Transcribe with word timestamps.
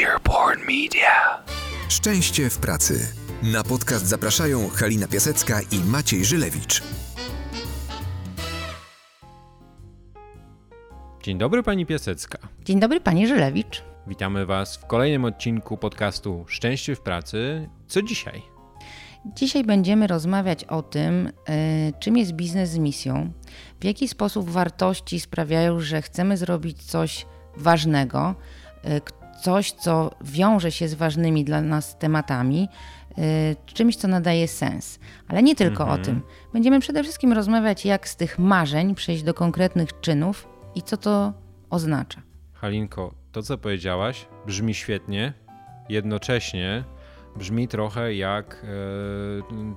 Earborn 0.00 0.60
Media. 0.60 1.42
Szczęście 1.88 2.50
w 2.50 2.58
pracy. 2.58 3.06
Na 3.42 3.62
podcast 3.62 4.06
zapraszają 4.06 4.68
Halina 4.68 5.08
Piasecka 5.08 5.60
i 5.60 5.90
Maciej 5.90 6.24
Żylewicz. 6.24 6.82
Dzień 11.22 11.38
dobry 11.38 11.62
pani 11.62 11.86
Piasecka. 11.86 12.38
Dzień 12.64 12.80
dobry, 12.80 13.00
pani 13.00 13.26
Żylewicz. 13.26 13.82
Witamy 14.06 14.46
was 14.46 14.76
w 14.76 14.86
kolejnym 14.86 15.24
odcinku 15.24 15.76
podcastu 15.76 16.44
Szczęście 16.48 16.96
w 16.96 17.00
pracy. 17.00 17.68
Co 17.86 18.02
dzisiaj? 18.02 18.42
Dzisiaj 19.36 19.64
będziemy 19.64 20.06
rozmawiać 20.06 20.64
o 20.64 20.82
tym, 20.82 21.26
y, 21.26 21.32
czym 22.00 22.16
jest 22.16 22.32
biznes 22.32 22.70
z 22.70 22.78
misją, 22.78 23.32
w 23.80 23.84
jaki 23.84 24.08
sposób 24.08 24.50
wartości 24.50 25.20
sprawiają, 25.20 25.80
że 25.80 26.02
chcemy 26.02 26.36
zrobić 26.36 26.82
coś 26.82 27.26
ważnego, 27.56 28.34
y, 28.84 29.21
coś, 29.42 29.72
co 29.72 30.10
wiąże 30.20 30.72
się 30.72 30.88
z 30.88 30.94
ważnymi 30.94 31.44
dla 31.44 31.60
nas 31.60 31.98
tematami, 31.98 32.68
y, 33.18 33.56
czymś, 33.66 33.96
co 33.96 34.08
nadaje 34.08 34.48
sens. 34.48 34.98
Ale 35.28 35.42
nie 35.42 35.54
tylko 35.56 35.82
Mhm. 35.82 36.00
o 36.00 36.04
tym. 36.04 36.22
Będziemy 36.52 36.80
przede 36.80 37.02
wszystkim 37.02 37.32
rozmawiać, 37.32 37.84
jak 37.84 38.08
z 38.08 38.16
tych 38.16 38.38
marzeń 38.38 38.94
przejść 38.94 39.22
do 39.22 39.34
konkretnych 39.34 40.00
czynów 40.00 40.48
i 40.74 40.82
co 40.82 40.96
to 40.96 41.32
oznacza. 41.70 42.22
Halinko, 42.52 43.14
to 43.32 43.42
co 43.42 43.58
powiedziałaś 43.58 44.26
brzmi 44.46 44.74
świetnie, 44.74 45.32
jednocześnie 45.88 46.84
brzmi 47.36 47.68
trochę 47.68 48.14
jak 48.14 48.64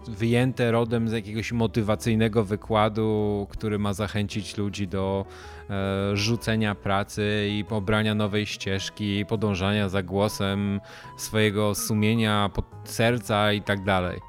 e, 0.08 0.12
wyjęte 0.12 0.72
rodem 0.72 1.10
z 1.10 1.12
jakiegoś 1.12 1.52
motywacyjnego 1.52 2.44
wykładu, 2.44 3.48
który 3.50 3.80
ma 3.80 3.94
zachęcić 3.94 4.58
ludzi 4.58 4.88
do 4.88 5.26
e, 5.70 6.18
rzucenia 6.18 6.76
pracy 6.76 7.48
i 7.52 7.66
pobrania 7.66 8.16
nowej 8.16 8.46
ścieżki, 8.46 9.26
podążania 9.26 9.90
za 9.90 10.04
głosem 10.04 10.82
swojego 11.18 11.76
sumienia, 11.76 12.50
pod 12.54 12.66
serca 12.84 13.54
i 13.54 13.62
tak 13.62 13.84
dalej. 13.84 14.20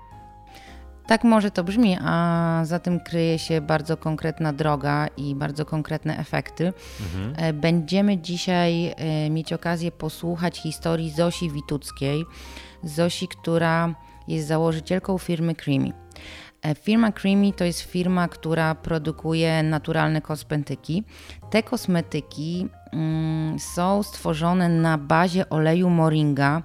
Tak 1.06 1.24
może 1.24 1.50
to 1.50 1.64
brzmi, 1.64 1.96
a 2.00 2.60
za 2.64 2.78
tym 2.78 3.00
kryje 3.00 3.38
się 3.38 3.60
bardzo 3.60 3.96
konkretna 3.96 4.52
droga 4.52 5.06
i 5.16 5.34
bardzo 5.34 5.64
konkretne 5.64 6.18
efekty. 6.18 6.72
E, 7.36 7.52
Będziemy 7.52 8.18
dzisiaj 8.18 8.94
mieć 9.30 9.52
okazję 9.52 9.92
posłuchać 9.92 10.58
historii 10.58 11.10
Zosi 11.10 11.50
Wituckiej. 11.50 12.24
Zosi, 12.82 13.28
która 13.28 13.94
jest 14.28 14.48
założycielką 14.48 15.18
firmy 15.18 15.54
Creamy. 15.54 15.92
E, 16.62 16.74
Firma 16.74 17.12
Creamy 17.12 17.52
to 17.52 17.64
jest 17.64 17.80
firma, 17.80 18.28
która 18.28 18.74
produkuje 18.74 19.62
naturalne 19.62 20.20
kosmetyki. 20.20 21.04
Te 21.50 21.62
kosmetyki 21.62 22.68
mm, 22.92 23.58
są 23.58 24.02
stworzone 24.02 24.68
na 24.68 24.98
bazie 24.98 25.48
oleju 25.48 25.90
moringa, 25.90 26.62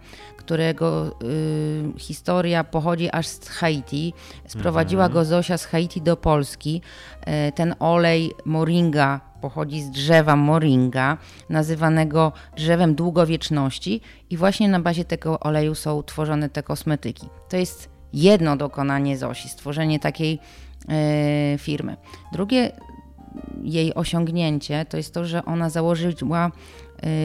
którego 0.52 1.16
y, 1.24 2.00
historia 2.00 2.64
pochodzi 2.64 3.10
aż 3.12 3.28
z 3.28 3.50
Haiti. 3.50 4.14
Sprowadziła 4.48 5.10
go 5.10 5.26
Zosia 5.26 5.58
z 5.58 5.66
Haiti 5.66 6.02
do 6.02 6.18
Polski. 6.18 6.82
E, 7.22 7.52
Ten 7.52 7.76
olej 7.80 8.32
moringa 8.46 9.22
pochodzi 9.42 9.82
z 9.82 9.90
drzewa 9.90 10.36
moringa, 10.36 11.18
nazywanego 11.50 12.32
drzewem 12.56 12.96
długowieczności 12.96 14.02
i 14.30 14.38
właśnie 14.38 14.70
na 14.70 14.80
bazie 14.80 15.06
tego 15.06 15.40
oleju 15.40 15.76
są 15.76 16.04
tworzone 16.04 16.50
te 16.50 16.64
kosmetyki. 16.64 17.28
To 17.50 17.58
jest 17.58 17.90
jedno 18.14 18.58
dokonanie 18.58 19.18
Zosi, 19.18 19.50
stworzenie 19.50 20.00
takiej 20.00 20.40
e, 20.90 21.58
firmy. 21.58 21.98
Drugie 22.34 22.72
jej 23.64 23.94
osiągnięcie 23.94 24.86
to 24.90 24.98
jest 24.98 25.14
to, 25.14 25.26
że 25.26 25.46
ona 25.46 25.70
założyła 25.70 26.52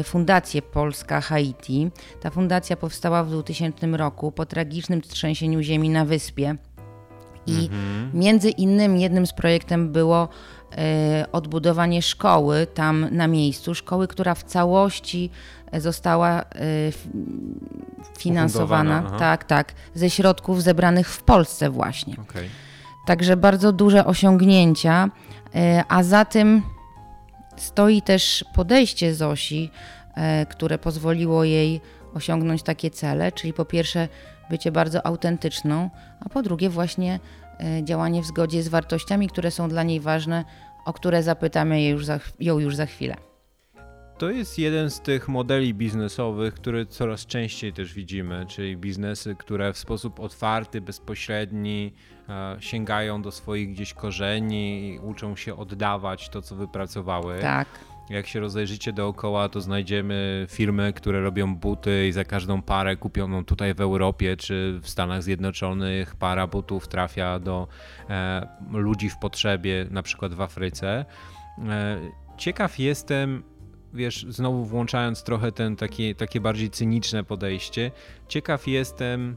Fundację 0.04 0.62
Polska 0.62 1.20
Haiti. 1.20 1.90
Ta 2.20 2.30
fundacja 2.30 2.76
powstała 2.76 3.24
w 3.24 3.30
2000 3.30 3.86
roku 3.86 4.32
po 4.32 4.46
tragicznym 4.46 5.00
trzęsieniu 5.00 5.62
ziemi 5.62 5.90
na 5.90 6.04
wyspie. 6.04 6.56
I 7.46 7.70
między 8.14 8.50
innymi 8.50 9.00
jednym 9.00 9.26
z 9.26 9.32
projektem 9.32 9.92
było 9.92 10.28
e, 10.78 11.26
odbudowanie 11.32 12.02
szkoły 12.02 12.66
tam 12.74 13.08
na 13.10 13.26
miejscu, 13.26 13.74
szkoły, 13.74 14.08
która 14.08 14.34
w 14.34 14.44
całości 14.44 15.30
e, 15.72 15.80
została 15.80 16.44
finansowana, 18.18 19.02
tak, 19.18 19.44
tak, 19.44 19.74
ze 19.94 20.10
środków 20.10 20.62
zebranych 20.62 21.08
w 21.08 21.22
Polsce 21.22 21.70
właśnie. 21.70 22.16
Okej. 22.30 22.48
Także 23.06 23.36
bardzo 23.36 23.72
duże 23.72 24.06
osiągnięcia, 24.06 25.10
a 25.88 26.02
za 26.02 26.24
tym 26.24 26.62
stoi 27.56 28.02
też 28.02 28.44
podejście 28.54 29.14
Zosi, 29.14 29.70
e, 30.14 30.46
które 30.46 30.78
pozwoliło 30.78 31.44
jej 31.44 31.80
osiągnąć 32.14 32.62
takie 32.62 32.90
cele, 32.90 33.32
czyli 33.32 33.52
po 33.52 33.64
pierwsze 33.64 34.08
bycie 34.50 34.72
bardzo 34.72 35.06
autentyczną, 35.06 35.90
a 36.20 36.28
po 36.28 36.42
drugie 36.42 36.70
właśnie 36.70 37.20
e, 37.60 37.84
działanie 37.84 38.22
w 38.22 38.26
zgodzie 38.26 38.62
z 38.62 38.68
wartościami, 38.68 39.28
które 39.28 39.50
są 39.50 39.68
dla 39.68 39.82
niej 39.82 40.00
ważne, 40.00 40.44
o 40.84 40.92
które 40.92 41.22
zapytamy 41.22 41.80
jej 41.80 41.90
już 41.90 42.04
za, 42.06 42.20
ją 42.40 42.58
już 42.58 42.76
za 42.76 42.86
chwilę. 42.86 43.25
To 44.18 44.30
jest 44.30 44.58
jeden 44.58 44.90
z 44.90 45.00
tych 45.00 45.28
modeli 45.28 45.74
biznesowych, 45.74 46.54
które 46.54 46.86
coraz 46.86 47.26
częściej 47.26 47.72
też 47.72 47.94
widzimy, 47.94 48.46
czyli 48.48 48.76
biznesy, 48.76 49.34
które 49.38 49.72
w 49.72 49.78
sposób 49.78 50.20
otwarty, 50.20 50.80
bezpośredni 50.80 51.92
e, 52.28 52.56
sięgają 52.60 53.22
do 53.22 53.30
swoich 53.30 53.72
gdzieś 53.72 53.94
korzeni 53.94 54.88
i 54.88 54.98
uczą 54.98 55.36
się 55.36 55.56
oddawać 55.56 56.28
to, 56.28 56.42
co 56.42 56.56
wypracowały. 56.56 57.38
Tak. 57.40 57.68
Jak 58.10 58.26
się 58.26 58.40
rozejrzycie 58.40 58.92
dookoła, 58.92 59.48
to 59.48 59.60
znajdziemy 59.60 60.46
firmy, 60.50 60.92
które 60.92 61.20
robią 61.20 61.56
buty 61.56 62.08
i 62.08 62.12
za 62.12 62.24
każdą 62.24 62.62
parę 62.62 62.96
kupioną 62.96 63.44
tutaj 63.44 63.74
w 63.74 63.80
Europie 63.80 64.36
czy 64.36 64.78
w 64.82 64.88
Stanach 64.88 65.22
Zjednoczonych 65.22 66.16
para 66.16 66.46
butów 66.46 66.88
trafia 66.88 67.38
do 67.38 67.68
e, 68.10 68.48
ludzi 68.72 69.10
w 69.10 69.16
potrzebie, 69.16 69.86
na 69.90 70.02
przykład 70.02 70.34
w 70.34 70.40
Afryce. 70.40 71.04
E, 71.68 71.98
ciekaw 72.36 72.78
jestem, 72.78 73.42
wiesz, 73.96 74.26
znowu 74.28 74.64
włączając 74.64 75.22
trochę 75.22 75.52
ten 75.52 75.76
takie, 75.76 76.14
takie 76.14 76.40
bardziej 76.40 76.70
cyniczne 76.70 77.24
podejście, 77.24 77.90
ciekaw 78.28 78.66
jestem, 78.66 79.36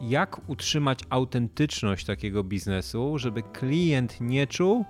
jak 0.00 0.48
utrzymać 0.48 0.98
autentyczność 1.10 2.06
takiego 2.06 2.44
biznesu, 2.44 3.18
żeby 3.18 3.42
klient 3.42 4.20
nie 4.20 4.46
czuł, 4.46 4.84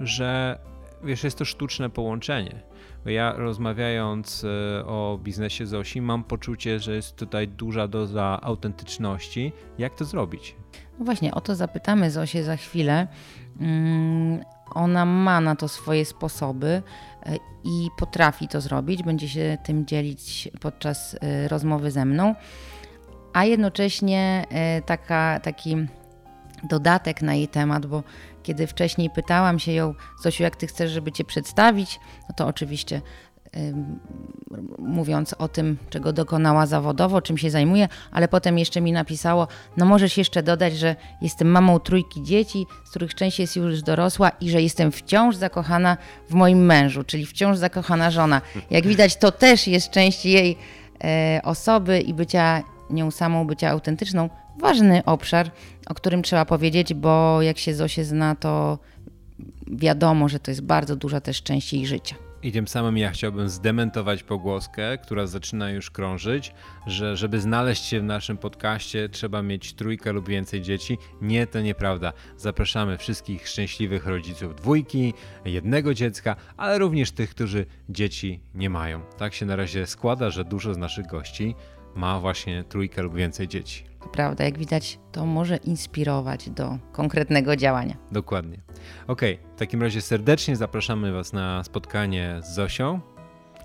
że 0.00 0.58
wiesz, 1.04 1.24
jest 1.24 1.38
to 1.38 1.44
sztuczne 1.44 1.90
połączenie. 1.90 2.62
Ja 3.06 3.32
rozmawiając 3.32 4.44
e, 4.44 4.86
o 4.86 5.18
biznesie 5.22 5.66
Zosi, 5.66 6.00
mam 6.00 6.24
poczucie, 6.24 6.80
że 6.80 6.94
jest 6.94 7.16
tutaj 7.16 7.48
duża 7.48 7.88
doza 7.88 8.38
autentyczności. 8.42 9.52
Jak 9.78 9.94
to 9.94 10.04
zrobić? 10.04 10.56
No 10.98 11.04
właśnie, 11.04 11.34
o 11.34 11.40
to 11.40 11.54
zapytamy 11.54 12.10
Zosię 12.10 12.44
za 12.44 12.56
chwilę. 12.56 13.08
Ona 14.74 15.04
ma 15.04 15.40
na 15.40 15.56
to 15.56 15.68
swoje 15.68 16.04
sposoby 16.04 16.82
e, 17.26 17.36
i 17.64 17.88
potrafi 17.98 18.48
to 18.48 18.60
zrobić. 18.60 19.02
Będzie 19.02 19.28
się 19.28 19.58
tym 19.64 19.86
dzielić 19.86 20.48
podczas 20.60 21.16
e, 21.20 21.48
rozmowy 21.48 21.90
ze 21.90 22.04
mną. 22.04 22.34
A 23.32 23.44
jednocześnie 23.44 24.46
e, 24.50 24.82
taka, 24.82 25.40
taki 25.40 25.76
dodatek 26.62 27.22
na 27.22 27.34
jej 27.34 27.48
temat, 27.48 27.86
bo 27.86 28.02
kiedy 28.42 28.66
wcześniej 28.66 29.10
pytałam 29.10 29.58
się 29.58 29.72
ją, 29.72 29.94
Zosiu, 30.22 30.42
jak 30.42 30.56
ty 30.56 30.66
chcesz, 30.66 30.90
żeby 30.90 31.12
cię 31.12 31.24
przedstawić, 31.24 32.00
no 32.28 32.34
to 32.36 32.46
oczywiście 32.46 33.02
mówiąc 34.78 35.34
o 35.38 35.48
tym, 35.48 35.76
czego 35.90 36.12
dokonała 36.12 36.66
zawodowo, 36.66 37.22
czym 37.22 37.38
się 37.38 37.50
zajmuje, 37.50 37.88
ale 38.12 38.28
potem 38.28 38.58
jeszcze 38.58 38.80
mi 38.80 38.92
napisało, 38.92 39.48
no 39.76 39.86
możesz 39.86 40.16
jeszcze 40.18 40.42
dodać, 40.42 40.78
że 40.78 40.96
jestem 41.22 41.48
mamą 41.48 41.78
trójki 41.78 42.22
dzieci, 42.22 42.66
z 42.84 42.90
których 42.90 43.14
część 43.14 43.38
jest 43.38 43.56
już 43.56 43.82
dorosła 43.82 44.28
i 44.28 44.50
że 44.50 44.62
jestem 44.62 44.92
wciąż 44.92 45.36
zakochana 45.36 45.96
w 46.30 46.34
moim 46.34 46.66
mężu, 46.66 47.04
czyli 47.04 47.26
wciąż 47.26 47.56
zakochana 47.58 48.10
żona. 48.10 48.40
Jak 48.70 48.86
widać, 48.86 49.16
to 49.16 49.32
też 49.32 49.66
jest 49.66 49.90
część 49.90 50.26
jej 50.26 50.56
e, 51.04 51.40
osoby 51.44 52.00
i 52.00 52.14
bycia 52.14 52.62
nią 52.90 53.10
samą, 53.10 53.46
bycia 53.46 53.70
autentyczną. 53.70 54.30
Ważny 54.60 55.04
obszar, 55.04 55.50
o 55.86 55.94
którym 55.94 56.22
trzeba 56.22 56.44
powiedzieć, 56.44 56.94
bo 56.94 57.42
jak 57.42 57.58
się 57.58 57.74
Zosię 57.74 58.04
zna, 58.04 58.34
to 58.34 58.78
wiadomo, 59.66 60.28
że 60.28 60.40
to 60.40 60.50
jest 60.50 60.62
bardzo 60.62 60.96
duża 60.96 61.20
też 61.20 61.42
część 61.42 61.72
jej 61.72 61.86
życia. 61.86 62.27
I 62.42 62.52
tym 62.52 62.68
samym 62.68 62.98
ja 62.98 63.10
chciałbym 63.10 63.48
zdementować 63.48 64.22
pogłoskę, 64.22 64.98
która 64.98 65.26
zaczyna 65.26 65.70
już 65.70 65.90
krążyć, 65.90 66.54
że 66.86 67.16
żeby 67.16 67.40
znaleźć 67.40 67.84
się 67.84 68.00
w 68.00 68.04
naszym 68.04 68.38
podcaście 68.38 69.08
trzeba 69.08 69.42
mieć 69.42 69.74
trójkę 69.74 70.12
lub 70.12 70.28
więcej 70.28 70.62
dzieci. 70.62 70.98
Nie, 71.20 71.46
to 71.46 71.60
nieprawda. 71.60 72.12
Zapraszamy 72.36 72.98
wszystkich 72.98 73.48
szczęśliwych 73.48 74.06
rodziców 74.06 74.56
dwójki, 74.56 75.14
jednego 75.44 75.94
dziecka, 75.94 76.36
ale 76.56 76.78
również 76.78 77.10
tych, 77.10 77.30
którzy 77.30 77.66
dzieci 77.88 78.40
nie 78.54 78.70
mają. 78.70 79.00
Tak 79.18 79.34
się 79.34 79.46
na 79.46 79.56
razie 79.56 79.86
składa, 79.86 80.30
że 80.30 80.44
dużo 80.44 80.74
z 80.74 80.78
naszych 80.78 81.06
gości 81.06 81.54
ma 81.94 82.20
właśnie 82.20 82.64
trójkę 82.64 83.02
lub 83.02 83.14
więcej 83.14 83.48
dzieci. 83.48 83.87
To 84.02 84.08
prawda, 84.08 84.44
jak 84.44 84.58
widać, 84.58 84.98
to 85.12 85.26
może 85.26 85.56
inspirować 85.56 86.50
do 86.50 86.78
konkretnego 86.92 87.56
działania. 87.56 87.96
Dokładnie. 88.12 88.58
Okej, 89.06 89.38
w 89.56 89.58
takim 89.58 89.82
razie 89.82 90.00
serdecznie 90.00 90.56
zapraszamy 90.56 91.12
Was 91.12 91.32
na 91.32 91.64
spotkanie 91.64 92.40
z 92.42 92.54
Zosią. 92.54 93.00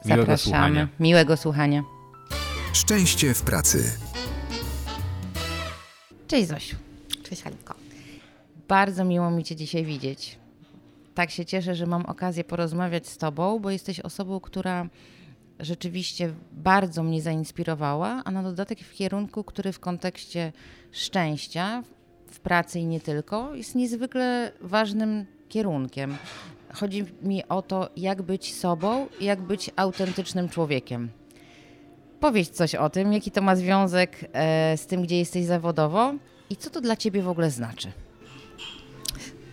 Miłego 0.05 0.21
Zapraszamy. 0.21 0.37
słuchania. 0.37 0.87
Miłego 0.99 1.37
słuchania. 1.37 1.83
Szczęście 2.73 3.33
w 3.33 3.41
pracy. 3.41 3.97
Cześć 6.27 6.47
Zosiu. 6.47 6.75
Cześć 7.23 7.43
Halinko. 7.43 7.75
Bardzo 8.67 9.05
miło 9.05 9.31
mi 9.31 9.43
Cię 9.43 9.55
dzisiaj 9.55 9.85
widzieć. 9.85 10.37
Tak 11.15 11.31
się 11.31 11.45
cieszę, 11.45 11.75
że 11.75 11.85
mam 11.85 12.05
okazję 12.05 12.43
porozmawiać 12.43 13.07
z 13.07 13.17
Tobą, 13.17 13.59
bo 13.59 13.69
jesteś 13.71 13.99
osobą, 13.99 14.39
która 14.39 14.87
rzeczywiście 15.59 16.33
bardzo 16.51 17.03
mnie 17.03 17.21
zainspirowała, 17.21 18.21
a 18.25 18.31
na 18.31 18.43
dodatek 18.43 18.79
w 18.79 18.93
kierunku, 18.93 19.43
który 19.43 19.71
w 19.71 19.79
kontekście 19.79 20.51
szczęścia 20.91 21.83
w 22.31 22.39
pracy 22.39 22.79
i 22.79 22.85
nie 22.85 22.99
tylko 22.99 23.55
jest 23.55 23.75
niezwykle 23.75 24.51
ważnym 24.61 25.25
kierunkiem. 25.49 26.17
Chodzi 26.73 27.05
mi 27.21 27.47
o 27.47 27.61
to, 27.61 27.89
jak 27.97 28.21
być 28.21 28.55
sobą, 28.55 29.07
jak 29.21 29.41
być 29.41 29.71
autentycznym 29.75 30.49
człowiekiem. 30.49 31.09
Powiedz 32.19 32.49
coś 32.49 32.75
o 32.75 32.89
tym, 32.89 33.13
jaki 33.13 33.31
to 33.31 33.41
ma 33.41 33.55
związek 33.55 34.29
e, 34.33 34.77
z 34.77 34.87
tym, 34.87 35.03
gdzie 35.03 35.17
jesteś 35.17 35.45
zawodowo 35.45 36.13
i 36.49 36.55
co 36.55 36.69
to 36.69 36.81
dla 36.81 36.95
ciebie 36.95 37.21
w 37.21 37.27
ogóle 37.27 37.51
znaczy. 37.51 37.91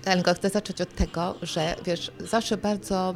Halinko, 0.04 0.34
chcę 0.34 0.48
zacząć 0.48 0.80
od 0.80 0.94
tego, 0.94 1.34
że 1.42 1.76
wiesz, 1.84 2.12
zawsze 2.18 2.56
bardzo 2.56 3.14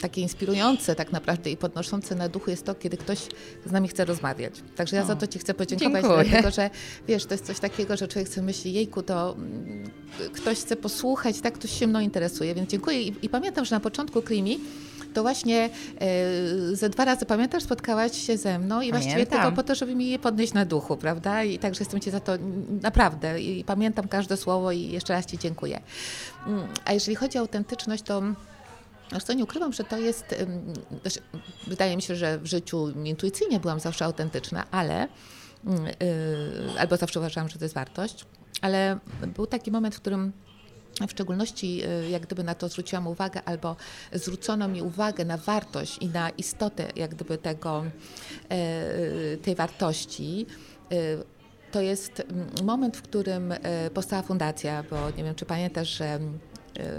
takie 0.00 0.20
inspirujące 0.20 0.94
tak 0.94 1.12
naprawdę 1.12 1.50
i 1.50 1.56
podnoszące 1.56 2.14
na 2.14 2.28
duchu 2.28 2.50
jest 2.50 2.64
to, 2.64 2.74
kiedy 2.74 2.96
ktoś 2.96 3.18
z 3.66 3.72
nami 3.72 3.88
chce 3.88 4.04
rozmawiać. 4.04 4.54
Także 4.76 4.96
ja 4.96 5.02
o, 5.02 5.06
za 5.06 5.16
to 5.16 5.26
Ci 5.26 5.38
chcę 5.38 5.54
podziękować, 5.54 6.02
dziękuję. 6.02 6.24
dlatego 6.24 6.50
że 6.50 6.70
wiesz, 7.08 7.26
to 7.26 7.34
jest 7.34 7.46
coś 7.46 7.58
takiego, 7.58 7.96
że 7.96 8.08
człowiek 8.08 8.28
sobie 8.28 8.42
myśli, 8.46 8.72
jejku, 8.72 9.02
to 9.02 9.32
mm, 9.32 9.90
ktoś 10.32 10.58
chce 10.58 10.76
posłuchać, 10.76 11.40
tak, 11.40 11.54
ktoś 11.54 11.78
się 11.78 11.86
mną 11.86 12.00
interesuje, 12.00 12.54
więc 12.54 12.70
dziękuję. 12.70 13.02
I, 13.02 13.14
i 13.22 13.28
pamiętam, 13.28 13.64
że 13.64 13.76
na 13.76 13.80
początku 13.80 14.22
Krimi 14.22 14.60
to 15.14 15.22
właśnie 15.22 15.70
e, 16.00 16.76
ze 16.76 16.88
dwa 16.88 17.04
razy, 17.04 17.26
pamiętasz, 17.26 17.62
spotkałaś 17.62 18.26
się 18.26 18.36
ze 18.36 18.58
mną 18.58 18.80
i 18.80 18.90
właściwie 18.90 19.14
Pamiętam. 19.14 19.40
tylko 19.40 19.56
po 19.56 19.62
to, 19.62 19.74
żeby 19.74 19.94
mi 19.94 20.10
je 20.10 20.18
podnieść 20.18 20.52
na 20.52 20.64
duchu, 20.64 20.96
prawda? 20.96 21.44
I 21.44 21.58
także 21.58 21.80
jestem 21.80 22.00
Ci 22.00 22.10
za 22.10 22.20
to 22.20 22.32
naprawdę 22.82 23.40
i 23.40 23.64
pamiętam 23.64 24.08
każde 24.08 24.36
słowo 24.36 24.72
i 24.72 24.90
jeszcze 24.90 25.12
raz 25.12 25.26
Ci 25.26 25.38
dziękuję. 25.38 25.80
Mm, 26.46 26.68
A 26.84 26.92
jeżeli 26.92 27.14
chodzi 27.14 27.38
o 27.38 27.40
autentyczność, 27.40 28.02
to 28.02 28.22
Aż 29.16 29.22
co 29.24 29.32
nie 29.32 29.44
ukrywam, 29.44 29.72
że 29.72 29.84
to 29.84 29.98
jest. 29.98 30.34
znaczy, 31.02 31.20
Wydaje 31.66 31.96
mi 31.96 32.02
się, 32.02 32.16
że 32.16 32.38
w 32.38 32.46
życiu 32.46 32.90
intuicyjnie 33.04 33.60
byłam 33.60 33.80
zawsze 33.80 34.04
autentyczna, 34.04 34.64
ale. 34.70 35.08
mm, 35.66 35.86
y, 35.86 35.92
Albo 36.78 36.96
zawsze 36.96 37.20
uważałam, 37.20 37.48
że 37.48 37.58
to 37.58 37.64
jest 37.64 37.74
wartość, 37.74 38.26
ale 38.60 38.98
był 39.36 39.46
taki 39.46 39.70
moment, 39.70 39.94
w 39.94 40.00
którym 40.00 40.32
w 41.08 41.10
szczególności 41.10 41.82
y, 42.06 42.10
jak 42.10 42.22
gdyby 42.26 42.44
na 42.44 42.54
to 42.54 42.68
zwróciłam 42.68 43.06
uwagę, 43.06 43.42
albo 43.44 43.76
zwrócono 44.12 44.68
mi 44.68 44.82
uwagę 44.82 45.24
na 45.24 45.36
wartość 45.36 45.98
i 46.00 46.08
na 46.08 46.30
istotę 46.30 46.88
jak 46.96 47.14
gdyby 47.14 47.38
tego, 47.38 47.84
y, 49.34 49.38
tej 49.38 49.54
wartości. 49.54 50.46
y, 50.92 50.96
To 51.72 51.80
jest 51.80 52.20
mm, 52.20 52.48
moment, 52.64 52.96
w 52.96 53.02
którym 53.02 53.52
y, 53.52 53.58
powstała 53.94 54.22
fundacja, 54.22 54.84
bo 54.90 55.10
nie 55.10 55.24
wiem, 55.24 55.34
czy 55.34 55.44
pamiętasz, 55.46 55.88
że 55.88 56.14
y, 56.16 56.20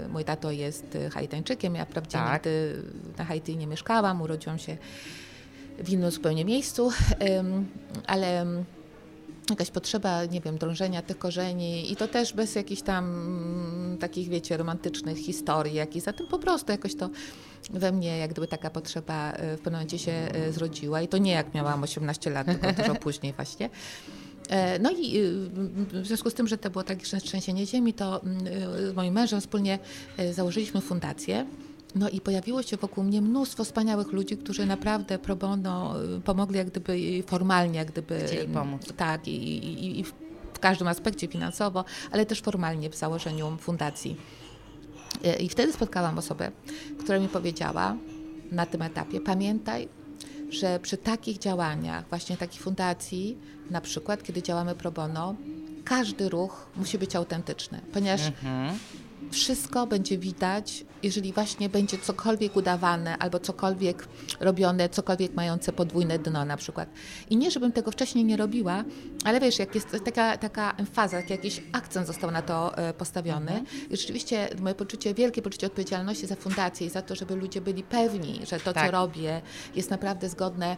mój 0.08 0.24
tato 0.24 0.50
jest 0.50 0.94
y, 0.94 1.10
Haitańczykiem, 1.10 1.74
ja 1.74 1.84
wprawdzie 1.84 2.18
Tak. 2.18 2.32
nigdy 2.32 2.82
na 3.18 3.24
Haiti 3.24 3.56
nie 3.56 3.66
mieszkałam, 3.66 4.22
urodziłam 4.22 4.58
się 4.58 4.76
w 5.78 5.90
innym 5.90 6.10
zupełnie 6.10 6.44
miejscu, 6.44 6.90
ale 8.06 8.46
jakaś 9.50 9.70
potrzeba, 9.70 10.24
nie 10.24 10.40
wiem, 10.40 10.58
drążenia 10.58 11.02
tych 11.02 11.18
korzeni 11.18 11.92
i 11.92 11.96
to 11.96 12.08
też 12.08 12.32
bez 12.32 12.54
jakichś 12.54 12.82
tam 12.82 13.04
mm, 13.04 13.98
takich, 13.98 14.28
wiecie, 14.28 14.56
romantycznych 14.56 15.18
historii 15.18 15.74
jakichś, 15.74 16.04
zatem 16.04 16.26
po 16.26 16.38
prostu 16.38 16.72
jakoś 16.72 16.94
to 16.94 17.10
we 17.70 17.92
mnie 17.92 18.18
jak 18.18 18.30
gdyby 18.30 18.46
taka 18.46 18.70
potrzeba 18.70 19.32
y, 19.32 19.36
w 19.36 19.38
pewnym 19.56 19.72
momencie 19.72 19.98
się 19.98 20.28
y, 20.48 20.52
zrodziła. 20.52 21.02
I 21.02 21.08
to 21.08 21.18
nie 21.18 21.32
jak 21.32 21.54
miałam 21.54 21.82
18 21.82 22.30
lat, 22.30 22.46
tylko 22.46 22.82
dużo 22.82 22.94
później 23.06 23.32
właśnie. 23.32 23.70
E, 24.48 24.78
No 24.78 24.90
i 24.90 25.18
y, 25.18 26.02
w 26.02 26.06
związku 26.06 26.30
z 26.30 26.34
tym, 26.34 26.48
że 26.48 26.58
to 26.58 26.70
było 26.70 26.84
tragiczne 26.84 27.20
trzęsienie 27.20 27.66
ziemi, 27.66 27.94
to 27.94 28.22
mm, 28.22 28.46
y, 28.46 28.90
z 28.92 28.94
moim 28.94 29.14
mężem 29.14 29.40
wspólnie 29.40 29.78
y, 30.20 30.34
założyliśmy 30.34 30.80
fundację. 30.80 31.46
No 31.94 32.08
i 32.08 32.20
pojawiło 32.20 32.62
się 32.62 32.76
wokół 32.76 33.04
mnie 33.04 33.22
mnóstwo 33.22 33.64
wspaniałych 33.64 34.12
ludzi, 34.12 34.36
którzy 34.36 34.66
naprawdę 34.66 35.18
pro 35.18 35.36
bono 35.36 35.94
y, 36.16 36.20
pomogli 36.20 36.56
jak 36.56 36.70
gdyby 36.70 37.22
formalnie, 37.26 37.78
jak 37.78 37.92
gdyby... 37.92 38.24
Chcieli 38.26 38.52
pomóc. 38.52 38.82
Tak, 38.96 39.28
i, 39.28 39.30
i, 39.30 40.00
i 40.00 40.04
w 40.04 40.12
w 40.54 40.58
każdym 40.58 40.88
aspekcie 40.88 41.28
finansowo, 41.28 41.84
ale 42.10 42.26
też 42.26 42.40
formalnie 42.40 42.90
w 42.90 42.94
założeniu 42.96 43.56
fundacji. 43.60 44.16
E, 45.24 45.36
I 45.36 45.48
wtedy 45.48 45.72
spotkałam 45.72 46.18
osobę, 46.18 46.50
która 46.98 47.18
mi 47.18 47.28
powiedziała 47.28 47.96
na 48.52 48.66
tym 48.66 48.82
etapie, 48.82 49.20
pamiętaj, 49.20 49.88
że 50.52 50.80
przy 50.80 50.96
takich 50.96 51.38
działaniach, 51.38 52.08
właśnie 52.08 52.36
takich 52.36 52.62
fundacji, 52.62 53.38
na 53.70 53.80
przykład 53.80 54.22
kiedy 54.22 54.42
działamy 54.42 54.74
pro 54.74 54.90
bono, 54.90 55.34
każdy 55.84 56.28
ruch 56.28 56.66
musi 56.76 56.98
być 56.98 57.16
autentyczny, 57.16 57.80
ponieważ 57.92 58.20
wszystko 59.30 59.86
będzie 59.86 60.18
widać, 60.18 60.84
jeżeli 61.02 61.32
właśnie 61.32 61.68
będzie 61.68 61.98
cokolwiek 61.98 62.56
udawane 62.56 63.18
albo 63.18 63.38
cokolwiek 63.38 64.08
robione, 64.40 64.88
cokolwiek 64.88 65.34
mające 65.34 65.72
podwójne 65.72 66.18
dno 66.18 66.44
na 66.44 66.56
przykład. 66.56 66.88
I 67.30 67.36
nie, 67.36 67.50
żebym 67.50 67.72
tego 67.72 67.90
wcześniej 67.90 68.24
nie 68.24 68.36
robiła, 68.36 68.84
ale 69.24 69.40
wiesz, 69.40 69.58
jak 69.58 69.74
jest 69.74 69.96
taka, 70.04 70.36
taka 70.38 70.72
emfaza, 70.76 71.16
jak 71.16 71.30
jakiś 71.30 71.62
akcent 71.72 72.06
został 72.06 72.30
na 72.30 72.42
to 72.42 72.78
e, 72.78 72.94
postawiony 72.94 73.64
i 73.90 73.96
rzeczywiście 73.96 74.48
moje 74.60 74.74
poczucie, 74.74 75.14
wielkie 75.14 75.42
poczucie 75.42 75.66
odpowiedzialności 75.66 76.26
za 76.26 76.36
fundację 76.36 76.86
i 76.86 76.90
za 76.90 77.02
to, 77.02 77.14
żeby 77.14 77.36
ludzie 77.36 77.60
byli 77.60 77.82
pewni, 77.82 78.40
że 78.46 78.60
to, 78.60 78.72
Tak. 78.72 78.86
co 78.86 78.90
robię, 78.90 79.42
jest 79.74 79.90
naprawdę 79.90 80.28
zgodne 80.28 80.76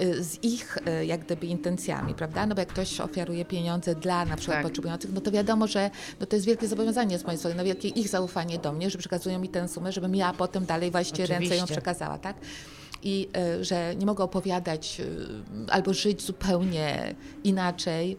y, 0.00 0.24
z 0.24 0.44
ich 0.44 0.78
y, 1.00 1.06
jak 1.06 1.24
gdyby 1.24 1.46
intencjami, 1.46 2.14
prawda? 2.14 2.46
No 2.46 2.54
bo 2.54 2.60
jak 2.60 2.68
ktoś 2.68 3.00
ofiaruje 3.00 3.44
pieniądze 3.44 3.94
dla 3.94 4.24
na 4.24 4.36
przykład 4.36 4.56
Tak. 4.58 4.66
potrzebujących, 4.66 5.12
no 5.12 5.20
to 5.20 5.30
wiadomo, 5.30 5.66
że 5.66 5.90
no 6.20 6.26
to 6.26 6.36
jest 6.36 6.46
wielkie 6.46 6.68
zobowiązanie 6.68 7.18
z 7.18 7.24
mojej 7.24 7.38
strony, 7.38 7.56
no 7.56 7.64
wielkie 7.64 7.88
ich 7.88 8.08
zaufanie 8.08 8.58
do 8.58 8.72
mnie, 8.72 8.90
że 8.90 8.98
przekazują 8.98 9.38
mi 9.38 9.48
tę 9.54 9.68
sumę, 9.68 9.92
żebym 9.92 10.14
ja 10.14 10.32
potem 10.32 10.66
dalej 10.66 10.90
właśnie 10.90 11.26
ręce 11.26 11.44
ją 11.44 11.50
Oczywiście. 11.50 11.74
przekazała, 11.74 12.18
tak? 12.18 12.36
I 13.02 13.28
y, 13.60 13.64
że 13.64 13.96
nie 13.96 14.06
mogę 14.06 14.24
opowiadać 14.24 15.00
y, 15.00 15.72
albo 15.72 15.94
żyć 15.94 16.22
zupełnie 16.22 17.14
inaczej, 17.44 18.16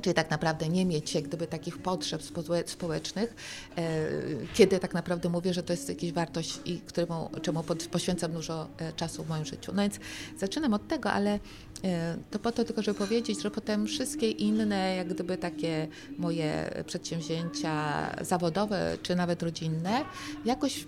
Czyli 0.00 0.14
tak 0.14 0.30
naprawdę 0.30 0.68
nie 0.68 0.86
mieć 0.86 1.14
jak 1.14 1.24
gdyby 1.24 1.46
takich 1.46 1.78
potrzeb 1.78 2.22
społe- 2.22 2.66
społecznych, 2.66 3.34
e, 3.76 4.08
kiedy 4.54 4.78
tak 4.78 4.94
naprawdę 4.94 5.28
mówię, 5.28 5.54
że 5.54 5.62
to 5.62 5.72
jest 5.72 5.88
jakaś 5.88 6.12
wartość, 6.12 6.60
i 6.64 6.80
któremu, 6.80 7.30
czemu 7.42 7.64
poświęcam 7.90 8.32
dużo 8.32 8.68
e, 8.78 8.92
czasu 8.92 9.24
w 9.24 9.28
moim 9.28 9.44
życiu. 9.44 9.72
No 9.74 9.82
więc 9.82 9.98
zaczynam 10.38 10.74
od 10.74 10.88
tego, 10.88 11.10
ale 11.12 11.38
e, 11.84 12.16
to 12.30 12.38
po 12.38 12.52
to 12.52 12.64
tylko, 12.64 12.82
żeby 12.82 12.98
powiedzieć, 12.98 13.42
że 13.42 13.50
potem 13.50 13.86
wszystkie 13.86 14.30
inne 14.30 14.96
jak 14.96 15.08
gdyby 15.08 15.36
takie 15.36 15.88
moje 16.18 16.82
przedsięwzięcia 16.86 18.06
zawodowe, 18.20 18.98
czy 19.02 19.16
nawet 19.16 19.42
rodzinne, 19.42 20.04
jakoś 20.44 20.86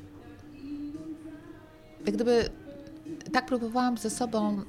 jak 2.06 2.14
gdyby 2.14 2.48
tak 3.32 3.46
próbowałam 3.46 3.98
ze 3.98 4.10
sobą, 4.10 4.62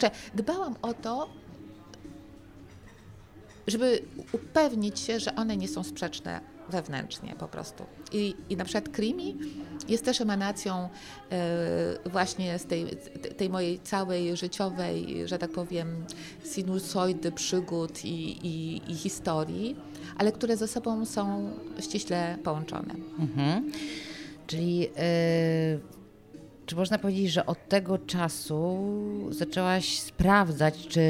że 0.00 0.10
dbałam 0.34 0.76
o 0.82 0.94
to, 0.94 1.28
żeby 3.70 4.02
upewnić 4.32 5.00
się, 5.00 5.20
że 5.20 5.34
one 5.34 5.56
nie 5.56 5.68
są 5.68 5.82
sprzeczne 5.82 6.40
wewnętrznie 6.70 7.34
po 7.38 7.48
prostu. 7.48 7.84
I, 8.12 8.34
i 8.50 8.56
na 8.56 8.64
przykład 8.64 8.88
Krimi 8.88 9.36
jest 9.88 10.04
też 10.04 10.20
emanacją 10.20 10.88
e, 11.30 12.08
właśnie 12.10 12.58
z 12.58 12.66
tej, 12.66 12.86
tej 13.36 13.50
mojej 13.50 13.80
całej 13.80 14.36
życiowej, 14.36 15.28
że 15.28 15.38
tak 15.38 15.50
powiem, 15.50 16.04
sinusoidy 16.54 17.32
przygód 17.32 18.04
i, 18.04 18.46
i, 18.46 18.82
i 18.92 18.94
historii, 18.94 19.76
ale 20.18 20.32
które 20.32 20.56
ze 20.56 20.68
sobą 20.68 21.04
są 21.06 21.50
ściśle 21.80 22.38
połączone. 22.44 22.94
Mhm. 23.18 23.72
Czyli 24.46 24.88
y, 24.88 25.80
czy 26.66 26.76
można 26.76 26.98
powiedzieć, 26.98 27.32
że 27.32 27.46
od 27.46 27.68
tego 27.68 27.98
czasu 27.98 28.78
zaczęłaś 29.30 29.98
sprawdzać, 29.98 30.86
czy 30.88 31.00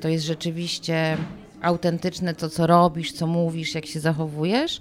to 0.00 0.08
jest 0.08 0.24
rzeczywiście 0.24 1.16
autentyczne 1.64 2.34
to, 2.34 2.50
co 2.50 2.66
robisz, 2.66 3.12
co 3.12 3.26
mówisz, 3.26 3.74
jak 3.74 3.86
się 3.86 4.00
zachowujesz? 4.00 4.80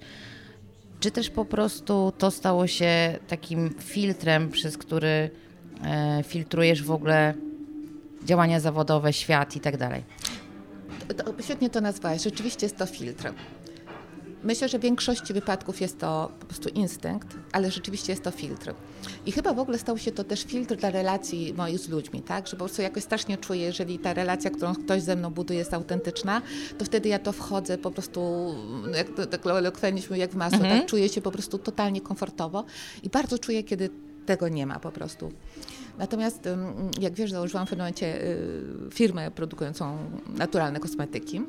Czy 1.00 1.12
też 1.12 1.30
po 1.30 1.46
prostu 1.46 2.14
to 2.18 2.32
stało 2.32 2.68
się 2.68 3.20
takim 3.28 3.76
filtrem, 3.80 4.50
przez 4.50 4.78
który 4.78 5.30
e, 5.84 6.24
filtrujesz 6.24 6.84
w 6.84 6.92
ogóle 6.92 7.34
działania 8.24 8.60
zawodowe, 8.60 9.14
świat 9.14 9.56
i 9.56 9.60
tak 9.60 9.78
dalej? 9.78 10.04
To, 11.18 11.44
świetnie 11.44 11.70
to 11.70 11.82
nazwałeś. 11.82 12.24
Rzeczywiście 12.24 12.66
jest 12.66 12.78
to 12.78 12.86
filtr. 12.86 13.34
Myślę, 14.44 14.70
że 14.70 14.80
w 14.80 14.82
większości 14.82 15.34
wypadków 15.34 15.82
jest 15.82 16.00
to 16.00 16.32
po 16.40 16.46
prostu 16.46 16.70
instynkt, 16.70 17.28
ale 17.52 17.72
rzeczywiście 17.72 18.12
jest 18.12 18.24
to 18.24 18.32
filtr. 18.32 18.74
I 19.26 19.32
chyba 19.32 19.54
w 19.54 19.60
ogóle 19.60 19.78
stał 19.78 19.98
się 19.98 20.12
to 20.12 20.24
też 20.24 20.44
filtr 20.44 20.76
dla 20.76 20.92
relacji 20.92 21.54
moich 21.54 21.80
z 21.80 21.90
ludźmi, 21.90 22.22
tak? 22.22 22.48
Że 22.48 22.52
po 22.52 22.58
prostu 22.58 22.82
jakoś 22.82 23.04
strasznie 23.04 23.38
czuję, 23.38 23.62
jeżeli 23.62 24.00
ta 24.00 24.14
relacja, 24.14 24.52
którą 24.52 24.76
ktoś 24.76 25.02
ze 25.02 25.16
mną 25.16 25.30
buduje 25.30 25.60
jest 25.60 25.74
autentyczna, 25.74 26.42
to 26.78 26.86
wtedy 26.86 27.10
ja 27.10 27.20
to 27.20 27.32
wchodzę 27.32 27.78
po 27.78 27.92
prostu, 27.92 28.56
jak 28.98 29.10
to 29.10 29.26
tak 29.26 29.46
elokwentnie 29.46 30.18
jak 30.18 30.32
w 30.32 30.36
masło, 30.36 30.60
tak? 30.60 30.86
Czuję 30.86 31.10
się 31.10 31.22
po 31.22 31.32
prostu 31.32 31.58
totalnie 31.58 32.02
komfortowo 32.02 32.66
i 33.04 33.10
bardzo 33.10 33.40
czuję, 33.40 33.64
kiedy 33.64 33.90
tego 34.26 34.50
nie 34.50 34.66
ma 34.66 34.80
po 34.80 34.92
prostu. 34.92 35.32
Natomiast 35.98 36.50
jak 37.00 37.14
wiesz, 37.14 37.32
założyłam 37.32 37.66
w 37.66 37.70
pewnym 37.70 37.84
momencie 37.84 38.20
firmę 38.94 39.32
produkującą 39.32 39.98
naturalne 40.38 40.80
kosmetyki. 40.80 41.42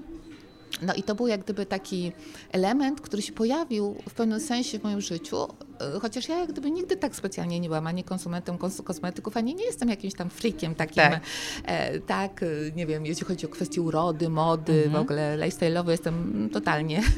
No 0.82 0.94
i 0.94 1.02
to 1.02 1.14
był 1.14 1.26
jak 1.26 1.44
gdyby 1.44 1.66
taki 1.66 2.12
element, 2.52 3.00
który 3.00 3.22
się 3.22 3.32
pojawił 3.32 3.96
w 4.08 4.14
pewnym 4.14 4.40
sensie 4.40 4.78
w 4.78 4.82
moim 4.82 5.00
życiu, 5.00 5.36
e, 5.42 6.00
chociaż 6.00 6.28
ja 6.28 6.38
jak 6.38 6.52
gdyby 6.52 6.70
nigdy 6.70 6.96
tak 6.96 7.16
specjalnie 7.16 7.60
nie 7.60 7.68
byłam 7.68 7.86
ani 7.86 8.04
konsumentem 8.04 8.58
kosmetyków, 8.58 9.36
ani 9.36 9.54
nie 9.54 9.64
jestem 9.64 9.88
jakimś 9.88 10.14
tam 10.14 10.30
freakiem 10.30 10.74
takim, 10.74 10.94
tak, 10.94 11.20
e, 11.64 12.00
tak 12.00 12.42
e, 12.42 12.46
nie 12.76 12.86
wiem, 12.86 13.06
jeśli 13.06 13.26
chodzi 13.26 13.46
o 13.46 13.48
kwestie 13.48 13.82
urody, 13.82 14.28
mody, 14.28 14.72
mhm. 14.72 14.92
w 14.92 14.96
ogóle 14.96 15.38
lifestyle'owo 15.38 15.90
jestem 15.90 16.48
totalnie... 16.52 17.02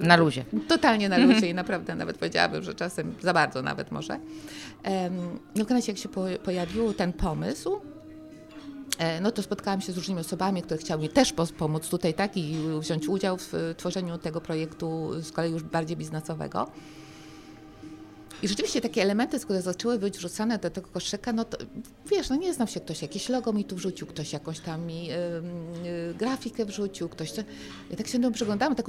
E, 0.00 0.06
na 0.06 0.16
luzie. 0.16 0.44
Totalnie 0.68 1.08
na 1.08 1.18
luzie 1.18 1.34
mhm. 1.34 1.50
i 1.50 1.54
naprawdę 1.54 1.94
nawet 1.94 2.18
powiedziałabym, 2.18 2.62
że 2.62 2.74
czasem 2.74 3.14
za 3.20 3.32
bardzo 3.32 3.62
nawet 3.62 3.92
może. 3.92 4.20
E, 4.84 5.10
w 5.54 5.66
każdym 5.66 5.82
jak 5.88 5.98
się 5.98 6.08
po, 6.08 6.24
pojawił 6.44 6.94
ten 6.94 7.12
pomysł, 7.12 7.80
no 9.20 9.30
to 9.30 9.42
spotkałam 9.42 9.80
się 9.80 9.92
z 9.92 9.96
różnymi 9.96 10.20
osobami, 10.20 10.62
które 10.62 10.80
chciały 10.80 11.02
mi 11.02 11.08
też 11.08 11.34
pomóc 11.58 11.88
tutaj, 11.88 12.14
tak, 12.14 12.36
i 12.36 12.56
wziąć 12.80 13.08
udział 13.08 13.36
w 13.36 13.74
tworzeniu 13.76 14.18
tego 14.18 14.40
projektu 14.40 15.10
z 15.22 15.32
kolei 15.32 15.52
już 15.52 15.62
bardziej 15.62 15.96
biznesowego. 15.96 16.66
I 18.42 18.48
rzeczywiście 18.48 18.80
takie 18.80 19.02
elementy, 19.02 19.40
które 19.40 19.62
zaczęły 19.62 19.98
być 19.98 20.18
wrzucane 20.18 20.58
do 20.58 20.70
tego 20.70 20.88
koszyka, 20.88 21.32
no 21.32 21.44
to 21.44 21.58
wiesz, 22.06 22.28
no 22.28 22.36
nie 22.36 22.54
znam 22.54 22.68
się, 22.68 22.80
ktoś 22.80 23.02
jakieś 23.02 23.28
logo 23.28 23.52
mi 23.52 23.64
tu 23.64 23.76
wrzucił, 23.76 24.06
ktoś 24.06 24.32
jakąś 24.32 24.60
tam 24.60 24.86
mi 24.86 25.10
y, 25.10 25.14
y, 25.14 26.14
grafikę 26.14 26.64
wrzucił, 26.64 27.08
ktoś 27.08 27.30
co. 27.32 27.42
Ja 27.90 27.96
tak 27.96 28.08
się 28.08 28.18
do 28.18 28.30
przyglądałam, 28.30 28.74
tak 28.74 28.86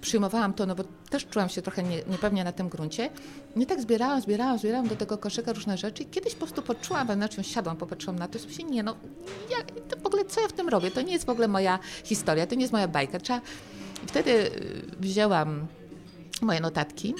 przyjmowałam 0.00 0.54
to, 0.54 0.66
no 0.66 0.74
bo 0.74 0.84
też 1.10 1.26
czułam 1.26 1.48
się 1.48 1.62
trochę 1.62 1.82
nie, 1.82 2.02
niepewnie 2.10 2.44
na 2.44 2.52
tym 2.52 2.68
gruncie. 2.68 3.10
I 3.56 3.66
tak 3.66 3.80
zbierałam, 3.80 4.20
zbierałam, 4.20 4.58
zbierałam 4.58 4.88
do 4.88 4.96
tego 4.96 5.18
koszyka 5.18 5.52
różne 5.52 5.78
rzeczy 5.78 6.02
i 6.02 6.06
kiedyś 6.06 6.32
po 6.32 6.38
prostu 6.38 6.62
poczułam, 6.62 7.18
na 7.18 7.28
czym 7.28 7.44
siadłam, 7.44 7.76
popatrzyłam 7.76 8.18
na 8.18 8.28
to 8.28 8.38
i 8.38 8.54
się 8.54 8.64
nie, 8.64 8.82
no 8.82 8.96
ja, 9.50 9.56
to 9.88 9.96
w 10.00 10.06
ogóle 10.06 10.24
co 10.24 10.40
ja 10.40 10.48
w 10.48 10.52
tym 10.52 10.68
robię? 10.68 10.90
To 10.90 11.02
nie 11.02 11.12
jest 11.12 11.24
w 11.24 11.30
ogóle 11.30 11.48
moja 11.48 11.78
historia, 12.04 12.46
to 12.46 12.54
nie 12.54 12.60
jest 12.60 12.72
moja 12.72 12.88
bajka. 12.88 13.20
Trzeba... 13.20 13.40
Wtedy 14.06 14.30
y, 14.30 14.82
wzięłam 15.00 15.66
moje 16.42 16.60
notatki, 16.60 17.14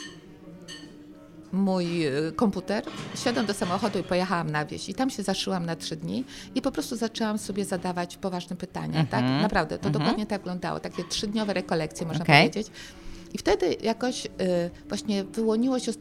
mój 1.53 2.07
e, 2.07 2.33
komputer, 2.37 2.85
siadłam 3.25 3.47
do 3.47 3.55
samochodu 3.55 3.99
i 3.99 4.03
pojechałam 4.03 4.51
na 4.51 4.67
wieś. 4.67 4.89
I 4.89 4.95
tam 4.95 5.11
się 5.11 5.23
zaszyłam 5.23 5.67
na 5.67 5.77
trzy 5.77 5.97
dni 5.97 6.25
i 6.55 6.63
po 6.63 6.73
prostu 6.73 6.97
zaczęłam 6.97 7.39
sobie 7.39 7.65
zadawać 7.65 8.17
poważne 8.17 8.57
pytania. 8.57 8.95
Mm 8.95 9.07
-hmm. 9.07 9.11
Tak? 9.11 9.21
Mhm. 9.21 9.43
Naprawdę, 9.43 9.79
to 9.79 9.89
mm 9.89 9.93
-hmm. 9.93 9.99
dokładnie 9.99 10.27
tak 10.27 10.41
wyglądało. 10.41 10.81
Takie 10.81 11.05
trzydniowe 11.05 11.53
rekolekcje, 11.53 12.07
można 12.07 12.25
okay. 12.25 12.49
powiedzieć. 12.49 12.73
I 13.33 13.39
wtedy 13.39 13.77
jakoś 13.83 14.27
y, 14.27 14.31
właśnie 14.89 15.25
wyłoniło 15.25 15.79
się 15.79 15.91
y, 15.93 15.95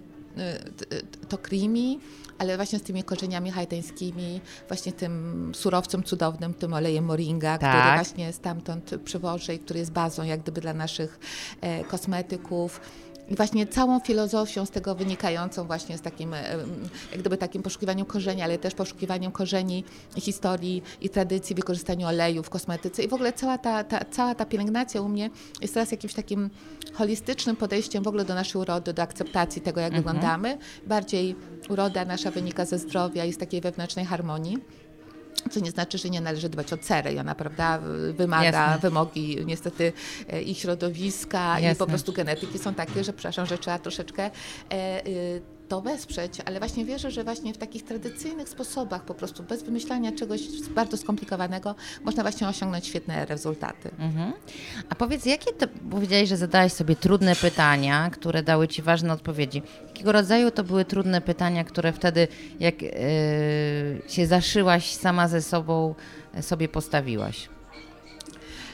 to 1.30 1.38
krimi, 1.38 2.00
ale 2.42 2.56
właśnie 2.56 2.80
z 2.80 2.82
tymi 2.82 3.04
korzeniami 3.04 3.52
haitańskimi, 3.52 4.42
właśnie 4.68 4.92
tym 4.92 5.52
surowcem 5.56 6.04
cudownym, 6.04 6.54
tym 6.54 6.74
olejem 6.74 7.06
moringa, 7.06 7.58
tak. 7.58 7.72
który 7.72 7.96
właśnie 7.96 8.34
stamtąd 8.34 8.92
przywożę 9.04 9.56
i 9.56 9.60
który 9.60 9.80
jest 9.80 9.92
bazą 9.92 10.24
jak 10.24 10.42
gdyby 10.42 10.62
dla 10.62 10.74
naszych 10.74 11.20
e, 11.62 11.84
kosmetyków 11.84 12.82
i 13.32 13.36
właśnie 13.36 13.68
całą 13.68 14.00
filozofią 14.00 14.66
z 14.66 14.70
tego 14.70 14.96
wynikającą 14.96 15.68
właśnie 15.68 15.98
z 15.98 16.02
takim, 16.02 16.32
jak 17.12 17.20
gdyby 17.20 17.38
takim 17.38 17.64
poszukiwaniem 17.64 18.06
korzeni, 18.06 18.42
ale 18.42 18.58
też 18.58 18.74
poszukiwaniem 18.74 19.32
korzeni 19.32 19.84
historii 20.18 20.84
i 21.02 21.10
tradycji, 21.10 21.56
wykorzystaniu 21.56 22.08
oleju 22.08 22.44
w 22.44 22.50
kosmetyce 22.50 23.04
i 23.04 23.08
w 23.08 23.14
ogóle 23.14 23.34
cała 23.34 23.58
ta, 23.58 23.84
ta, 23.84 24.06
cała 24.12 24.36
ta 24.36 24.46
pielęgnacja 24.46 25.02
u 25.02 25.10
mnie 25.10 25.30
jest 25.62 25.74
teraz 25.74 25.92
jakimś 25.92 26.14
takim 26.14 26.50
holistycznym 26.94 27.56
podejściem 27.56 28.04
w 28.04 28.08
ogóle 28.08 28.26
do 28.26 28.36
naszej 28.36 28.62
urody, 28.62 28.94
do 28.94 29.02
akceptacji 29.02 29.62
tego, 29.62 29.82
jak 29.82 29.94
mhm. 29.94 30.04
wyglądamy. 30.04 30.58
Bardziej 30.88 31.36
uroda 31.70 32.06
nasza 32.06 32.32
wynika 32.32 32.66
ze 32.66 32.78
zdrowia 32.78 33.26
i 33.26 33.34
z 33.34 33.38
takiej 33.38 33.62
wewnętrznej 33.62 34.06
harmonii. 34.06 34.58
Co 35.52 35.60
nie 35.60 35.72
znaczy, 35.72 35.98
że 35.98 36.10
nie 36.10 36.22
należy 36.22 36.50
dbać 36.50 36.74
o 36.74 36.78
cerę. 36.78 37.20
Ona, 37.20 37.36
prawda, 37.36 37.80
wymaga, 38.14 38.44
Jasne. 38.44 38.90
wymogi 38.90 39.38
niestety 39.46 39.94
e, 40.30 40.42
i 40.42 40.56
środowiska, 40.56 41.60
Jasne. 41.60 41.72
i 41.72 41.76
po 41.76 41.88
prostu 41.88 42.14
genetyki 42.14 42.60
są 42.60 42.74
takie, 42.74 43.04
że 43.04 43.14
przepraszam, 43.14 43.46
że 43.46 43.58
trzeba 43.58 43.80
troszeczkę 43.80 44.32
e, 44.72 45.08
y, 45.08 45.42
to 45.72 45.82
wesprzeć, 45.82 46.34
ale 46.46 46.60
właśnie 46.60 46.86
wierzę, 46.86 47.12
że 47.12 47.24
właśnie 47.24 47.54
w 47.54 47.58
takich 47.58 47.86
tradycyjnych 47.86 48.50
sposobach, 48.50 49.06
po 49.06 49.14
prostu 49.14 49.44
bez 49.44 49.64
wymyślania 49.64 50.12
czegoś 50.12 50.42
bardzo 50.76 50.98
skomplikowanego, 50.98 51.76
można 52.04 52.24
właśnie 52.24 52.48
osiągnąć 52.48 52.88
świetne 52.88 53.26
rezultaty. 53.26 53.92
Mhm. 54.00 54.34
A 54.90 54.96
powiedz, 54.96 55.26
jakie 55.26 55.54
to, 55.54 55.68
powiedziałeś, 55.92 56.30
że 56.30 56.38
zadałeś 56.38 56.74
sobie 56.74 56.96
trudne 56.96 57.36
pytania, 57.36 58.10
które 58.10 58.44
dały 58.44 58.68
Ci 58.68 58.82
ważne 58.82 59.14
odpowiedzi. 59.14 59.62
Jakiego 59.88 60.12
rodzaju 60.12 60.52
to 60.52 60.64
były 60.64 60.86
trudne 60.86 61.22
pytania, 61.22 61.64
które 61.64 61.94
wtedy, 61.94 62.28
jak 62.60 62.82
yy, 62.82 62.92
się 64.08 64.28
zaszyłaś 64.28 64.96
sama 64.96 65.28
ze 65.28 65.42
sobą, 65.42 65.96
sobie 66.42 66.68
postawiłaś? 66.68 67.50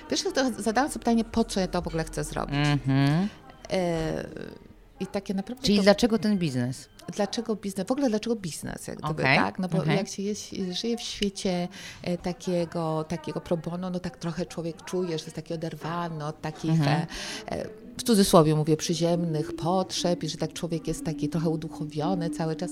Pierwsze 0.09 0.31
to 0.31 0.51
zadałam 0.61 0.91
sobie 0.91 0.99
pytanie, 0.99 1.23
po 1.23 1.43
co 1.43 1.59
ja 1.59 1.67
to 1.67 1.81
w 1.81 1.87
ogóle 1.87 2.03
chcę 2.03 2.23
zrobić. 2.23 2.55
Mhm. 2.55 3.27
Yy, 3.71 4.66
i 4.99 5.07
takie 5.07 5.33
naprawdę. 5.33 5.63
Czyli 5.63 5.77
to... 5.77 5.83
dlaczego 5.83 6.19
ten 6.19 6.37
biznes? 6.37 6.89
Dlaczego 7.15 7.55
biznes? 7.55 7.87
W 7.87 7.91
ogóle 7.91 8.09
dlaczego 8.09 8.35
biznes, 8.35 8.87
jak 8.87 8.97
gdyby, 8.97 9.21
okay. 9.21 9.35
tak? 9.35 9.59
No 9.59 9.67
bo 9.67 9.77
okay. 9.77 9.95
jak 9.95 10.07
się 10.07 10.23
jest, 10.23 10.55
żyje 10.71 10.97
w 10.97 11.01
świecie 11.01 11.67
e, 12.01 12.17
takiego, 12.17 13.05
takiego 13.07 13.41
pro 13.41 13.57
bono, 13.57 13.89
no 13.89 13.99
tak 13.99 14.17
trochę 14.17 14.45
człowiek 14.45 14.85
czuje, 14.85 15.07
że 15.07 15.25
jest 15.25 15.35
taki 15.35 15.53
oderwany 15.53 16.25
od 16.25 16.41
takich, 16.41 16.81
e, 16.81 17.07
e, 17.45 17.69
w 17.97 18.03
cudzysłowie 18.03 18.55
mówię, 18.55 18.77
przyziemnych 18.77 19.55
potrzeb 19.55 20.23
i 20.23 20.29
że 20.29 20.37
tak 20.37 20.53
człowiek 20.53 20.87
jest 20.87 21.05
taki 21.05 21.29
trochę 21.29 21.49
uduchowiony 21.49 22.29
cały 22.29 22.55
czas. 22.55 22.71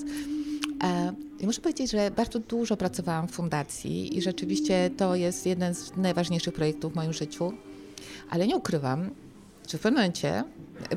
I 1.40 1.46
muszę 1.46 1.60
powiedzieć, 1.60 1.90
że 1.90 2.10
bardzo 2.10 2.38
dużo 2.38 2.76
pracowałam 2.76 3.28
w 3.28 3.30
fundacji 3.30 4.18
i 4.18 4.22
rzeczywiście 4.22 4.90
to 4.96 5.14
jest 5.14 5.46
jeden 5.46 5.74
z 5.74 5.96
najważniejszych 5.96 6.54
projektów 6.54 6.92
w 6.92 6.96
moim 6.96 7.12
życiu, 7.12 7.52
ale 8.30 8.46
nie 8.46 8.56
ukrywam, 8.56 9.10
że 9.66 9.78
w 9.78 9.80
pewnym 9.80 10.02
momencie 10.02 10.44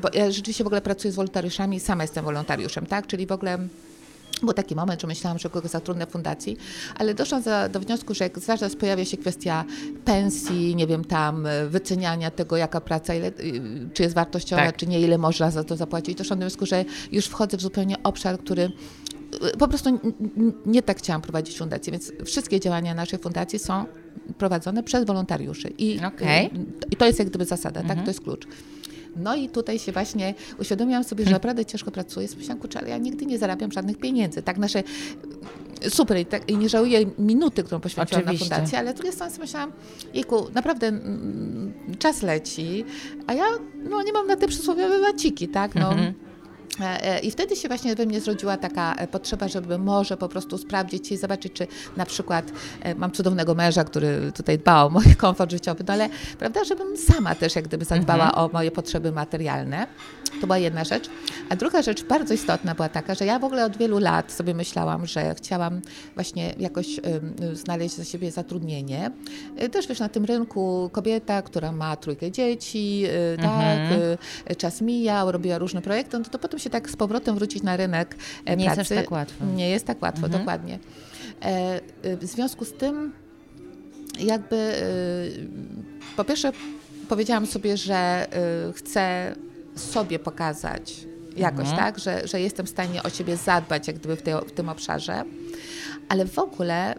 bo 0.02 0.08
ja 0.12 0.30
rzeczywiście 0.30 0.64
w 0.64 0.66
ogóle 0.66 0.80
pracuję 0.80 1.12
z 1.12 1.16
wolontariuszami, 1.16 1.80
sama 1.80 2.04
jestem 2.04 2.24
wolontariuszem, 2.24 2.86
tak? 2.86 3.06
Czyli 3.06 3.26
w 3.26 3.32
ogóle 3.32 3.58
był 4.42 4.52
taki 4.52 4.74
moment, 4.74 5.00
że 5.00 5.06
myślałam, 5.06 5.38
że 5.38 5.50
kogoś 5.50 5.70
zatrudnę 5.70 6.06
w 6.06 6.10
fundacji, 6.10 6.56
ale 6.94 7.14
doszłam 7.14 7.42
za, 7.42 7.68
do 7.68 7.80
wniosku, 7.80 8.14
że 8.14 8.24
jak 8.24 8.38
zaraz 8.38 8.76
pojawia 8.76 9.04
się 9.04 9.16
kwestia 9.16 9.64
pensji, 10.04 10.76
nie 10.76 10.86
wiem, 10.86 11.04
tam 11.04 11.48
wyceniania 11.68 12.30
tego, 12.30 12.56
jaka 12.56 12.80
praca, 12.80 13.14
ile, 13.14 13.28
y, 13.28 13.62
czy 13.94 14.02
jest 14.02 14.14
wartościowa, 14.14 14.62
tak. 14.62 14.76
czy 14.76 14.86
nie, 14.86 15.00
ile 15.00 15.18
można 15.18 15.50
za 15.50 15.64
to 15.64 15.76
zapłacić, 15.76 16.18
doszłam 16.18 16.38
do 16.38 16.44
wniosku, 16.44 16.66
że 16.66 16.84
już 17.12 17.26
wchodzę 17.26 17.56
w 17.56 17.60
zupełnie 17.60 18.02
obszar, 18.02 18.38
który 18.38 18.72
po 19.58 19.68
prostu 19.68 20.00
nie 20.66 20.82
tak 20.82 20.98
chciałam 20.98 21.22
prowadzić 21.22 21.58
fundacji, 21.58 21.92
więc 21.92 22.12
wszystkie 22.24 22.60
działania 22.60 22.94
naszej 22.94 23.18
fundacji 23.18 23.58
są 23.58 23.84
prowadzone 24.38 24.82
przez 24.82 25.04
wolontariuszy. 25.04 25.68
I, 25.78 26.00
okay. 26.06 26.50
i 26.90 26.96
to 26.96 27.06
jest 27.06 27.18
jak 27.18 27.28
gdyby 27.28 27.44
zasada, 27.44 27.80
mhm. 27.80 27.98
tak? 27.98 28.04
To 28.04 28.10
jest 28.10 28.20
klucz. 28.20 28.46
No 29.16 29.36
i 29.36 29.48
tutaj 29.48 29.78
się 29.78 29.92
właśnie 29.92 30.34
uświadomiłam 30.58 31.04
sobie, 31.04 31.24
że 31.24 31.30
hmm. 31.30 31.34
naprawdę 31.34 31.64
ciężko 31.64 31.90
pracuję. 31.90 32.28
Myślałam, 32.36 32.60
kurczę, 32.60 32.78
ale 32.78 32.88
ja 32.88 32.98
nigdy 32.98 33.26
nie 33.26 33.38
zarabiam 33.38 33.72
żadnych 33.72 33.98
pieniędzy. 33.98 34.42
Tak 34.42 34.58
nasze 34.58 34.82
super 35.88 36.18
i, 36.18 36.26
tak, 36.26 36.50
i 36.50 36.56
nie 36.56 36.68
żałuję 36.68 37.06
minuty, 37.18 37.62
którą 37.62 37.80
poświęciłam 37.80 38.22
Oczywiście. 38.22 38.48
na 38.48 38.56
fundację, 38.56 38.78
ale 38.78 38.92
z 38.92 38.94
drugiej 38.94 39.12
strony 39.12 39.32
myślałam, 39.40 39.72
jejku, 40.14 40.46
naprawdę 40.54 40.86
mm, 40.86 41.72
czas 41.98 42.22
leci, 42.22 42.84
a 43.26 43.34
ja 43.34 43.44
no, 43.90 44.02
nie 44.02 44.12
mam 44.12 44.26
na 44.26 44.36
te 44.36 44.48
przysłowiowe 44.48 45.00
waciki, 45.00 45.48
tak? 45.48 45.74
No. 45.74 45.92
E, 45.92 46.14
I 47.22 47.30
wtedy 47.30 47.56
się 47.56 47.68
właśnie 47.68 47.94
we 47.94 48.06
mnie 48.06 48.20
zrodziła 48.20 48.56
taka 48.56 48.94
e, 48.94 49.06
potrzeba, 49.06 49.48
żeby 49.48 49.78
może 49.78 50.16
po 50.16 50.28
prostu 50.28 50.58
sprawdzić 50.58 51.12
i 51.12 51.16
zobaczyć, 51.16 51.52
czy 51.52 51.66
na 51.96 52.06
przykład 52.06 52.52
mam 52.96 53.12
cudownego 53.12 53.54
męża, 53.54 53.84
który 53.84 54.32
tutaj 54.32 54.58
dba 54.58 54.84
o 54.84 54.90
mój 54.90 55.16
komfort 55.16 55.50
życiowy, 55.50 55.84
no 55.88 55.94
ale 55.94 56.08
prawda, 56.38 56.64
żebym 56.64 56.96
sama 56.96 57.34
też 57.34 57.56
jak 57.56 57.64
gdyby 57.64 57.84
zadbała 57.84 58.24
mhm. 58.24 58.44
o 58.44 58.50
moje 58.52 58.70
potrzeby 58.70 59.12
materialne. 59.12 59.86
To 60.40 60.46
była 60.46 60.58
jedna 60.58 60.84
rzecz. 60.84 61.10
A 61.48 61.56
druga 61.56 61.82
rzecz 61.82 62.04
bardzo 62.04 62.34
istotna 62.34 62.74
była 62.74 62.88
taka, 62.88 63.14
że 63.14 63.26
ja 63.26 63.38
w 63.38 63.44
ogóle 63.44 63.64
od 63.64 63.76
wielu 63.76 63.98
lat 63.98 64.32
sobie 64.32 64.54
myślałam, 64.54 65.06
że 65.06 65.34
chciałam 65.34 65.80
właśnie 66.14 66.54
jakoś 66.58 66.86
znaleźć 67.52 67.96
za 67.96 68.04
siebie 68.04 68.30
zatrudnienie. 68.30 69.10
Też 69.72 69.86
wiesz, 69.86 69.98
na 69.98 70.08
tym 70.08 70.24
rynku 70.24 70.90
kobieta, 70.92 71.42
która 71.42 71.72
ma 71.72 71.96
trójkę 71.96 72.30
dzieci, 72.30 73.04
tak, 73.36 73.44
mhm. 73.44 74.16
tak, 74.48 74.56
czas 74.56 74.80
mijał, 74.80 75.32
robiła 75.32 75.58
różne 75.58 75.82
projekty, 75.82 76.18
no 76.18 76.24
to 76.24 76.38
potem 76.38 76.60
się 76.60 76.69
tak 76.70 76.90
z 76.90 76.96
powrotem 76.96 77.34
wrócić 77.34 77.62
na 77.62 77.76
rynek 77.76 78.16
Nie 78.56 78.64
pracy. 78.64 78.80
jest 78.80 78.94
tak 78.94 79.10
łatwo. 79.10 79.44
Nie 79.44 79.70
jest 79.70 79.86
tak 79.86 80.02
łatwo, 80.02 80.26
mhm. 80.26 80.42
dokładnie. 80.42 80.78
E, 81.42 81.80
w 82.16 82.24
związku 82.24 82.64
z 82.64 82.72
tym 82.72 83.12
jakby 84.18 84.74
po 86.16 86.24
pierwsze 86.24 86.52
powiedziałam 87.08 87.46
sobie, 87.46 87.76
że 87.76 88.26
chcę 88.74 89.34
sobie 89.74 90.18
pokazać 90.18 91.06
jakoś, 91.36 91.68
mhm. 91.68 91.76
tak, 91.76 91.98
że, 91.98 92.28
że 92.28 92.40
jestem 92.40 92.66
w 92.66 92.68
stanie 92.68 93.02
o 93.02 93.10
siebie 93.10 93.36
zadbać 93.36 93.86
jak 93.88 93.98
gdyby 93.98 94.16
w, 94.16 94.22
tej, 94.22 94.34
w 94.34 94.52
tym 94.52 94.68
obszarze, 94.68 95.24
ale 96.08 96.26
w 96.26 96.38
ogóle 96.38 96.94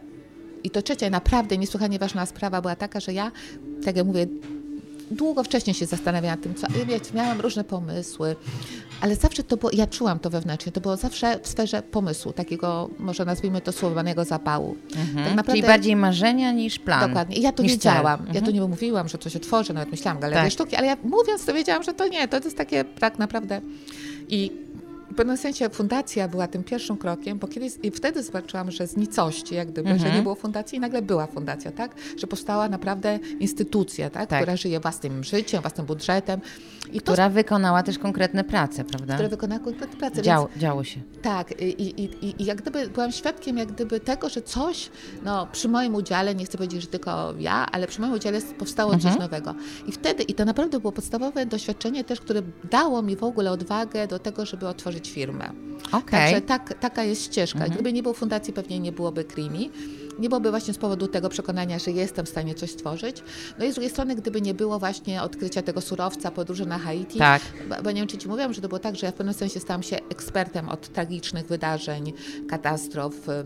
i 0.64 0.70
to 0.70 0.82
trzecia 0.82 1.10
naprawdę 1.10 1.58
niesłychanie 1.58 2.00
ważna 2.00 2.26
sprawa 2.26 2.62
była 2.62 2.76
taka, 2.76 3.00
że 3.00 3.14
ja, 3.14 3.32
tak 3.86 3.96
jak 3.96 4.06
mówię, 4.06 4.28
długo 5.12 5.44
wcześniej 5.44 5.74
się 5.74 5.86
zastanawiałam 5.86 6.40
nad 6.40 6.44
tym, 6.44 6.56
co, 6.56 6.68
wiecie, 6.86 7.14
miałam 7.14 7.42
różne 7.42 7.64
pomysły, 7.64 8.36
ale 9.02 9.16
zawsze 9.16 9.44
to 9.44 9.58
było, 9.58 9.72
ja 9.74 9.88
czułam 9.88 10.20
to 10.20 10.30
wewnętrznie, 10.30 10.72
to 10.72 10.82
było 10.82 10.98
zawsze 10.98 11.40
w 11.44 11.48
sferze 11.48 11.82
pomysłu, 11.82 12.34
takiego, 12.34 12.90
może 13.00 13.26
nazwijmy 13.26 13.62
to 13.62 13.72
słowanego 13.72 14.26
zapału. 14.26 14.76
Mhm. 14.96 15.36
Tak 15.36 15.46
Czyli 15.46 15.62
bardziej 15.62 15.96
marzenia 15.96 16.52
niż 16.52 16.80
plan. 16.80 17.10
Dokładnie. 17.10 17.36
I 17.36 17.42
ja 17.42 17.52
to 17.52 17.64
wiedziałam. 17.64 18.20
Mhm. 18.20 18.36
Ja 18.36 18.42
to 18.42 18.52
nie 18.52 18.62
mówiłam, 18.62 19.10
że 19.10 19.18
to 19.18 19.30
się 19.30 19.40
tworzy, 19.40 19.74
nawet 19.74 19.92
myślałam 19.92 20.22
galerię 20.22 20.44
tak. 20.44 20.52
sztuki, 20.52 20.76
ale 20.76 20.88
ja 20.88 20.98
mówiąc 21.04 21.46
to 21.46 21.54
wiedziałam, 21.54 21.84
że 21.84 21.94
to 21.94 22.08
nie, 22.08 22.28
to 22.28 22.38
jest 22.38 22.58
takie 22.58 22.86
tak 22.86 23.20
naprawdę. 23.20 23.62
I 24.28 24.52
w 25.12 25.16
pewnym 25.16 25.38
sensie 25.38 25.70
fundacja 25.70 26.28
była 26.28 26.48
tym 26.48 26.64
pierwszym 26.64 26.98
krokiem, 26.98 27.40
bo 27.40 27.48
kiedyś 27.48 27.74
i 27.84 27.92
wtedy 27.92 28.24
zobaczyłam, 28.24 28.72
że 28.72 28.88
z 28.88 28.98
nicości, 28.98 29.56
jak 29.56 29.72
gdyby, 29.72 29.90
mhm. 29.90 30.10
że 30.12 30.18
nie 30.18 30.24
było 30.24 30.36
fundacji 30.36 30.78
i 30.78 30.82
nagle 30.82 31.02
była 31.02 31.28
fundacja, 31.28 31.72
tak? 31.72 31.96
Że 32.18 32.28
powstała 32.28 32.70
naprawdę 32.70 33.20
instytucja, 33.40 34.10
tak? 34.10 34.30
tak. 34.30 34.40
Która 34.40 34.56
żyje 34.56 34.80
własnym 34.80 35.24
życiem, 35.24 35.62
własnym 35.62 35.86
budżetem. 35.86 36.42
I 36.94 37.02
która 37.02 37.28
to, 37.28 37.34
wykonała 37.34 37.84
też 37.84 38.00
konkretne 38.00 38.44
prace, 38.44 38.84
prawda? 38.84 39.14
Która 39.14 39.30
wykonała 39.30 39.60
konkretne 39.64 39.98
prace. 39.98 40.22
Dział, 40.22 40.48
więc, 40.48 40.62
działo 40.62 40.84
się. 40.84 41.02
Tak. 41.22 41.62
I, 41.62 41.82
i, 41.82 42.04
i, 42.04 42.42
I 42.42 42.46
jak 42.46 42.62
gdyby 42.62 42.90
byłam 42.90 43.12
świadkiem 43.12 43.58
jak 43.58 43.72
gdyby 43.72 44.00
tego, 44.00 44.30
że 44.30 44.42
coś, 44.42 44.90
no 45.24 45.48
przy 45.52 45.70
moim 45.70 45.96
udziale, 45.96 46.36
nie 46.36 46.46
chcę 46.46 46.58
powiedzieć, 46.58 46.82
że 46.82 46.88
tylko 46.88 47.34
ja, 47.40 47.66
ale 47.72 47.88
przy 47.88 48.02
moim 48.02 48.14
udziale 48.14 48.42
powstało 48.42 48.94
mhm. 48.94 49.14
coś 49.14 49.22
nowego. 49.22 49.56
I 49.88 49.92
wtedy, 49.92 50.24
i 50.24 50.34
to 50.34 50.46
naprawdę 50.46 50.80
było 50.80 50.92
podstawowe 50.92 51.46
doświadczenie 51.46 52.04
też, 52.04 52.22
które 52.22 52.42
dało 52.72 53.02
mi 53.02 53.16
w 53.16 53.24
ogóle 53.24 53.52
odwagę 53.52 54.08
do 54.08 54.20
tego, 54.20 54.46
żeby 54.46 54.68
otworzyć 54.68 55.02
otworzyć 55.02 55.11
firmę. 55.12 55.52
Okay. 55.92 56.02
Także 56.12 56.42
tak, 56.42 56.74
taka 56.80 57.04
jest 57.04 57.24
ścieżka. 57.24 57.60
Mhm. 57.60 57.74
Gdyby 57.74 57.94
nie 57.94 58.04
było 58.04 58.14
fundacji, 58.14 58.54
pewnie 58.54 58.80
nie 58.80 58.92
byłoby 58.92 59.24
Krimi 59.24 59.70
nie 60.22 60.30
byłoby 60.30 60.50
właśnie 60.50 60.74
z 60.74 60.78
powodu 60.78 61.08
tego 61.08 61.30
przekonania, 61.30 61.80
że 61.80 61.92
jestem 61.92 62.26
w 62.26 62.30
stanie 62.30 62.56
coś 62.56 62.72
stworzyć. 62.72 63.24
No 63.60 63.66
i 63.66 63.72
z 63.72 63.74
drugiej 63.74 63.92
strony, 63.92 64.16
gdyby 64.16 64.42
nie 64.42 64.54
było 64.54 64.80
właśnie 64.80 65.22
odkrycia 65.22 65.62
tego 65.62 65.82
surowca, 65.82 66.32
podróży 66.32 66.66
na 66.66 66.78
Haiti, 66.78 67.20
tak. 67.20 67.42
bo, 67.84 67.92
nie 67.92 68.02
wiem, 68.02 68.08
czy 68.08 68.18
Ci 68.18 68.28
mówiłam, 68.28 68.54
że 68.54 68.62
to 68.62 68.68
było 68.68 68.80
tak, 68.80 68.96
że 68.96 69.06
ja 69.06 69.12
w 69.12 69.16
pewnym 69.16 69.34
sensie 69.34 69.60
stałam 69.60 69.84
się 69.84 69.98
ekspertem 70.10 70.70
od 70.70 70.90
tragicznych 70.94 71.48
wydarzeń, 71.48 72.14
katastrof, 72.50 73.30
e, 73.30 73.44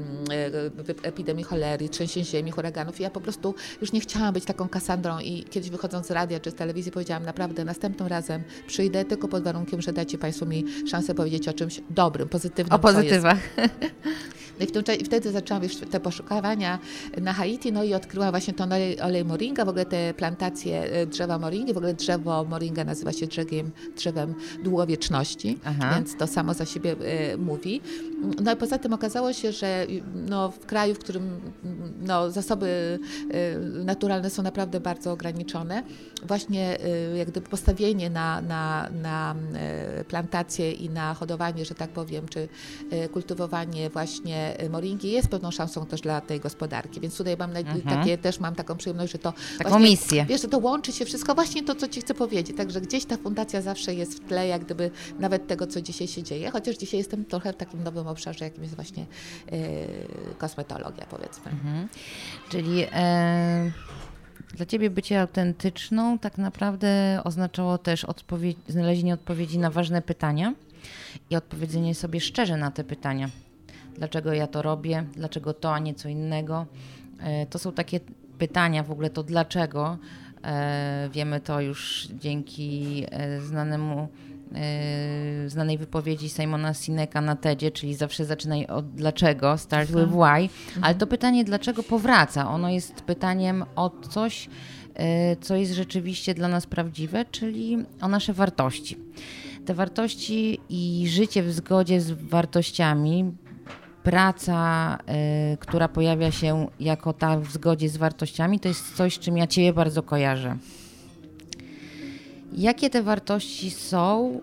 epidemii 1.03 1.43
cholery, 1.43 1.89
trzęsień 1.89 2.25
ziemi, 2.25 2.51
huraganów 2.51 2.99
i 2.99 3.03
ja 3.03 3.09
po 3.09 3.21
prostu 3.21 3.55
już 3.81 3.91
nie 3.91 3.99
chciałam 3.99 4.33
być 4.33 4.45
taką 4.45 4.69
Kasandrą 4.69 5.19
i 5.19 5.43
kiedyś 5.43 5.69
wychodząc 5.69 6.07
z 6.07 6.11
radia 6.11 6.39
czy 6.39 6.51
z 6.51 6.55
telewizji 6.55 6.91
powiedziałam 6.91 7.23
naprawdę, 7.23 7.65
następnym 7.65 8.07
razem 8.07 8.43
przyjdę 8.67 9.05
tylko 9.05 9.27
pod 9.27 9.43
warunkiem, 9.43 9.81
że 9.81 9.93
dacie 9.93 10.17
Państwo 10.17 10.45
mi 10.45 10.65
szansę 10.87 11.15
powiedzieć 11.15 11.47
o 11.47 11.53
czymś 11.53 11.81
dobrym, 11.89 12.29
pozytywnym. 12.29 12.75
O 12.75 12.79
pozytywach. 12.79 13.39
No 14.59 14.65
i, 14.65 14.67
w 14.67 14.71
tym, 14.71 14.83
wtedy 15.05 15.31
zaczęłam 15.31 15.63
już 15.63 15.75
te 15.75 15.99
poszukiwania 15.99 16.79
na 17.21 17.33
Haiti, 17.33 17.71
no 17.71 17.83
i 17.83 17.93
odkryłam 17.93 18.31
właśnie 18.31 18.53
ten 18.53 18.73
olej, 18.73 19.01
olej 19.01 19.25
moringa, 19.25 19.65
w 19.65 19.69
ogóle 19.69 19.85
te 19.85 20.13
plantacje 20.13 20.83
e, 20.83 21.05
drzewa 21.05 21.39
moringi, 21.39 21.73
w 21.73 21.77
ogóle 21.77 21.93
drzewo 21.93 22.43
moringa 22.43 22.83
nazywa 22.83 23.13
się 23.13 23.27
drzewem, 23.27 23.71
drzewem 23.95 24.33
długowieczności, 24.63 25.57
Aha. 25.65 25.91
więc 25.95 26.17
to 26.17 26.27
samo 26.27 26.53
za 26.53 26.65
siebie 26.65 26.95
y, 27.33 27.37
mówi. 27.37 27.81
No 28.43 28.53
i 28.53 28.55
poza 28.55 28.77
tym 28.77 28.93
okazało 28.93 29.33
się, 29.33 29.51
że 29.51 29.87
no, 30.29 30.51
w 30.51 30.59
kraju, 30.59 30.95
w 30.95 30.99
którym 30.99 31.41
no, 32.01 32.31
zasoby 32.31 32.99
y, 33.33 33.83
naturalne 33.85 34.29
są 34.29 34.43
naprawdę 34.43 34.79
bardzo 34.79 35.11
ograniczone, 35.11 35.83
właśnie 36.23 36.77
y, 37.13 37.17
jak 37.17 37.27
gdyby 37.31 37.49
postawienie 37.49 38.09
na, 38.09 38.41
na, 38.41 38.89
na 39.01 39.35
plantacje 40.07 40.71
i 40.71 40.89
na 40.89 41.13
hodowanie, 41.13 41.65
że 41.65 41.75
tak 41.75 41.89
powiem, 41.89 42.27
czy 42.27 42.47
kultywowanie 43.13 43.89
właśnie 43.89 44.44
Y, 44.63 44.69
moringi 44.69 45.11
jest 45.11 45.27
pewną 45.27 45.51
szansą 45.51 45.85
też 45.85 46.01
dla 46.01 46.21
tej 46.21 46.39
gospodarki. 46.39 46.99
Więc 46.99 47.17
tutaj 47.17 47.37
mam 47.37 47.57
mhm. 47.57 47.81
takie, 47.81 48.17
też 48.17 48.39
mam 48.39 48.55
taką 48.55 48.77
przyjemność, 48.77 49.11
że 49.11 49.19
to 49.19 49.33
taką 49.57 49.69
właśnie, 49.69 49.89
misję. 49.89 50.25
Wiesz, 50.29 50.41
że 50.41 50.47
to 50.47 50.57
łączy 50.57 50.91
się 50.91 51.05
wszystko, 51.05 51.35
właśnie 51.35 51.63
to, 51.63 51.75
co 51.75 51.87
Ci 51.87 52.01
chcę 52.01 52.13
powiedzieć. 52.13 52.57
Także 52.57 52.81
gdzieś 52.81 53.05
ta 53.05 53.17
fundacja 53.17 53.61
zawsze 53.61 53.93
jest 53.93 54.13
w 54.13 54.27
tle, 54.27 54.47
jak 54.47 54.65
gdyby 54.65 54.91
nawet 55.19 55.47
tego, 55.47 55.67
co 55.67 55.81
dzisiaj 55.81 56.07
się 56.07 56.23
dzieje. 56.23 56.51
Chociaż 56.51 56.77
dzisiaj 56.77 56.97
jestem 56.97 57.25
trochę 57.25 57.53
w 57.53 57.55
takim 57.55 57.83
nowym 57.83 58.07
obszarze, 58.07 58.45
jakim 58.45 58.63
jest 58.63 58.75
właśnie 58.75 59.05
yy, 59.51 59.57
kosmetologia, 60.37 61.05
powiedzmy. 61.09 61.51
Mhm. 61.51 61.87
Czyli 62.49 62.85
e, 62.93 63.71
dla 64.55 64.65
Ciebie 64.65 64.89
bycie 64.89 65.21
autentyczną 65.21 66.19
tak 66.19 66.37
naprawdę 66.37 67.21
oznaczało 67.23 67.77
też 67.77 68.05
odpowiedź, 68.05 68.57
znalezienie 68.67 69.13
odpowiedzi 69.13 69.59
na 69.59 69.69
ważne 69.71 70.01
pytania 70.01 70.53
i 71.29 71.35
odpowiedzenie 71.35 71.95
sobie 71.95 72.19
szczerze 72.19 72.57
na 72.57 72.71
te 72.71 72.83
pytania 72.83 73.29
dlaczego 73.97 74.33
ja 74.33 74.47
to 74.47 74.61
robię, 74.61 75.03
dlaczego 75.13 75.53
to, 75.53 75.73
a 75.73 75.79
nie 75.79 75.93
co 75.93 76.09
innego. 76.09 76.65
E, 77.19 77.45
to 77.45 77.59
są 77.59 77.71
takie 77.71 77.99
pytania 78.37 78.83
w 78.83 78.91
ogóle, 78.91 79.09
to 79.09 79.23
dlaczego. 79.23 79.97
E, 80.43 81.09
wiemy 81.13 81.39
to 81.39 81.61
już 81.61 82.07
dzięki 82.19 83.03
e, 83.11 83.41
znanemu 83.41 84.07
znanej 85.47 85.77
wypowiedzi 85.77 86.29
Simona 86.29 86.73
Sineka 86.73 87.21
na 87.21 87.35
TEDzie, 87.35 87.71
czyli 87.71 87.95
zawsze 87.95 88.25
zaczynaj 88.25 88.67
od 88.67 88.91
dlaczego, 88.91 89.57
start 89.57 89.89
with 89.89 90.11
why, 90.11 90.23
ale 90.23 90.49
mhm. 90.75 90.97
to 90.97 91.07
pytanie 91.07 91.43
dlaczego 91.43 91.83
powraca. 91.83 92.49
Ono 92.49 92.69
jest 92.69 93.01
pytaniem 93.01 93.65
o 93.75 93.89
coś, 93.89 94.49
co 95.41 95.55
jest 95.55 95.71
rzeczywiście 95.71 96.33
dla 96.33 96.47
nas 96.47 96.65
prawdziwe, 96.65 97.25
czyli 97.25 97.77
o 98.01 98.07
nasze 98.07 98.33
wartości. 98.33 98.97
Te 99.65 99.73
wartości 99.73 100.59
i 100.69 101.07
życie 101.07 101.43
w 101.43 101.51
zgodzie 101.51 102.01
z 102.01 102.11
wartościami 102.11 103.31
praca, 104.05 104.97
y, 105.53 105.57
która 105.57 105.87
pojawia 105.87 106.31
się 106.31 106.67
jako 106.79 107.13
ta 107.13 107.39
w 107.39 107.51
zgodzie 107.51 107.89
z 107.89 107.97
wartościami, 107.97 108.59
to 108.59 108.67
jest 108.67 108.95
coś, 108.95 109.19
czym 109.19 109.37
ja 109.37 109.47
Ciebie 109.47 109.73
bardzo 109.73 110.03
kojarzę. 110.03 110.57
Jakie 112.53 112.89
te 112.89 113.03
wartości 113.03 113.71
są 113.71 114.35
y, 114.35 114.41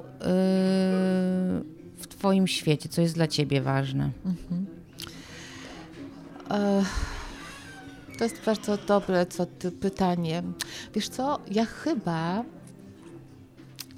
w 1.96 2.06
Twoim 2.08 2.46
świecie? 2.46 2.88
Co 2.88 3.00
jest 3.00 3.14
dla 3.14 3.26
Ciebie 3.26 3.60
ważne? 3.60 4.10
Mhm. 4.24 4.66
to 8.18 8.24
jest 8.24 8.44
bardzo 8.46 8.76
dobre 8.76 9.26
co 9.26 9.46
ty, 9.46 9.70
pytanie. 9.70 10.42
Wiesz 10.94 11.08
co, 11.08 11.38
ja 11.50 11.64
chyba 11.64 12.44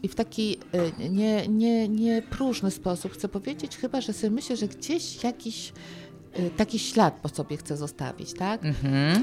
i 0.04 0.08
w 0.08 0.14
taki 0.14 0.58
y, 0.74 1.10
nie, 1.10 1.48
nie, 1.48 1.88
nie 1.88 2.22
próżny 2.22 2.70
sposób 2.70 3.12
chcę 3.12 3.28
powiedzieć 3.28 3.76
chyba, 3.76 4.00
że 4.00 4.12
sobie 4.12 4.30
myślę, 4.30 4.56
że 4.56 4.68
gdzieś 4.68 5.24
jakiś 5.24 5.72
y, 6.38 6.50
taki 6.56 6.78
ślad 6.78 7.14
po 7.22 7.28
sobie 7.28 7.56
chcę 7.56 7.76
zostawić, 7.76 8.34
tak? 8.34 8.62
Mm-hmm. 8.62 9.20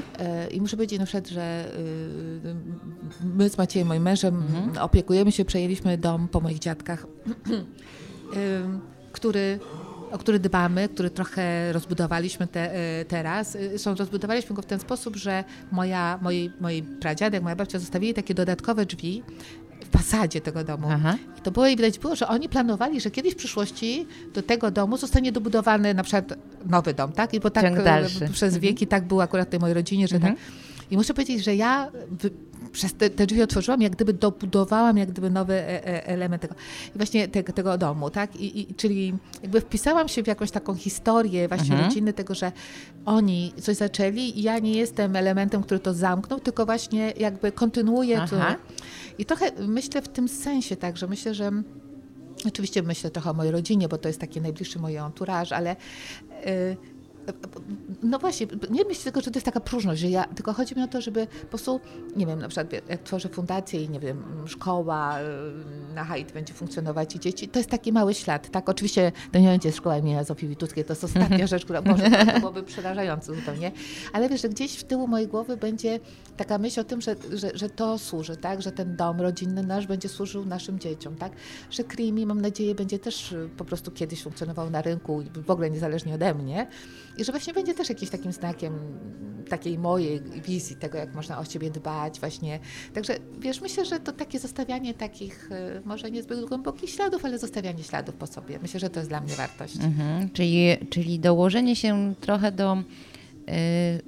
I 0.50 0.60
muszę 0.60 0.76
powiedzieć 0.76 0.98
na 0.98 1.06
przykład, 1.06 1.28
że 1.28 1.72
my 3.34 3.48
z 3.48 3.58
Maciejem, 3.58 3.88
moim 3.88 4.02
mężem, 4.02 4.34
mm-hmm. 4.34 4.82
opiekujemy 4.82 5.32
się, 5.32 5.44
przejęliśmy 5.44 5.98
dom 5.98 6.28
po 6.28 6.40
moich 6.40 6.58
dziadkach, 6.58 7.06
który 9.12 9.58
o 10.12 10.18
który 10.18 10.38
dbamy, 10.38 10.88
który 10.88 11.10
trochę 11.10 11.72
rozbudowaliśmy 11.72 12.46
te, 12.46 12.70
teraz. 13.08 13.56
Są, 13.76 13.94
rozbudowaliśmy 13.94 14.56
go 14.56 14.62
w 14.62 14.66
ten 14.66 14.80
sposób, 14.80 15.16
że 15.16 15.44
moja, 15.70 16.18
moi, 16.22 16.50
moi 16.60 16.82
pradziadek, 16.82 17.42
moja 17.42 17.56
babcia 17.56 17.78
zostawili 17.78 18.14
takie 18.14 18.34
dodatkowe 18.34 18.86
drzwi, 18.86 19.22
fasadzie 19.92 20.40
tego 20.40 20.64
domu. 20.64 20.88
Aha. 20.90 21.16
I 21.38 21.40
to 21.40 21.50
było 21.50 21.66
i 21.66 21.76
widać 21.76 21.98
było, 21.98 22.16
że 22.16 22.28
oni 22.28 22.48
planowali, 22.48 23.00
że 23.00 23.10
kiedyś 23.10 23.32
w 23.32 23.36
przyszłości 23.36 24.06
do 24.34 24.42
tego 24.42 24.70
domu 24.70 24.96
zostanie 24.96 25.32
dobudowany 25.32 25.94
na 25.94 26.02
przykład 26.02 26.34
nowy 26.66 26.94
dom, 26.94 27.12
tak? 27.12 27.34
I 27.34 27.40
bo 27.40 27.50
tak 27.50 27.64
przez 28.32 28.42
mhm. 28.42 28.60
wieki 28.60 28.86
tak 28.86 29.04
było 29.06 29.22
akurat 29.22 29.48
w 29.48 29.50
tej 29.50 29.60
mojej 29.60 29.74
rodzinie, 29.74 30.08
że 30.08 30.16
mhm. 30.16 30.34
tak. 30.34 30.42
I 30.90 30.96
muszę 30.96 31.14
powiedzieć, 31.14 31.44
że 31.44 31.56
ja 31.56 31.90
przez 32.72 32.94
te, 32.94 33.10
te, 33.10 33.26
drzwi 33.26 33.42
otworzyłam, 33.42 33.82
jak 33.82 33.92
gdyby 33.92 34.12
dobudowałam 34.12 34.98
jak 34.98 35.10
gdyby 35.10 35.30
nowy 35.30 35.54
e, 35.54 35.86
e, 35.86 36.06
element 36.06 36.42
tego, 36.42 36.54
i 36.94 36.98
właśnie 36.98 37.28
tego, 37.28 37.52
tego 37.52 37.78
domu, 37.78 38.10
tak? 38.10 38.36
I, 38.36 38.60
I, 38.60 38.74
czyli 38.74 39.14
jakby 39.42 39.60
wpisałam 39.60 40.08
się 40.08 40.22
w 40.22 40.26
jakąś 40.26 40.50
taką 40.50 40.74
historię 40.74 41.48
właśnie 41.48 41.72
mhm. 41.72 41.88
rodziny 41.88 42.12
tego, 42.12 42.34
że 42.34 42.52
oni 43.04 43.52
coś 43.60 43.76
zaczęli 43.76 44.38
i 44.38 44.42
ja 44.42 44.58
nie 44.58 44.72
jestem 44.72 45.16
elementem, 45.16 45.62
który 45.62 45.80
to 45.80 45.94
zamknął, 45.94 46.40
tylko 46.40 46.66
właśnie 46.66 47.12
jakby 47.16 47.52
kontynuuję 47.52 48.24
to. 48.30 48.36
I 49.18 49.24
trochę 49.24 49.50
myślę 49.68 50.02
w 50.02 50.08
tym 50.08 50.28
sensie 50.28 50.76
tak, 50.76 50.96
że 50.96 51.06
myślę, 51.06 51.34
że 51.34 51.52
Oczywiście 52.48 52.82
myślę 52.82 53.10
trochę 53.10 53.30
o 53.30 53.34
mojej 53.34 53.52
rodzinie, 53.52 53.88
bo 53.88 53.98
to 53.98 54.08
jest 54.08 54.20
taki 54.20 54.40
najbliższy 54.40 54.78
mój 54.78 54.96
entourage, 54.96 55.56
ale 55.56 55.76
y, 56.46 56.76
no 58.02 58.18
właśnie, 58.18 58.46
nie 58.70 58.84
myślę 58.84 59.04
tylko, 59.04 59.20
że 59.20 59.30
to 59.30 59.36
jest 59.36 59.44
taka 59.44 59.60
próżność, 59.60 60.00
że 60.00 60.08
ja, 60.08 60.24
tylko 60.24 60.52
chodzi 60.52 60.76
mi 60.76 60.82
o 60.82 60.88
to, 60.88 61.00
żeby 61.00 61.26
po 61.26 61.46
prostu, 61.46 61.80
nie 62.16 62.26
wiem, 62.26 62.38
na 62.38 62.48
przykład 62.48 62.72
jak 62.72 63.02
tworzę 63.02 63.28
fundację 63.28 63.82
i 63.82 63.90
nie 63.90 64.00
wiem, 64.00 64.22
szkoła 64.46 65.20
y, 65.20 65.94
na 65.94 66.04
Haiti 66.04 66.32
będzie 66.32 66.54
funkcjonować 66.54 67.16
i 67.16 67.20
dzieci, 67.20 67.48
to 67.48 67.58
jest 67.58 67.70
taki 67.70 67.92
mały 67.92 68.14
ślad, 68.14 68.50
tak? 68.50 68.68
Oczywiście 68.68 69.12
to 69.32 69.38
nie 69.38 69.48
będzie 69.48 69.72
szkoła 69.72 69.98
imienia 69.98 70.24
Zofii 70.24 70.48
Wituckiej, 70.48 70.84
to 70.84 70.92
jest 70.92 71.04
ostatnia 71.04 71.46
rzecz, 71.46 71.64
która 71.64 71.82
może 71.82 72.10
to 72.10 72.40
byłoby 72.40 72.62
przerażające 72.62 73.34
zupełnie, 73.34 73.72
ale 74.12 74.28
wiesz, 74.28 74.42
że 74.42 74.48
gdzieś 74.48 74.76
w 74.76 74.84
tyłu 74.84 75.08
mojej 75.08 75.28
głowy 75.28 75.56
będzie 75.56 76.00
taka 76.36 76.58
myśl 76.58 76.80
o 76.80 76.84
tym, 76.84 77.00
że, 77.00 77.16
że, 77.32 77.50
że 77.54 77.70
to 77.70 77.98
służy, 77.98 78.36
tak? 78.36 78.62
Że 78.62 78.72
ten 78.72 78.96
dom 78.96 79.20
rodzinny 79.20 79.62
nasz 79.62 79.86
będzie 79.86 80.08
służył 80.08 80.44
naszym 80.44 80.78
dzieciom, 80.78 81.16
tak? 81.16 81.32
Że 81.70 81.84
Krimi, 81.84 82.26
mam 82.26 82.40
nadzieję, 82.40 82.74
będzie 82.74 82.98
też 82.98 83.34
po 83.56 83.64
prostu 83.64 83.90
kiedyś 83.90 84.22
funkcjonował 84.22 84.70
na 84.70 84.82
rynku, 84.82 85.22
w 85.46 85.50
ogóle 85.50 85.70
niezależnie 85.70 86.14
ode 86.14 86.34
mnie, 86.34 86.66
i 87.16 87.24
że 87.24 87.32
właśnie 87.32 87.52
będzie 87.52 87.74
też 87.74 87.88
jakimś 87.88 88.10
takim 88.10 88.32
znakiem 88.32 88.78
takiej 89.48 89.78
mojej 89.78 90.20
wizji 90.20 90.76
tego, 90.76 90.98
jak 90.98 91.14
można 91.14 91.38
o 91.38 91.44
siebie 91.44 91.70
dbać 91.70 92.20
właśnie. 92.20 92.58
Także 92.94 93.16
wiesz, 93.38 93.60
myślę, 93.60 93.84
że 93.84 94.00
to 94.00 94.12
takie 94.12 94.38
zostawianie 94.38 94.94
takich 94.94 95.50
y, 95.52 95.82
może 95.84 96.10
niezbyt 96.10 96.44
głębokich 96.44 96.90
śladów, 96.90 97.24
ale 97.24 97.38
zostawianie 97.38 97.82
śladów 97.82 98.14
po 98.14 98.26
sobie. 98.26 98.58
Myślę, 98.62 98.80
że 98.80 98.90
to 98.90 99.00
jest 99.00 99.10
dla 99.10 99.20
mnie 99.20 99.34
wartość. 99.34 99.76
Mhm, 99.76 100.30
czyli, 100.30 100.76
czyli 100.90 101.18
dołożenie 101.18 101.76
się 101.76 102.14
trochę 102.20 102.52
do 102.52 102.76
y, 102.76 102.82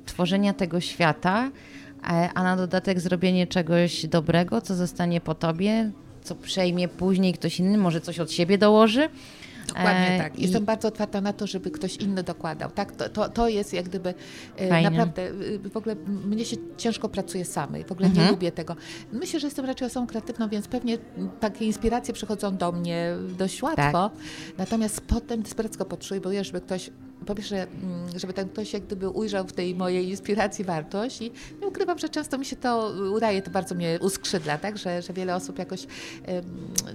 tworzenia 0.06 0.54
tego 0.54 0.80
świata, 0.80 1.50
a, 2.02 2.32
a 2.34 2.42
na 2.42 2.56
dodatek 2.56 3.00
zrobienie 3.00 3.46
czegoś 3.46 4.06
dobrego, 4.06 4.60
co 4.60 4.74
zostanie 4.74 5.20
po 5.20 5.34
tobie, 5.34 5.90
co 6.22 6.34
przejmie 6.34 6.88
później 6.88 7.32
ktoś 7.32 7.60
inny, 7.60 7.78
może 7.78 8.00
coś 8.00 8.20
od 8.20 8.32
siebie 8.32 8.58
dołoży. 8.58 9.08
Dokładnie 9.74 10.06
E, 10.14 10.18
tak. 10.18 10.38
i- 10.38 10.42
Jestem 10.42 10.64
bardzo 10.64 10.88
otwarta 10.88 11.20
na 11.20 11.32
to, 11.32 11.46
żeby 11.46 11.70
ktoś 11.70 11.96
inny 11.96 12.22
dokładał. 12.22 12.70
Tak? 12.70 12.92
To, 12.92 13.08
to, 13.08 13.28
to 13.28 13.48
jest 13.48 13.72
jak 13.72 13.84
gdyby 13.88 14.14
e, 14.56 14.68
Fajne. 14.68 14.90
naprawdę, 14.90 15.22
e, 15.22 15.58
w 15.70 15.76
ogóle 15.76 15.96
mnie 16.06 16.44
się 16.44 16.56
ciężko 16.76 17.08
pracuje 17.08 17.44
samej, 17.44 17.84
w 17.84 17.92
ogóle 17.92 18.08
nie 18.08 18.14
Mhm. 18.14 18.30
lubię 18.30 18.52
tego. 18.52 18.76
Myślę, 19.12 19.40
że 19.40 19.46
jestem 19.46 19.64
raczej 19.64 19.86
osobą 19.86 20.06
kreatywną, 20.06 20.48
więc 20.48 20.68
pewnie 20.68 20.98
takie 21.40 21.64
inspiracje 21.66 22.14
przychodzą 22.14 22.56
do 22.56 22.72
mnie 22.72 23.12
dość 23.38 23.62
łatwo. 23.62 23.82
Tak. 23.92 24.12
Natomiast 24.58 25.00
potem 25.00 25.42
desperacko 25.42 25.84
potrzebuję, 25.84 26.44
żeby 26.44 26.60
ktoś 26.60 26.90
po 27.24 27.34
pierwsze, 27.34 27.62
mm, 27.62 28.18
żeby 28.18 28.32
ten 28.32 28.48
ktoś 28.48 28.72
jak 28.72 28.82
gdyby 28.82 29.08
ujrzał 29.08 29.46
w 29.46 29.52
tej 29.52 29.74
mojej 29.74 30.08
inspiracji 30.08 30.64
wartość 30.64 31.22
i 31.22 31.32
nie 31.60 31.66
ukrywam, 31.66 31.98
że 31.98 32.08
często 32.08 32.38
mi 32.38 32.44
się 32.44 32.56
to 32.56 32.92
udaje, 33.16 33.42
to 33.42 33.50
bardzo 33.50 33.74
mnie 33.74 33.98
uskrzydla, 34.00 34.58
tak, 34.58 34.78
że, 34.78 35.02
że 35.02 35.12
wiele 35.12 35.34
osób 35.36 35.58
jakoś 35.58 35.86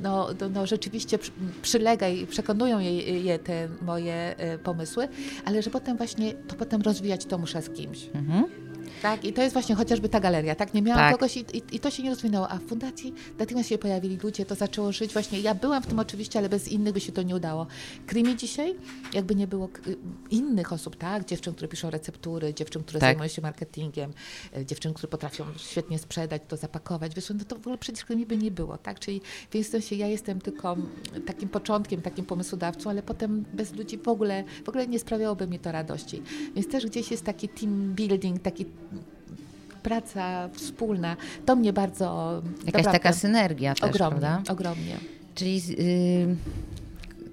no, 0.01 0.27
no, 0.41 0.49
no, 0.49 0.65
rzeczywiście 0.67 1.17
przy- 1.17 1.31
przylega 1.61 2.07
i 2.07 2.27
przekonują 2.27 2.79
je, 2.79 3.21
je 3.21 3.39
te 3.39 3.67
moje 3.81 4.13
e, 4.37 4.57
pomysły, 4.57 5.07
ale 5.45 5.61
że 5.61 5.69
potem 5.69 5.97
właśnie, 5.97 6.33
to 6.33 6.55
potem 6.55 6.81
rozwijać 6.81 7.25
to 7.25 7.37
muszę 7.37 7.61
z 7.61 7.69
kimś. 7.69 8.09
Mhm. 8.13 8.68
Tak, 9.01 9.25
i 9.25 9.33
to 9.33 9.41
jest 9.41 9.53
właśnie 9.53 9.75
chociażby 9.75 10.09
ta 10.09 10.19
galeria, 10.19 10.55
tak? 10.55 10.73
Nie 10.73 10.81
miałam 10.81 10.99
Tak. 10.99 11.11
kogoś 11.13 11.37
i, 11.37 11.39
i, 11.39 11.61
i 11.75 11.79
to 11.79 11.89
się 11.91 12.03
nie 12.03 12.09
rozwinęło, 12.09 12.49
a 12.49 12.57
w 12.57 12.61
fundacji 12.63 13.13
natychmiast 13.39 13.69
się 13.69 13.77
pojawili 13.77 14.17
ludzie, 14.23 14.45
to 14.45 14.55
zaczęło 14.55 14.91
żyć 14.91 15.13
właśnie. 15.13 15.39
Ja 15.39 15.55
byłam 15.55 15.83
w 15.83 15.87
tym 15.87 15.99
oczywiście, 15.99 16.39
ale 16.39 16.49
bez 16.49 16.67
innych 16.67 16.93
by 16.93 16.99
się 16.99 17.11
to 17.11 17.21
nie 17.23 17.35
udało. 17.35 17.67
Krimi 18.07 18.35
dzisiaj, 18.37 18.75
jakby 19.13 19.35
nie 19.35 19.47
było 19.47 19.67
k- 19.67 19.81
innych 20.29 20.73
osób, 20.73 20.95
tak? 20.95 21.25
Dziewczyn, 21.25 21.53
które 21.53 21.67
piszą 21.67 21.89
receptury, 21.89 22.53
dziewczyn, 22.53 22.83
które 22.83 22.99
Tak. 22.99 23.07
zajmują 23.09 23.27
się 23.27 23.41
marketingiem, 23.41 24.13
e, 24.57 24.65
dziewczyn, 24.65 24.93
które 24.93 25.07
potrafią 25.07 25.45
świetnie 25.57 25.99
sprzedać, 25.99 26.41
to 26.47 26.57
zapakować. 26.57 27.15
Wiesz, 27.15 27.29
no 27.29 27.45
to 27.47 27.55
w 27.55 27.59
ogóle 27.59 27.77
przecież 27.77 28.05
krimi 28.05 28.25
by 28.25 28.37
nie 28.37 28.51
było, 28.51 28.77
tak? 28.77 28.99
Czyli 28.99 29.21
w 29.53 29.65
sensie 29.67 29.95
ja 29.95 30.07
jestem 30.07 30.41
tylko 30.41 30.73
mm, 30.73 30.89
takim 31.25 31.49
początkiem, 31.49 32.01
takim 32.01 32.25
pomysłodawcą, 32.25 32.89
ale 32.89 33.03
potem 33.03 33.45
bez 33.53 33.73
ludzi 33.75 33.97
w 33.97 34.07
ogóle, 34.07 34.43
w 34.65 34.69
ogóle 34.69 34.87
nie 34.87 34.99
sprawiałoby 34.99 35.47
mi 35.47 35.59
to 35.59 35.71
radości. 35.71 36.21
Więc 36.55 36.67
też 36.67 36.85
gdzieś 36.85 37.11
jest 37.11 37.23
taki 37.23 37.49
team 37.49 37.93
building, 37.95 38.41
taki 38.41 38.65
praca 39.83 40.49
wspólna. 40.53 41.17
To 41.45 41.55
mnie 41.55 41.73
bardzo 41.73 42.41
Jakaś 42.45 42.65
naprawdę, 42.65 42.91
taka 42.91 43.13
synergia 43.13 43.73
też, 43.73 43.83
ogromnie, 43.83 44.19
prawda? 44.19 44.51
ogromnie. 44.51 44.97
Czyli 45.35 45.61
y, 45.79 46.35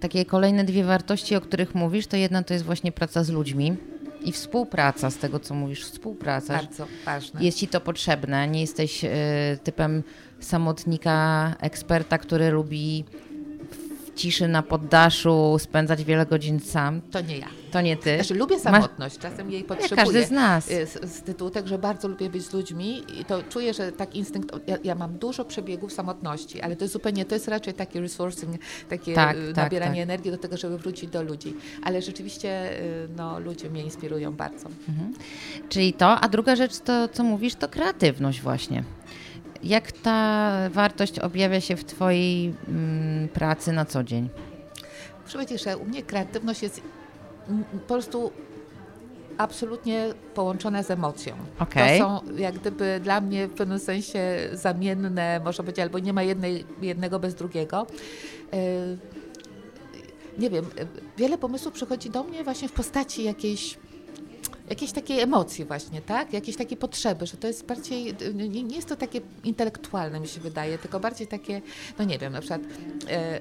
takie 0.00 0.24
kolejne 0.24 0.64
dwie 0.64 0.85
wartości, 0.85 1.37
o 1.37 1.40
których 1.40 1.74
mówisz, 1.74 2.06
to 2.06 2.16
jedna 2.16 2.42
to 2.42 2.54
jest 2.54 2.66
właśnie 2.66 2.92
praca 2.92 3.24
z 3.24 3.30
ludźmi 3.30 3.76
i 4.24 4.32
współpraca, 4.32 5.11
z 5.11 5.16
tego 5.16 5.40
co 5.40 5.54
mówisz, 5.54 5.85
współpraca. 5.85 6.54
Bardzo 6.54 6.87
ważne. 7.04 7.44
Jest 7.44 7.59
ci 7.59 7.68
to 7.68 7.80
potrzebne, 7.80 8.48
nie 8.48 8.61
jesteś 8.61 9.04
y, 9.04 9.09
typem 9.64 10.02
samotnika, 10.40 11.54
eksperta, 11.61 12.18
który 12.18 12.50
lubi 12.50 13.04
ciszy 14.16 14.48
na 14.48 14.62
poddaszu 14.62 15.57
spędzać 15.59 16.05
wiele 16.05 16.26
godzin 16.26 16.61
sam. 16.61 17.00
To 17.11 17.20
nie 17.20 17.38
ja. 17.38 17.46
To 17.70 17.81
nie 17.81 17.96
ty. 17.96 18.14
Znaczy, 18.14 18.35
lubię 18.35 18.55
Masz- 18.55 18.62
samotność, 18.62 19.18
czasem 19.18 19.50
jej 19.50 19.64
potrzebuję. 19.64 19.96
każdy 20.05 20.24
z 20.24 20.31
nas. 20.31 20.70
y, 20.70 20.87
Z, 20.87 21.11
z 21.12 21.22
tytułu 21.22 21.50
że 21.64 21.79
bardzo 21.79 22.09
lubię 22.09 22.31
być 22.31 22.42
z 22.42 22.52
ludźmi 22.52 23.02
i 23.20 23.24
to 23.24 23.42
czuję, 23.42 23.74
że 23.74 23.92
tak 23.92 24.14
instynkt, 24.14 24.68
ja, 24.68 24.76
ja 24.85 24.94
mam 24.94 25.18
dużo 25.18 25.44
przebiegów 25.44 25.92
samotności, 25.92 26.61
ale 26.61 26.76
to 26.76 26.85
jest 26.85 26.92
zupełnie, 26.92 27.24
to 27.24 27.35
jest 27.35 27.48
raczej 27.48 27.74
taki 27.74 28.00
resourcing, 28.00 28.57
takie 28.88 29.14
Tak, 29.14 29.37
y, 29.37 29.46
tak, 29.46 29.57
nabieranie 29.64 30.00
tak. 30.00 30.02
energii 30.11 30.31
do 30.31 30.38
tego, 30.38 30.57
żeby 30.57 30.79
wrócić 30.79 31.11
do 31.11 31.22
ludzi. 31.22 31.55
Ale 31.83 32.02
rzeczywiście 32.02 32.81
y, 32.81 33.09
no, 33.16 33.40
ludzie 33.40 33.70
mnie 33.70 33.83
inspirują 33.83 34.33
bardzo. 34.33 34.68
Czyli 35.68 35.92
to, 35.92 36.20
a 36.20 36.29
druga 36.29 36.57
rzecz, 36.57 36.79
to 36.79 37.09
co 37.09 37.24
mówisz, 37.24 37.55
to 37.55 37.68
kreatywność 37.68 38.40
właśnie. 38.42 38.85
Jak 39.62 39.92
ta 39.92 40.50
wartość 40.70 41.18
objawia 41.18 41.60
się 41.60 41.76
w 41.76 41.84
Twojej 41.84 42.54
mm, 42.68 43.28
pracy 43.28 43.72
na 43.72 43.84
co 43.84 44.04
dzień? 44.04 44.28
Muszę 45.24 45.32
powiedzieć, 45.32 45.62
że 45.64 45.76
u 45.76 45.84
mnie 45.84 46.02
kreatywność 46.02 46.62
jest 46.62 46.80
po 47.72 47.78
prostu 47.78 48.32
absolutnie 49.38 50.14
połączona 50.34 50.82
z 50.82 50.90
emocją. 50.90 51.34
Okej. 51.58 52.00
To 52.00 52.22
są 52.22 52.36
jak 52.36 52.54
gdyby 52.54 53.00
dla 53.02 53.20
mnie 53.20 53.46
w 53.48 53.54
pewnym 53.54 53.78
sensie 53.78 54.20
zamienne, 54.52 55.40
może 55.44 55.62
być, 55.62 55.78
albo 55.78 55.98
nie 55.98 56.12
ma 56.12 56.22
jednej, 56.22 56.64
jednego 56.82 57.18
bez 57.18 57.34
drugiego. 57.34 57.86
Y, 58.54 58.98
Nie 60.38 60.50
wiem, 60.50 60.64
y, 60.64 60.86
wiele 61.16 61.38
pomysłów 61.38 61.74
przychodzi 61.74 62.10
do 62.10 62.24
mnie 62.24 62.44
właśnie 62.44 62.68
w 62.68 62.72
postaci 62.72 63.24
jakiejś 63.24 63.78
jakiejś 64.68 64.92
takiej 64.92 65.20
emocji 65.20 65.64
właśnie, 65.64 66.00
tak? 66.00 66.33
Jakiejś 66.33 66.57
takiej 66.57 66.76
potrzeby, 66.76 67.26
że 67.26 67.37
to 67.37 67.46
jest 67.46 67.66
bardziej, 67.66 68.14
nie, 68.35 68.62
nie 68.62 68.76
jest 68.76 68.88
to 68.88 68.96
takie 68.96 69.20
intelektualne 69.44 70.20
mi 70.20 70.29
się 70.29 70.40
wydaje, 70.40 70.79
tylko 70.79 71.00
bardziej 71.00 71.26
takie, 71.26 71.62
no 71.98 72.05
nie 72.05 72.18
wiem, 72.18 72.33
na 72.33 72.40
przykład 72.40 72.61
e, 72.61 72.64
e, 73.09 73.40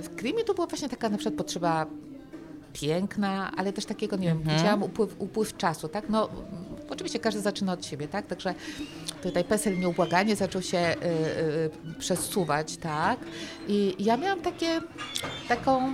w 0.00 0.14
Krimie 0.16 0.44
to 0.44 0.54
była 0.54 0.66
właśnie 0.66 0.88
taka 0.88 1.08
na 1.08 1.18
przykład 1.18 1.34
potrzeba 1.34 1.86
piękna, 2.72 3.52
ale 3.56 3.72
też 3.72 3.84
takiego, 3.84 4.16
nie 4.16 4.28
wiem, 4.28 4.42
widziałam 4.42 4.82
upływ, 4.82 5.14
upływ 5.18 5.56
czasu, 5.56 5.88
tak? 5.88 6.08
No 6.08 6.28
mm, 6.28 6.44
oczywiście 6.90 7.18
każdy 7.18 7.40
zaczyna 7.40 7.72
od 7.72 7.86
siebie, 7.86 8.08
tak? 8.08 8.26
Także 8.26 8.54
tutaj 9.22 9.44
PESEL 9.44 9.78
nieubłaganie 9.78 10.36
zaczął 10.36 10.62
się 10.62 10.78
y, 10.78 11.06
y, 11.92 11.98
przesuwać, 11.98 12.76
tak? 12.76 13.18
I 13.68 13.94
ja 13.98 14.16
miałam 14.16 14.40
takie, 14.40 14.80
taką 15.48 15.92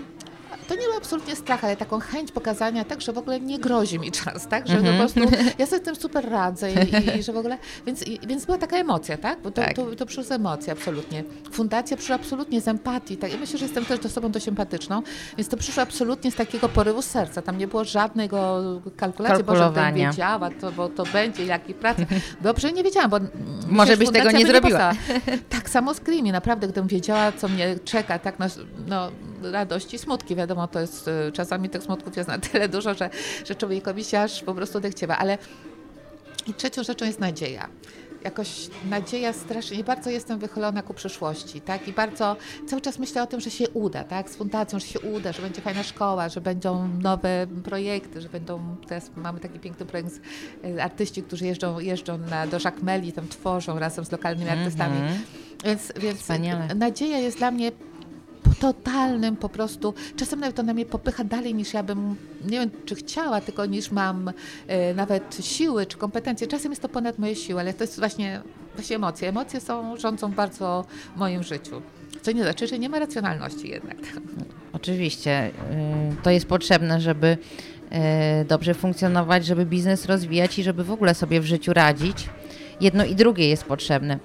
to 0.68 0.74
nie 0.74 0.80
był 0.86 0.96
absolutnie 0.96 1.36
strach, 1.36 1.64
ale 1.64 1.76
taką 1.76 2.00
chęć 2.00 2.32
pokazania, 2.32 2.84
tak, 2.84 3.00
że 3.00 3.12
w 3.12 3.18
ogóle 3.18 3.40
nie 3.40 3.58
grozi 3.58 3.98
mi 3.98 4.12
czas, 4.12 4.48
tak, 4.48 4.68
że 4.68 4.76
po 4.76 4.92
prostu 4.98 5.20
ja 5.58 5.66
sobie 5.66 5.82
z 5.82 5.84
tym 5.84 5.96
super 5.96 6.30
radzę 6.30 6.72
i, 6.72 6.74
i, 6.76 7.18
i 7.18 7.22
że 7.22 7.32
w 7.32 7.36
ogóle, 7.36 7.58
więc, 7.86 8.02
i, 8.06 8.20
więc 8.26 8.44
była 8.46 8.58
taka 8.58 8.76
emocja, 8.76 9.16
tak, 9.18 9.40
bo 9.42 9.50
to, 9.50 9.62
Tak. 9.62 9.76
to, 9.76 9.96
to 9.96 10.06
przyszło 10.06 10.24
z 10.24 10.32
emocji 10.32 10.72
absolutnie. 10.72 11.24
Fundacja 11.52 11.96
przyszła 11.96 12.14
absolutnie 12.16 12.60
z 12.60 12.68
empatii, 12.68 13.16
tak, 13.16 13.32
ja 13.32 13.38
myślę, 13.38 13.58
że 13.58 13.64
jestem 13.64 13.84
też 13.84 14.06
osobą 14.06 14.30
dość 14.30 14.48
empatyczną, 14.48 15.02
więc 15.38 15.48
to 15.48 15.56
przyszło 15.56 15.82
absolutnie 15.82 16.30
z 16.30 16.34
takiego 16.34 16.68
porywu 16.68 17.02
serca, 17.02 17.42
tam 17.42 17.58
nie 17.58 17.68
było 17.68 17.84
żadnego 17.84 18.62
kalkulacji, 18.96 19.44
Boże, 19.44 19.58
bym 19.64 19.74
Kalkulowania. 19.74 20.10
wiedziała, 20.10 20.50
to, 20.60 20.72
bo 20.72 20.88
to 20.88 21.04
będzie, 21.12 21.44
jaki 21.46 21.74
pracy. 21.74 22.06
Dobrze, 22.40 22.72
nie 22.72 22.82
wiedziałam, 22.82 23.10
bo 23.10 23.16
mm, 23.16 23.30
Może 23.68 23.96
byś 23.96 24.10
tego 24.10 24.30
nie 24.30 24.46
zrobiła. 24.46 24.60
powstała. 24.60 24.92
Tak 25.48 25.70
samo 25.70 25.94
z 25.94 26.00
Krimi, 26.00 26.32
naprawdę, 26.32 26.66
gdybym 26.68 26.88
wiedziała, 26.88 27.32
co 27.32 27.48
mnie 27.48 27.78
czeka, 27.84 28.18
tak, 28.18 28.38
no, 28.38 28.46
no 28.86 29.10
radości, 29.52 29.98
smutki, 29.98 30.36
wiadomo, 30.36 30.55
to 30.68 30.80
jest, 30.80 31.08
y, 31.08 31.32
czasami 31.32 31.68
tych 31.68 31.82
smutków 31.82 32.16
jest 32.16 32.28
na 32.28 32.38
tyle 32.38 32.68
dużo, 32.68 32.94
że, 32.94 33.10
że 33.44 33.54
człowiekowi 33.54 34.04
się 34.04 34.20
aż 34.20 34.42
po 34.42 34.54
prostu 34.54 34.78
odechciewa, 34.78 35.18
ale 35.18 35.38
i 36.46 36.54
trzecią 36.54 36.82
rzeczą 36.82 37.04
jest 37.04 37.20
nadzieja. 37.20 37.68
Jakoś 38.24 38.68
nadzieja 38.90 39.32
strasznie, 39.32 39.84
bardzo 39.84 40.10
jestem 40.10 40.38
wychylona 40.38 40.82
ku 40.82 40.94
przyszłości, 40.94 41.60
tak? 41.60 41.88
I 41.88 41.92
bardzo 41.92 42.36
cały 42.66 42.82
czas 42.82 42.98
myślę 42.98 43.22
o 43.22 43.26
tym, 43.26 43.40
że 43.40 43.50
się 43.50 43.68
uda, 43.68 44.04
tak? 44.04 44.30
Z 44.30 44.36
fundacją, 44.36 44.78
że 44.78 44.86
się 44.86 45.00
uda, 45.00 45.32
że 45.32 45.42
będzie 45.42 45.60
fajna 45.60 45.82
szkoła, 45.82 46.28
że 46.28 46.40
będą 46.40 46.88
nowe 46.88 47.46
projekty, 47.64 48.20
że 48.20 48.28
będą, 48.28 48.76
teraz 48.88 49.10
mamy 49.16 49.40
taki 49.40 49.58
piękny 49.58 49.86
projekt 49.86 50.10
z 50.12 50.20
artyści, 50.80 51.22
którzy 51.22 51.46
jeżdżą, 51.46 51.78
jeżdżą 51.78 52.18
na, 52.18 52.46
do 52.46 52.58
Jacques 52.64 52.82
Meli, 52.82 53.12
tam 53.12 53.28
tworzą 53.28 53.78
razem 53.78 54.04
z 54.04 54.12
lokalnymi 54.12 54.50
artystami. 54.50 55.00
Więc, 55.64 55.92
więc 55.96 56.20
Wspaniale. 56.20 56.74
nadzieja 56.74 57.18
jest 57.18 57.38
dla 57.38 57.50
mnie 57.50 57.72
totalnym 58.60 59.36
po 59.36 59.48
prostu, 59.48 59.94
czasem 60.16 60.40
nawet 60.40 60.58
ona 60.58 60.74
mnie 60.74 60.86
popycha 60.86 61.24
dalej 61.24 61.54
niż 61.54 61.74
ja 61.74 61.82
bym, 61.82 62.16
nie 62.44 62.60
wiem 62.60 62.70
czy 62.84 62.94
chciała, 62.94 63.40
tylko 63.40 63.66
niż 63.66 63.90
mam 63.90 64.32
e, 64.66 64.94
nawet 64.94 65.38
siły 65.40 65.86
czy 65.86 65.96
kompetencje. 65.96 66.46
Czasem 66.46 66.72
jest 66.72 66.82
to 66.82 66.88
ponad 66.88 67.18
moje 67.18 67.36
siły, 67.36 67.60
ale 67.60 67.74
to 67.74 67.84
jest 67.84 67.98
właśnie, 67.98 68.40
właśnie 68.74 68.96
emocje. 68.96 69.28
Emocje 69.28 69.60
są, 69.60 69.96
rządzą 69.96 70.32
bardzo 70.32 70.84
moim 71.16 71.42
życiu. 71.42 71.82
Co 72.22 72.32
nie 72.32 72.42
znaczy, 72.42 72.66
że 72.66 72.78
nie 72.78 72.88
ma 72.88 72.98
racjonalności 72.98 73.68
jednak. 73.68 73.96
Oczywiście, 74.72 75.46
y, 75.46 75.52
to 76.22 76.30
jest 76.30 76.46
potrzebne, 76.46 77.00
żeby 77.00 77.26
y, 78.42 78.44
dobrze 78.44 78.74
funkcjonować, 78.74 79.46
żeby 79.46 79.66
biznes 79.66 80.06
rozwijać 80.06 80.58
i 80.58 80.62
żeby 80.62 80.84
w 80.84 80.90
ogóle 80.90 81.14
sobie 81.14 81.40
w 81.40 81.44
życiu 81.44 81.72
radzić. 81.72 82.28
Jedno 82.80 83.04
i 83.04 83.14
drugie 83.14 83.48
jest 83.48 83.64
potrzebne. 83.64 84.14
Y, 84.14 84.18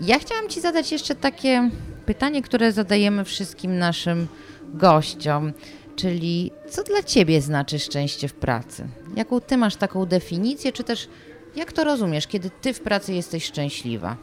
Ja 0.00 0.18
chciałam 0.18 0.48
Ci 0.48 0.60
zadać 0.60 0.92
jeszcze 0.92 1.14
takie 1.14 1.70
pytanie, 2.06 2.42
które 2.42 2.72
zadajemy 2.72 3.24
wszystkim 3.24 3.78
naszym 3.78 4.26
gościom, 4.74 5.52
czyli 5.96 6.50
co 6.70 6.82
dla 6.82 7.02
Ciebie 7.02 7.40
znaczy 7.40 7.78
szczęście 7.78 8.28
w 8.28 8.34
pracy? 8.34 8.86
Jaką 9.16 9.40
Ty 9.40 9.56
masz 9.56 9.76
taką 9.76 10.06
definicję, 10.06 10.72
czy 10.72 10.84
też 10.84 11.08
jak 11.56 11.72
to 11.72 11.84
rozumiesz, 11.84 12.26
kiedy 12.26 12.50
Ty 12.50 12.72
w 12.74 12.80
pracy 12.80 13.14
jesteś 13.14 13.44
szczęśliwa? 13.44 14.16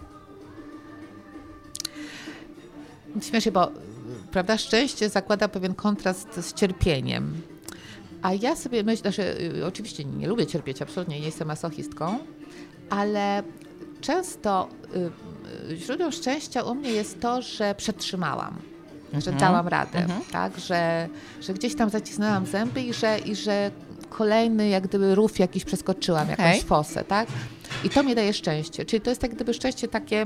Śmiesznie, 3.22 3.52
bo 3.52 3.72
prawda, 4.32 4.58
szczęście 4.58 5.10
zakłada 5.10 5.48
pewien 5.48 5.76
kontrast 5.76 6.28
z 6.42 6.54
cierpieniem. 6.54 7.42
A 8.22 8.34
ja 8.34 8.56
sobie 8.56 8.84
myślę, 8.84 9.12
że 9.12 9.42
y, 9.42 9.66
oczywiście 9.66 10.06
nie 10.06 10.28
lubię 10.28 10.48
cierpieć, 10.48 10.82
absolutnie 10.82 11.20
nie 11.20 11.26
jestem 11.26 11.48
masochistką, 11.48 12.20
ale 12.90 13.44
często 14.02 14.70
y, 15.70 15.72
y, 15.72 15.78
źródłem 15.78 16.12
szczęścia 16.12 16.64
u 16.64 16.76
mnie 16.76 16.92
jest 16.92 17.22
to, 17.22 17.42
że 17.42 17.76
przetrzymałam. 17.76 18.58
Że 19.18 19.32
dałam 19.32 19.68
radę, 19.68 20.06
tak? 20.32 20.58
Że, 20.58 21.10
że 21.42 21.54
gdzieś 21.54 21.76
tam 21.76 21.90
zacisnęłam 21.90 22.46
zęby 22.46 22.82
i 22.82 22.94
że, 22.94 23.20
i 23.20 23.36
że 23.36 23.72
kolejny 24.10 24.70
jak 24.70 24.88
gdyby 24.88 25.16
rów 25.16 25.40
jakiś 25.40 25.66
przeskoczyłam, 25.66 26.30
Okej. 26.34 26.46
jakąś 26.46 26.64
fosę, 26.64 27.04
tak? 27.04 27.28
I 27.84 27.90
to 27.90 28.04
mi 28.04 28.16
daje 28.16 28.34
szczęście. 28.34 28.86
Czyli 28.86 29.02
to 29.02 29.10
jest 29.10 29.24
jak 29.24 29.36
gdyby 29.36 29.54
szczęście 29.54 29.88
takie 29.88 30.26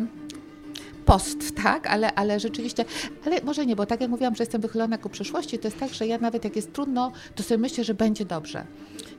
post, 1.05 1.55
tak? 1.63 1.87
Ale, 1.87 2.15
ale 2.15 2.39
rzeczywiście, 2.39 2.85
ale 3.25 3.41
może 3.43 3.65
nie, 3.65 3.75
bo 3.75 3.85
tak 3.85 4.01
jak 4.01 4.09
mówiłam, 4.09 4.35
że 4.35 4.43
jestem 4.43 4.61
wychylona 4.61 4.97
ku 4.97 5.09
przyszłości, 5.09 5.59
to 5.59 5.67
jest 5.67 5.79
tak, 5.79 5.93
że 5.93 6.07
ja 6.07 6.17
nawet 6.17 6.43
jak 6.43 6.55
jest 6.55 6.73
trudno, 6.73 7.11
to 7.35 7.43
sobie 7.43 7.57
myślę, 7.57 7.83
że 7.83 7.93
będzie 7.93 8.25
dobrze. 8.25 8.65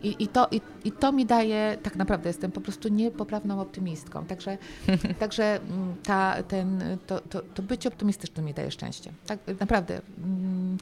I, 0.05 0.17
i, 0.25 0.29
to, 0.29 0.49
i, 0.51 0.61
i 0.85 0.93
to 0.93 1.12
mi 1.12 1.27
daje, 1.27 1.79
tak 1.83 1.97
naprawdę 1.97 2.29
jestem 2.29 2.53
po 2.53 2.61
prostu 2.61 2.88
niepoprawną 2.88 3.61
optymistką. 3.61 4.25
Także, 4.25 4.59
także 5.21 5.61
mm, 5.61 5.95
ta, 6.03 6.43
ten, 6.43 6.99
to, 7.07 7.21
to, 7.21 7.43
to 7.55 7.62
bycie 7.62 7.88
optymistycznym 7.88 8.47
mi 8.47 8.55
daje 8.55 8.71
szczęście. 8.71 9.12
Tak 9.27 9.38
naprawdę. 9.61 10.01
mm, 10.19 10.79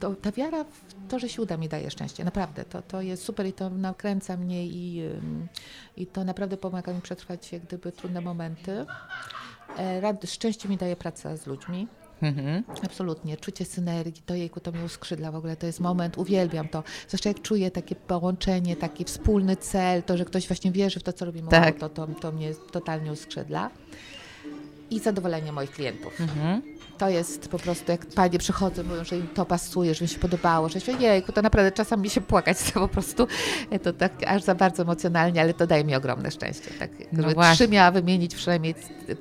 To, 0.00 0.14
ta 0.14 0.32
wiara 0.32 0.64
w 0.64 1.08
to, 1.08 1.18
że 1.18 1.28
się 1.28 1.42
uda, 1.42 1.56
mi 1.56 1.68
daje 1.68 1.90
szczęście. 1.90 2.24
Naprawdę. 2.24 2.64
To, 2.64 2.82
to 2.82 3.00
jest 3.02 3.24
super 3.24 3.46
i 3.46 3.52
to 3.52 3.70
nakręca 3.70 4.36
mnie 4.36 4.66
i, 4.66 5.02
i 5.96 6.06
to 6.06 6.24
naprawdę 6.24 6.56
pomaga 6.56 6.92
mi 6.92 7.00
przetrwać 7.00 7.52
jak 7.52 7.62
gdyby 7.62 7.92
trudne 7.92 8.20
momenty. 8.20 8.86
E, 9.78 10.00
Rad, 10.00 10.24
szczęście 10.30 10.68
mi 10.68 10.76
daje 10.76 10.96
praca 10.96 11.36
z 11.36 11.46
ludźmi. 11.46 11.88
Mhm. 12.22 12.64
Absolutnie. 12.84 13.36
Czucie 13.36 13.64
synergii, 13.64 14.22
to 14.26 14.34
jejku, 14.34 14.60
to 14.60 14.72
mnie 14.72 14.84
uskrzydla 14.84 15.32
w 15.32 15.36
ogóle. 15.36 15.56
To 15.56 15.66
jest 15.66 15.80
moment, 15.80 16.18
uwielbiam 16.18 16.68
to. 16.68 16.82
Zwłaszcza 17.08 17.28
jak 17.30 17.42
czuję 17.42 17.70
takie 17.70 17.94
połączenie, 17.94 18.76
taki 18.76 19.04
wspólny 19.04 19.56
cel, 19.56 20.02
to, 20.02 20.16
że 20.16 20.24
ktoś 20.24 20.48
właśnie 20.48 20.72
wierzy 20.72 21.00
w 21.00 21.02
to, 21.02 21.12
co 21.12 21.24
robimy, 21.24 21.48
Tak. 21.50 21.78
to, 21.78 21.88
to, 21.88 22.06
to 22.06 22.32
mnie 22.32 22.54
totalnie 22.72 23.12
uskrzydla. 23.12 23.70
I 24.90 25.00
zadowolenie 25.00 25.52
moich 25.52 25.70
klientów. 25.70 26.20
Mhm. 26.20 26.62
To 26.98 27.08
jest 27.08 27.48
po 27.48 27.58
prostu, 27.58 27.92
jak 27.92 28.06
panie 28.06 28.38
przychodzą, 28.38 28.82
mówią, 28.82 29.04
że 29.04 29.16
im 29.18 29.28
to 29.34 29.44
pasuje, 29.46 29.94
że 29.94 30.04
mi 30.04 30.08
się 30.08 30.18
podobało, 30.18 30.68
że 30.68 30.80
się, 30.80 30.92
jejku, 30.92 31.32
to 31.32 31.42
naprawdę 31.42 31.72
czasami 31.72 32.02
mi 32.02 32.10
się 32.10 32.20
płakać 32.20 32.56
chce 32.58 32.72
po 32.72 32.88
prostu. 32.88 33.26
E, 33.70 33.78
To 33.78 33.92
tak 33.92 34.12
aż 34.26 34.42
za 34.42 34.54
bardzo 34.54 34.82
emocjonalnie, 34.82 35.40
ale 35.40 35.54
to 35.54 35.66
daje 35.66 35.84
mi 35.84 35.94
ogromne 35.94 36.30
szczęście. 36.30 36.70
Tak, 36.78 36.90
No 37.12 37.28
trzy 37.54 37.68
miała 37.68 37.90
wymienić 37.90 38.34
przynajmniej 38.34 38.74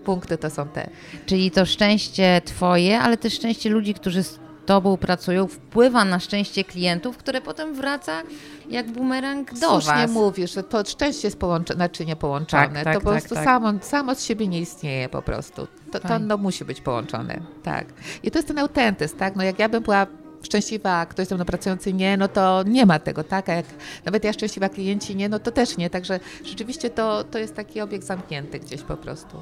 punkty, 0.05 0.37
to 0.37 0.49
są 0.49 0.67
te. 0.67 0.89
Czyli 1.25 1.51
to 1.51 1.65
szczęście 1.65 2.41
Twoje, 2.45 2.99
ale 2.99 3.17
też 3.17 3.33
szczęście 3.33 3.69
ludzi, 3.69 3.93
którzy 3.93 4.23
Tobą 4.65 4.97
pracują, 4.97 5.47
wpływa 5.47 6.05
na 6.05 6.19
szczęście 6.19 6.63
klientów, 6.63 7.17
które 7.17 7.41
potem 7.41 7.75
wraca 7.75 8.21
jak 8.69 8.91
bumerang 8.91 9.53
do 9.53 9.69
Słusznie 9.69 9.93
Was. 9.93 10.11
mówisz, 10.11 10.53
że 10.53 10.63
to 10.63 10.85
szczęście 10.85 11.27
jest 11.27 11.39
połączone, 11.39 11.77
naczynie 11.77 12.15
połączone. 12.15 12.69
Tak, 12.69 12.83
tak, 12.83 12.93
to 12.93 13.01
po 13.01 13.11
tak, 13.11 13.19
prostu 13.19 13.35
tak. 13.35 13.43
Samo, 13.43 13.73
samo 13.81 14.15
z 14.15 14.23
siebie 14.23 14.47
nie 14.47 14.59
istnieje 14.59 15.09
po 15.09 15.21
prostu. 15.21 15.67
To, 15.91 15.99
to 15.99 16.19
no, 16.19 16.37
musi 16.37 16.65
być 16.65 16.81
połączone. 16.81 17.39
Tak. 17.63 17.85
I 18.23 18.31
to 18.31 18.37
jest 18.37 18.47
ten 18.47 18.59
autentyzm, 18.59 19.17
tak? 19.17 19.35
No 19.35 19.43
jak 19.43 19.59
ja 19.59 19.69
bym 19.69 19.83
była 19.83 20.07
szczęśliwa, 20.43 21.05
ktoś 21.05 21.27
ze 21.27 21.35
mną 21.35 21.45
pracujący 21.45 21.93
nie, 21.93 22.17
no 22.17 22.27
to 22.27 22.63
nie 22.67 22.85
ma 22.85 22.99
tego, 22.99 23.23
tak? 23.23 23.49
A 23.49 23.53
jak 23.53 23.65
nawet 24.05 24.23
ja 24.23 24.33
szczęśliwa, 24.33 24.69
klienci 24.69 25.15
nie, 25.15 25.29
no 25.29 25.39
to 25.39 25.51
też 25.51 25.77
nie. 25.77 25.89
Także 25.89 26.19
rzeczywiście 26.45 26.89
to, 26.89 27.23
to 27.23 27.37
jest 27.39 27.55
taki 27.55 27.81
obiekt 27.81 28.05
zamknięty 28.05 28.59
gdzieś 28.59 28.81
po 28.81 28.97
prostu. 28.97 29.37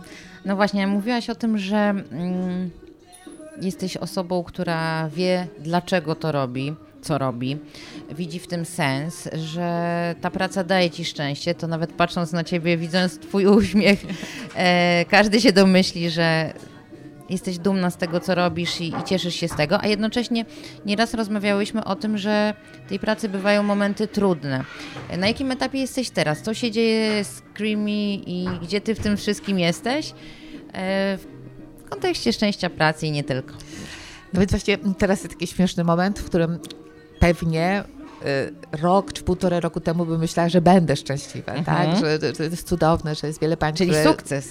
No 0.46 0.56
właśnie, 0.56 0.88
mówiłaś 0.88 1.30
o 1.30 1.36
tym, 1.36 1.58
że 1.58 1.78
mm, 2.12 2.70
jesteś 3.62 3.98
osobą, 3.98 4.44
która 4.44 5.10
wie, 5.10 5.48
dlaczego 5.60 6.16
to 6.16 6.32
robi, 6.32 6.76
co 7.02 7.18
robi, 7.18 7.58
widzi 8.12 8.40
w 8.40 8.48
tym 8.48 8.66
sens, 8.66 9.30
że 9.34 10.16
ta 10.22 10.32
praca 10.32 10.64
daje 10.64 10.90
ci 10.90 11.06
szczęście, 11.06 11.56
to 11.56 11.68
nawet 11.68 11.94
patrząc 11.94 12.32
na 12.32 12.44
ciebie, 12.44 12.78
widząc 12.78 13.20
twój 13.20 13.46
uśmiech, 13.46 14.06
e, 14.56 15.06
każdy 15.06 15.42
się 15.42 15.52
domyśli, 15.52 16.10
że 16.10 16.54
jesteś 17.30 17.58
dumna 17.58 17.90
z 17.90 17.98
tego, 17.98 18.20
co 18.20 18.36
robisz 18.36 18.82
i, 18.82 18.88
i 18.88 19.04
cieszysz 19.06 19.36
się 19.36 19.48
z 19.48 19.56
tego, 19.56 19.82
a 19.82 19.88
jednocześnie 19.88 20.46
nieraz 20.86 21.14
rozmawiałyśmy 21.14 21.84
o 21.84 21.96
tym, 21.96 22.18
że 22.18 22.54
tej 22.90 23.00
pracy 23.00 23.30
bywają 23.30 23.64
momenty 23.64 24.08
trudne. 24.08 24.64
Na 25.18 25.28
jakim 25.28 25.52
etapie 25.52 25.80
jesteś 25.80 26.10
teraz? 26.10 26.42
Co 26.42 26.54
się 26.54 26.72
dzieje 26.72 27.24
z 27.24 27.42
Creamy 27.54 28.14
i 28.14 28.46
gdzie 28.62 28.82
ty 28.82 28.96
w 28.96 29.00
tym 29.00 29.18
wszystkim 29.18 29.60
jesteś? 29.60 30.14
E, 30.74 31.18
W 31.18 31.31
kontekście 31.92 32.34
szczęścia 32.34 32.70
pracy 32.70 33.08
i 33.08 33.12
nie 33.12 33.24
tylko. 33.24 33.54
No 34.34 34.40
więc 34.40 34.52
właśnie 34.52 34.78
teraz 34.98 35.20
jest 35.24 35.34
taki 35.34 35.48
śmieszny 35.48 35.84
moment, 35.84 36.20
w 36.20 36.26
którym 36.26 36.60
pewnie 37.20 37.84
y, 38.74 38.78
rok 38.82 39.14
czy 39.14 39.24
półtora 39.24 39.60
roku 39.60 39.80
temu 39.80 40.06
bym 40.06 40.20
myślała, 40.20 40.50
że 40.50 40.62
będę 40.62 40.96
szczęśliwa, 40.96 41.54
Mhm. 41.54 41.66
tak? 41.92 42.00
Że, 42.00 42.20
że 42.28 42.34
to 42.34 42.44
jest 42.44 42.68
cudowne, 42.68 43.16
że 43.16 43.28
jest 43.28 43.42
wiele 43.42 43.58
pań, 43.58 43.74
Czyli 43.74 43.90
które... 43.92 44.04
sukces. 44.04 44.50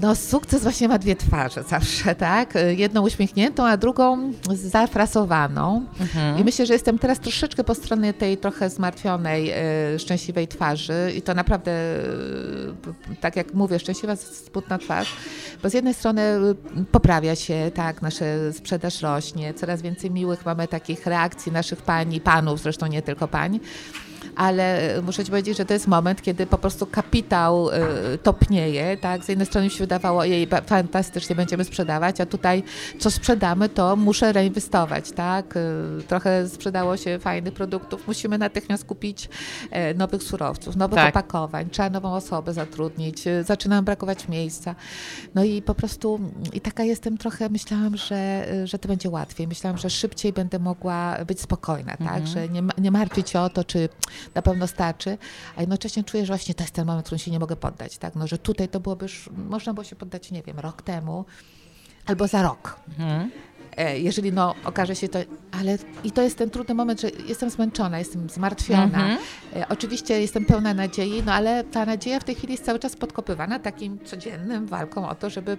No 0.00 0.14
sukces 0.14 0.62
właśnie 0.62 0.88
ma 0.88 0.98
dwie 0.98 1.16
twarze 1.16 1.62
zawsze, 1.62 2.14
tak? 2.14 2.54
Jedną 2.76 3.02
uśmiechniętą, 3.02 3.66
a 3.66 3.76
drugą 3.76 4.32
zafrasowaną. 4.52 5.86
Mhm. 6.00 6.38
I 6.38 6.44
myślę, 6.44 6.66
że 6.66 6.72
jestem 6.72 6.98
teraz 6.98 7.20
troszeczkę 7.20 7.64
po 7.64 7.74
stronie 7.74 8.14
tej 8.14 8.36
trochę 8.36 8.70
zmartwionej, 8.70 9.50
e, 9.50 9.98
szczęśliwej 9.98 10.48
twarzy 10.48 11.12
i 11.16 11.22
to 11.22 11.34
naprawdę, 11.34 11.72
e, 11.72 13.14
tak 13.20 13.36
jak 13.36 13.54
mówię, 13.54 13.78
szczęśliwa, 13.78 14.16
smutna 14.16 14.78
twarz, 14.78 15.16
bo 15.62 15.70
z 15.70 15.74
jednej 15.74 15.94
strony 15.94 16.22
e, 16.22 16.54
poprawia 16.92 17.36
się, 17.36 17.70
tak, 17.74 18.02
nasza 18.02 18.24
sprzedaż 18.52 19.02
rośnie, 19.02 19.54
coraz 19.54 19.82
więcej 19.82 20.10
miłych 20.10 20.46
mamy 20.46 20.68
takich 20.68 21.06
reakcji 21.06 21.52
naszych 21.52 21.82
pań 21.82 22.14
i 22.14 22.20
panów, 22.20 22.60
zresztą 22.60 22.86
nie 22.86 23.02
tylko 23.02 23.28
pań, 23.28 23.60
ale 24.36 24.96
e, 24.96 25.02
muszę 25.02 25.24
Ci 25.24 25.30
powiedzieć, 25.30 25.56
że 25.56 25.64
to 25.64 25.72
jest 25.74 25.86
moment, 25.88 26.22
kiedy 26.22 26.46
po 26.46 26.58
prostu 26.58 26.86
kapitał 26.86 27.68
y, 27.70 28.18
topnieje, 28.22 28.96
tak? 28.96 29.24
Z 29.24 29.28
jednej 29.28 29.46
strony 29.46 29.64
mi 29.66 29.70
się 29.70 29.78
wydawało, 29.78 30.24
jej 30.24 30.48
fantastycznie 30.66 31.36
będziemy 31.36 31.64
sprzedawać, 31.64 32.20
a 32.20 32.26
tutaj 32.26 32.62
co 32.98 33.10
sprzedamy, 33.10 33.68
to 33.68 33.96
muszę 33.96 34.32
reinwestować, 34.32 35.12
tak? 35.12 35.56
Y, 35.56 36.02
trochę 36.08 36.48
sprzedało 36.48 36.96
się 36.96 37.18
fajnych 37.18 37.54
produktów, 37.54 38.06
musimy 38.06 38.38
natychmiast 38.38 38.84
kupić 38.84 39.28
e, 39.70 39.94
nowych 39.94 40.22
surowców, 40.22 40.76
nowych 40.76 40.96
Tak. 40.96 41.16
opakowań, 41.16 41.70
trzeba 41.70 41.90
nową 41.90 42.14
osobę 42.14 42.52
zatrudnić, 42.52 43.24
zaczyna 43.44 43.82
brakować 43.82 44.28
miejsca. 44.28 44.74
No 45.34 45.44
i 45.44 45.62
po 45.62 45.74
prostu 45.74 46.20
i 46.52 46.60
taka 46.60 46.82
jestem 46.84 47.18
trochę, 47.18 47.48
myślałam, 47.48 47.96
że, 47.96 48.46
że 48.64 48.78
to 48.78 48.88
będzie 48.88 49.10
łatwiej, 49.10 49.48
myślałam, 49.48 49.78
że 49.78 49.90
szybciej 49.90 50.32
będę 50.32 50.58
mogła 50.58 51.16
być 51.26 51.40
spokojna, 51.40 51.96
tak? 51.96 52.26
Że 52.26 52.48
nie, 52.48 52.62
nie 52.78 52.90
martwić 52.90 53.30
się 53.30 53.40
o 53.40 53.50
to, 53.50 53.64
czy 53.64 53.88
na 54.34 54.42
pewno 54.42 54.66
starczy, 54.66 55.18
a 55.56 55.60
jednocześnie 55.60 56.04
czuję, 56.04 56.26
że 56.26 56.32
właśnie 56.32 56.54
to 56.54 56.64
jest 56.64 56.74
ten 56.74 56.86
moment, 56.86 57.04
w 57.04 57.06
którym 57.06 57.18
się 57.18 57.30
nie 57.30 57.38
mogę 57.38 57.56
poddać, 57.56 57.98
tak? 57.98 58.14
No, 58.14 58.26
że 58.26 58.38
tutaj 58.38 58.68
to 58.68 58.80
byłoby 58.80 59.04
już, 59.04 59.30
można 59.36 59.74
było 59.74 59.84
się 59.84 59.96
poddać, 59.96 60.30
nie 60.30 60.42
wiem, 60.42 60.58
rok 60.58 60.82
temu 60.82 61.24
albo 62.06 62.28
za 62.28 62.42
rok. 62.42 62.80
Mhm. 62.88 63.30
E, 63.76 63.98
Jeżeli 63.98 64.32
no, 64.32 64.54
okaże 64.64 64.96
się 64.96 65.08
to, 65.08 65.18
ale 65.60 65.78
i 66.04 66.10
to 66.12 66.22
jest 66.22 66.38
ten 66.38 66.50
trudny 66.50 66.74
moment, 66.74 67.00
że 67.00 67.08
jestem 67.28 67.50
zmęczona, 67.50 67.98
jestem 67.98 68.30
zmartwiona. 68.30 68.84
Mhm. 68.84 69.18
E, 69.56 69.68
Oczywiście 69.68 70.20
jestem 70.20 70.44
pełna 70.44 70.74
nadziei, 70.74 71.22
no 71.26 71.32
ale 71.32 71.64
ta 71.64 71.86
nadzieja 71.86 72.20
w 72.20 72.24
tej 72.24 72.34
chwili 72.34 72.52
jest 72.52 72.64
cały 72.64 72.78
czas 72.78 72.96
podkopywana 72.96 73.58
takim 73.58 73.98
codziennym 74.04 74.66
walką 74.66 75.08
o 75.08 75.14
to, 75.14 75.30
żeby... 75.30 75.58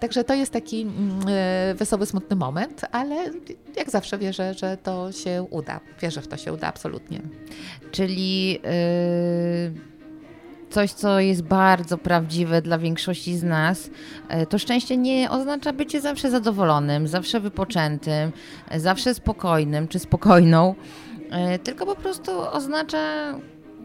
Także 0.00 0.24
to 0.24 0.34
jest 0.34 0.52
taki 0.52 0.82
mm, 0.82 1.20
e, 1.28 1.74
wesoły, 1.74 2.06
smutny 2.06 2.36
moment, 2.36 2.84
ale 2.92 3.30
jak 3.76 3.90
zawsze 3.90 4.18
wierzę, 4.18 4.54
że 4.54 4.76
to 4.76 5.12
się 5.12 5.46
uda. 5.50 5.80
Wierzę 6.02 6.22
w 6.22 6.28
to 6.28 6.36
się 6.36 6.52
uda, 6.52 6.66
absolutnie. 6.66 7.20
Czyli 7.92 8.52
yy, 8.52 8.60
coś, 10.74 10.92
co 10.92 11.20
jest 11.20 11.42
bardzo 11.42 11.98
prawdziwe 11.98 12.62
dla 12.62 12.78
większości 12.78 13.36
z 13.36 13.42
nas, 13.42 13.90
yy, 14.30 14.46
to 14.46 14.58
szczęście 14.58 14.96
nie 14.96 15.30
oznacza 15.30 15.72
bycie 15.72 16.00
zawsze 16.00 16.30
zadowolonym, 16.30 17.08
zawsze 17.08 17.40
wypoczętym, 17.40 18.32
yy, 18.70 18.80
zawsze 18.80 19.14
spokojnym 19.14 19.88
czy 19.88 19.98
spokojną, 19.98 20.74
yy, 21.50 21.58
tylko 21.58 21.86
po 21.86 21.96
prostu 21.96 22.30
oznacza 22.52 23.34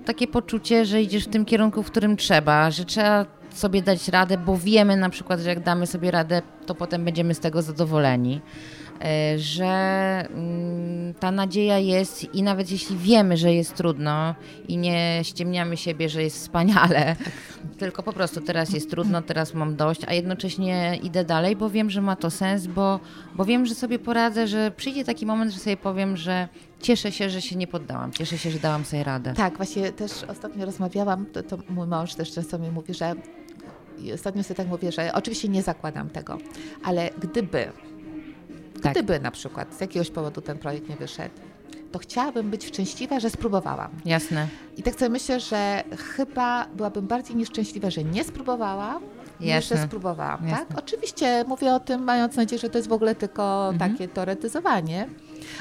takie 0.06 0.28
poczucie, 0.28 0.86
że 0.86 1.02
idziesz 1.02 1.26
w 1.26 1.30
tym 1.30 1.46
kierunku, 1.46 1.84
w 1.84 1.92
którym 1.92 2.18
trzeba, 2.18 2.72
że 2.72 2.86
trzeba 2.86 3.26
sobie 3.54 3.82
dać 3.82 4.08
radę, 4.08 4.38
bo 4.38 4.58
wiemy 4.58 4.98
na 4.98 5.10
przykład, 5.10 5.40
że 5.40 5.50
jak 5.50 5.64
damy 5.64 5.88
sobie 5.88 6.12
radę, 6.12 6.42
to 6.66 6.76
potem 6.76 7.06
będziemy 7.06 7.34
z 7.34 7.40
tego 7.40 7.62
zadowoleni. 7.62 8.42
E, 9.02 9.40
że 9.40 9.66
mm, 10.30 11.14
ta 11.14 11.32
nadzieja 11.32 11.78
jest 11.78 12.36
i 12.36 12.44
nawet 12.44 12.72
jeśli 12.72 12.98
wiemy, 12.98 13.38
że 13.38 13.54
jest 13.54 13.76
trudno 13.76 14.36
i 14.68 14.78
nie 14.78 15.20
ściemniamy 15.24 15.78
siebie, 15.78 16.10
że 16.10 16.24
jest 16.24 16.38
wspaniale, 16.38 17.16
tylko 17.78 18.04
po 18.04 18.14
prostu 18.14 18.42
teraz 18.42 18.70
jest 18.70 18.90
trudno, 18.90 19.22
teraz 19.22 19.54
mam 19.54 19.76
dość, 19.76 20.02
a 20.08 20.14
jednocześnie 20.14 21.00
idę 21.04 21.26
dalej, 21.26 21.56
bo 21.56 21.70
wiem, 21.70 21.90
że 21.90 22.02
ma 22.02 22.16
to 22.16 22.30
sens, 22.30 22.68
bo, 22.68 23.00
bo 23.36 23.46
wiem, 23.46 23.66
że 23.66 23.76
sobie 23.76 24.00
poradzę, 24.00 24.48
że 24.48 24.72
przyjdzie 24.72 25.06
taki 25.06 25.26
moment, 25.26 25.52
że 25.52 25.60
sobie 25.60 25.78
powiem, 25.78 26.18
że 26.18 26.48
cieszę 26.82 27.12
się, 27.12 27.30
że 27.30 27.42
się 27.42 27.56
nie 27.56 27.68
poddałam, 27.68 28.12
cieszę 28.12 28.38
się, 28.38 28.52
że 28.52 28.60
dałam 28.60 28.86
sobie 28.86 29.04
radę. 29.04 29.34
Tak, 29.34 29.58
właśnie 29.58 29.92
też 29.92 30.12
ostatnio 30.28 30.66
rozmawiałam, 30.66 31.26
to, 31.26 31.44
to 31.44 31.58
mój 31.70 31.88
mąż 31.88 32.16
też 32.16 32.32
często 32.32 32.60
mi 32.60 32.72
mówi, 32.72 32.94
że 32.94 33.16
ostatnio 34.14 34.44
sobie 34.44 34.56
tak 34.56 34.68
mówię, 34.68 34.92
że 34.92 35.14
oczywiście 35.14 35.50
nie 35.50 35.62
zakładam 35.64 36.10
tego, 36.10 36.38
ale 36.84 37.10
gdyby, 37.22 37.72
Tak. 38.80 38.92
gdyby 38.94 39.20
na 39.20 39.32
przykład 39.32 39.74
z 39.76 39.82
jakiegoś 39.82 40.10
powodu 40.10 40.42
ten 40.42 40.58
projekt 40.58 40.90
nie 40.90 40.96
wyszedł, 40.96 41.36
to 41.92 42.00
chciałabym 42.00 42.50
być 42.50 42.66
szczęśliwa, 42.68 43.20
że 43.20 43.30
spróbowałam. 43.30 43.92
Jasne. 44.06 44.48
I 44.78 44.84
tak 44.84 44.94
sobie 44.94 45.10
myślę, 45.10 45.40
że 45.40 45.84
chyba 45.98 46.66
byłabym 46.76 47.08
bardziej 47.08 47.36
nieszczęśliwa, 47.36 47.90
że 47.90 48.04
nie 48.04 48.24
spróbowałam, 48.24 49.02
niż 49.40 49.70
że 49.70 49.78
spróbowałam. 49.78 50.48
Jasne. 50.48 50.66
Tak? 50.66 50.78
Oczywiście 50.80 51.46
mówię 51.48 51.74
o 51.74 51.80
tym, 51.80 52.04
mając 52.04 52.36
nadzieję, 52.36 52.60
że 52.60 52.70
to 52.70 52.78
jest 52.78 52.90
w 52.90 52.94
ogóle 52.94 53.16
tylko 53.16 53.70
Mhm. 53.74 53.92
takie 53.92 54.08
teoretyzowanie, 54.08 55.08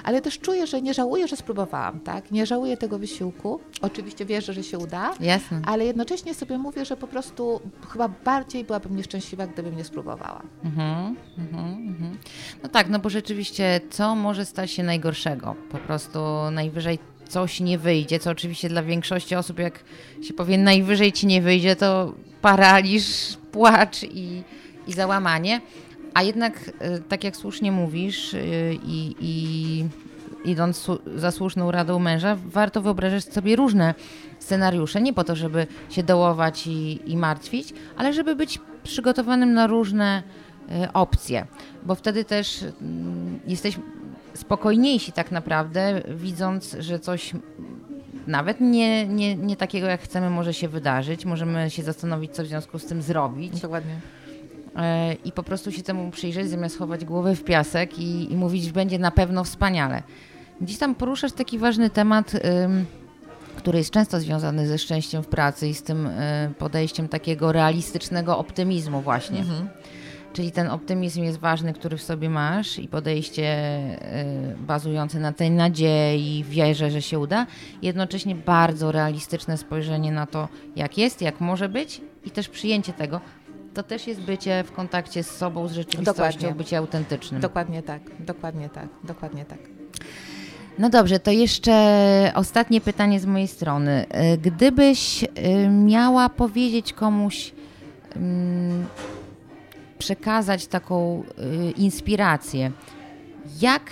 ale 0.04 0.20
też 0.20 0.38
czuję, 0.38 0.66
że 0.66 0.82
nie 0.82 0.94
żałuję, 0.94 1.28
że 1.28 1.36
spróbowałam. 1.36 2.00
Tak? 2.00 2.30
Nie 2.30 2.46
żałuję 2.46 2.76
tego 2.76 2.98
wysiłku. 2.98 3.60
Oczywiście 3.82 4.24
wierzę, 4.24 4.52
że 4.52 4.62
się 4.62 4.78
uda. 4.78 5.14
Jasne. 5.20 5.62
Ale 5.66 5.84
jednocześnie 5.84 6.34
sobie 6.34 6.58
mówię, 6.58 6.84
że 6.84 6.96
po 6.96 7.06
prostu 7.06 7.60
chyba 7.88 8.08
bardziej 8.08 8.64
byłabym 8.64 8.96
nieszczęśliwa, 8.96 9.46
gdybym 9.46 9.76
nie 9.76 9.84
spróbowała. 9.84 10.42
Mhm, 10.64 11.16
mhm, 11.38 11.88
mhm. 11.88 12.18
No 12.62 12.68
tak, 12.68 12.88
no 12.88 12.98
bo 12.98 13.10
rzeczywiście, 13.10 13.80
co 13.90 14.14
może 14.14 14.44
stać 14.44 14.70
się 14.70 14.82
najgorszego? 14.82 15.54
Po 15.70 15.78
prostu 15.78 16.18
najwyżej 16.52 16.98
coś 17.28 17.60
nie 17.60 17.78
wyjdzie, 17.78 18.18
co 18.18 18.30
oczywiście 18.30 18.68
dla 18.68 18.82
większości 18.82 19.34
osób, 19.34 19.58
jak 19.58 19.84
się 20.22 20.34
powie, 20.34 20.58
najwyżej 20.58 21.12
ci 21.12 21.26
nie 21.26 21.42
wyjdzie, 21.42 21.76
to 21.76 22.14
paraliż, 22.42 23.36
płacz 23.52 24.02
i, 24.02 24.42
i 24.86 24.92
załamanie. 24.92 25.60
A 26.14 26.22
jednak, 26.22 26.68
y, 26.68 27.02
tak 27.08 27.24
jak 27.24 27.36
słusznie 27.36 27.72
mówisz 27.72 28.34
y, 28.34 28.78
i, 28.86 29.14
i 29.20 29.84
idąc 30.44 30.86
za 31.16 31.30
słuszną 31.30 31.70
radą 31.70 31.98
męża, 31.98 32.36
warto 32.46 32.82
wyobrażać 32.82 33.24
sobie 33.24 33.56
różne 33.56 33.94
scenariusze, 34.38 35.00
nie 35.00 35.12
po 35.12 35.24
to, 35.24 35.36
żeby 35.36 35.66
się 35.90 36.02
dołować 36.02 36.66
i, 36.66 37.00
i 37.12 37.16
martwić, 37.16 37.74
ale 37.96 38.12
żeby 38.12 38.36
być 38.36 38.58
przygotowanym 38.82 39.52
na 39.52 39.66
różne 39.66 40.22
y, 40.84 40.92
opcje, 40.92 41.46
bo 41.82 41.94
wtedy 41.94 42.24
też 42.24 42.64
mm, 42.82 43.40
jesteśmy 43.46 43.82
spokojniejsi 44.34 45.12
tak 45.12 45.30
naprawdę, 45.30 46.02
widząc, 46.08 46.76
że 46.80 46.98
coś 46.98 47.32
nawet 48.26 48.60
nie, 48.60 49.06
nie, 49.06 49.36
nie 49.36 49.56
takiego, 49.56 49.86
jak 49.86 50.00
chcemy, 50.00 50.30
może 50.30 50.54
się 50.54 50.68
wydarzyć. 50.68 51.24
Możemy 51.24 51.70
się 51.70 51.82
zastanowić, 51.82 52.30
co 52.30 52.42
w 52.44 52.46
związku 52.46 52.78
z 52.78 52.84
tym 52.84 53.02
zrobić 53.02 53.60
Dokładnie. 53.60 54.00
E, 54.76 55.14
i 55.24 55.32
po 55.32 55.42
prostu 55.42 55.72
się 55.72 55.82
temu 55.82 56.10
przyjrzeć, 56.10 56.48
zamiast 56.48 56.78
chować 56.78 57.04
głowę 57.04 57.36
w 57.36 57.44
piasek 57.44 57.98
i, 57.98 58.32
i 58.32 58.36
mówić, 58.36 58.64
że 58.64 58.72
będzie 58.72 58.98
na 58.98 59.10
pewno 59.10 59.44
wspaniale. 59.44 60.02
Gdzieś 60.60 60.78
tam 60.78 60.94
poruszasz 60.94 61.32
taki 61.32 61.58
ważny 61.58 61.90
temat, 61.90 62.32
który 63.58 63.78
jest 63.78 63.90
często 63.90 64.20
związany 64.20 64.68
ze 64.68 64.78
szczęściem 64.78 65.22
w 65.22 65.26
pracy 65.26 65.68
i 65.68 65.74
z 65.74 65.82
tym 65.82 66.06
y, 66.06 66.10
podejściem 66.58 67.08
takiego 67.08 67.52
realistycznego 67.52 68.38
optymizmu 68.38 69.00
właśnie. 69.00 69.44
Czyli 70.32 70.52
ten 70.52 70.70
optymizm 70.70 71.22
jest 71.22 71.38
ważny, 71.38 71.72
który 71.72 71.96
w 71.96 72.02
sobie 72.02 72.30
masz 72.30 72.78
i 72.78 72.88
podejście 72.88 73.44
y, 74.52 74.56
bazujące 74.66 75.18
na 75.18 75.32
tej 75.32 75.50
nadziei, 75.50 76.44
wierze, 76.48 76.90
że 76.90 77.02
się 77.02 77.18
uda. 77.18 77.46
Jednocześnie 77.82 78.34
bardzo 78.34 78.92
realistyczne 78.92 79.58
spojrzenie 79.58 80.12
na 80.12 80.26
to, 80.26 80.48
jak 80.76 80.98
jest, 80.98 81.22
jak 81.22 81.40
może 81.40 81.68
być 81.68 82.00
i 82.24 82.30
też 82.30 82.48
przyjęcie 82.48 82.92
tego. 82.92 83.20
To 83.74 83.82
też 83.82 84.06
jest 84.06 84.20
bycie 84.20 84.64
w 84.66 84.72
kontakcie 84.72 85.22
z 85.22 85.30
sobą, 85.30 85.68
z 85.68 85.72
rzeczywistością, 85.72 86.22
Dokładnie. 86.22 86.54
bycie 86.54 86.78
autentycznym. 86.78 87.40
Dokładnie 87.40 87.82
tak, 87.82 88.02
dokładnie 88.20 88.68
tak, 88.68 88.88
dokładnie 89.04 89.44
tak. 89.44 89.58
No 90.78 90.90
dobrze, 90.90 91.18
to 91.20 91.30
jeszcze 91.30 92.32
ostatnie 92.34 92.80
pytanie 92.80 93.20
z 93.20 93.26
mojej 93.26 93.48
strony. 93.48 94.06
Y, 94.34 94.38
Gdybyś 94.38 95.22
y, 95.24 95.28
miała 95.68 96.28
powiedzieć 96.28 96.92
komuś, 96.92 97.52
ym, 98.16 98.86
przekazać 99.98 100.66
taką 100.66 101.22
y, 101.68 101.70
inspirację, 101.70 102.72
jak 103.60 103.90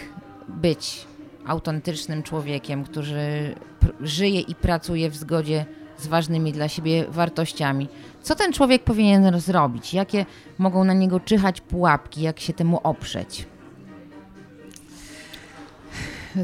być 0.49 1.07
autentycznym 1.47 2.23
człowiekiem, 2.23 2.85
który 2.85 3.55
żyje 4.01 4.41
i 4.41 4.55
pracuje 4.55 5.11
w 5.11 5.17
zgodzie 5.17 5.65
z 5.99 6.07
ważnymi 6.07 6.53
dla 6.53 6.69
siebie 6.69 7.05
wartościami. 7.09 7.89
Co 8.27 8.35
ten 8.35 8.53
człowiek 8.53 8.85
powinien 8.85 9.41
zrobić? 9.41 9.95
Jakie 9.95 10.27
mogą 10.59 10.85
na 10.85 10.93
niego 10.93 11.21
czyhać 11.21 11.61
pułapki? 11.61 12.23
Jak 12.23 12.41
się 12.41 12.53
temu 12.53 12.81
oprzeć? 12.83 13.47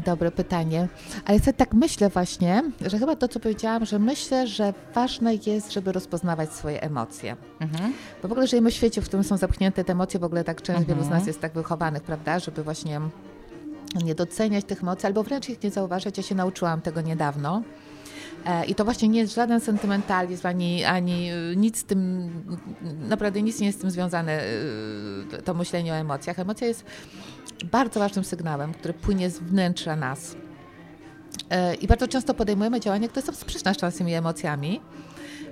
Dobre 0.05 0.31
pytanie. 0.31 0.87
Ale 1.25 1.39
ja 1.47 1.53
tak 1.53 1.73
myślę 1.73 2.09
właśnie, 2.09 2.63
że 2.81 2.99
chyba 2.99 3.15
to, 3.15 3.27
co 3.27 3.39
powiedziałam, 3.39 3.85
że 3.85 3.99
myślę, 3.99 4.47
że 4.47 4.73
ważne 4.95 5.35
jest, 5.45 5.73
żeby 5.73 5.91
rozpoznawać 5.91 6.53
swoje 6.53 6.81
emocje. 6.81 7.35
Mhm. 7.59 7.93
Bo 8.21 8.27
w 8.27 8.31
ogóle 8.31 8.47
żyjemy 8.47 8.71
w 8.71 8.73
świecie, 8.73 9.01
w 9.01 9.05
którym 9.05 9.23
są 9.23 9.37
zamknięte 9.37 9.83
te 9.83 9.91
emocje, 9.93 10.19
w 10.19 10.23
ogóle 10.23 10.43
tak 10.43 10.61
często 10.61 10.85
wielu 10.85 11.01
z 11.01 11.03
Mhm. 11.03 11.19
nas 11.19 11.27
jest 11.27 11.41
tak 11.41 11.53
wychowanych, 11.53 12.03
prawda, 12.03 12.39
żeby 12.39 12.63
właśnie 12.63 13.01
nie 14.03 14.15
doceniać 14.15 14.65
tych 14.65 14.81
emocji, 14.83 15.05
albo 15.07 15.23
wręcz 15.23 15.49
ich 15.49 15.63
nie 15.63 15.71
zauważać. 15.71 16.17
Ja 16.17 16.23
się 16.23 16.35
nauczyłam 16.35 16.81
tego 16.81 17.01
niedawno. 17.01 17.61
E, 18.45 18.65
I 18.65 18.75
to 18.75 18.85
właśnie 18.85 19.09
nie 19.09 19.19
jest 19.19 19.35
żaden 19.35 19.59
sentymentalizm, 19.59 20.47
ani, 20.47 20.83
ani 20.83 21.31
y, 21.31 21.55
nic 21.55 21.77
z 21.77 21.83
tym, 21.83 22.29
naprawdę 23.09 23.41
nic 23.41 23.59
nie 23.59 23.67
jest 23.67 23.79
z 23.79 23.81
tym 23.81 23.91
związane, 23.91 24.43
y, 24.43 25.41
to 25.43 25.53
myślenie 25.53 25.93
o 25.93 25.95
emocjach. 25.95 26.39
Emocja 26.39 26.67
jest 26.67 26.85
bardzo 27.71 27.99
ważnym 27.99 28.25
sygnałem, 28.25 28.73
który 28.73 28.93
płynie 28.93 29.29
z 29.29 29.39
wnętrza 29.39 29.95
nas. 29.95 30.35
E, 31.49 31.75
I 31.75 31.87
bardzo 31.87 32.07
często 32.07 32.33
podejmujemy 32.33 32.79
działania, 32.79 33.07
które 33.07 33.25
są 33.25 33.33
sprzeczne 33.33 33.73
z 33.73 33.77
czasami 33.77 34.13
emocjami, 34.13 34.81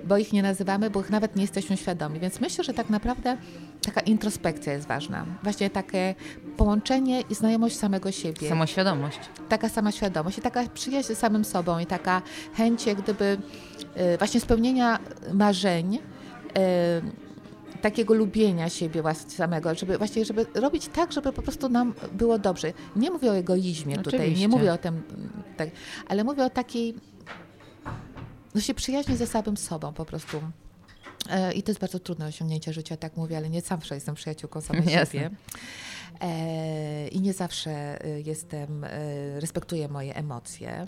bo 0.04 0.18
ich 0.18 0.32
nie 0.32 0.42
nazywamy, 0.42 0.90
bo 0.90 1.00
ich 1.00 1.10
nawet 1.10 1.36
nie 1.36 1.42
jesteśmy 1.42 1.76
świadomi. 1.76 2.20
Więc 2.20 2.40
myślę, 2.40 2.64
że 2.64 2.74
tak 2.74 2.90
naprawdę 2.90 3.36
taka 3.84 4.00
introspekcja 4.00 4.72
jest 4.72 4.86
ważna. 4.88 5.26
Właśnie 5.42 5.70
takie 5.70 6.14
połączenie 6.56 7.20
i 7.30 7.34
znajomość 7.34 7.76
samego 7.76 8.12
siebie 8.12 8.48
Samoświadomość. 8.48 9.18
taka 9.48 9.68
sama 9.68 9.92
świadomość 9.92 10.38
i 10.38 10.40
taka 10.40 10.68
przyjaźń 10.74 11.08
ze 11.08 11.14
samym 11.14 11.44
sobą 11.44 11.78
i 11.78 11.86
taka 11.86 12.22
chęć 12.54 12.86
jak 12.86 13.02
gdyby 13.02 13.38
e, 13.94 14.18
właśnie 14.18 14.40
spełnienia 14.40 14.98
marzeń, 15.32 15.98
e, 16.58 17.02
takiego 17.82 18.14
lubienia 18.14 18.68
siebie 18.68 19.02
samego, 19.28 19.74
żeby 19.74 19.98
właśnie, 19.98 20.24
żeby 20.24 20.46
robić 20.54 20.88
tak, 20.88 21.12
żeby 21.12 21.32
po 21.32 21.42
prostu 21.42 21.68
nam 21.68 21.94
było 22.12 22.38
dobrze. 22.38 22.72
Nie 22.96 23.10
mówię 23.10 23.30
o 23.30 23.36
egoizmie 23.36 23.96
tutaj, 23.98 24.20
Oczywiście. 24.20 24.40
nie 24.40 24.48
mówię 24.48 24.72
o 24.72 24.78
tym, 24.78 25.02
tak, 25.56 25.68
ale 26.08 26.24
mówię 26.24 26.44
o 26.44 26.50
takiej 26.50 26.94
no 28.54 28.60
się 28.60 28.74
przyjaźni 28.74 29.16
ze 29.16 29.26
samym 29.26 29.56
sobą 29.56 29.92
po 29.92 30.04
prostu. 30.04 30.42
E, 31.30 31.52
I 31.52 31.62
to 31.62 31.70
jest 31.70 31.80
bardzo 31.80 31.98
trudne 31.98 32.26
osiągnięcie 32.26 32.72
życia, 32.72 32.96
tak 32.96 33.16
mówię, 33.16 33.36
ale 33.36 33.50
nie 33.50 33.60
zawsze 33.60 33.94
jestem 33.94 34.14
przyjaciółką 34.14 34.60
samej 34.60 34.84
Jasne. 34.90 35.06
siebie. 35.20 35.30
E, 36.20 37.08
I 37.08 37.20
nie 37.20 37.32
zawsze 37.32 38.04
e, 38.04 38.20
jestem, 38.20 38.86
respektuję 39.38 39.88
moje 39.88 40.14
emocje. 40.16 40.86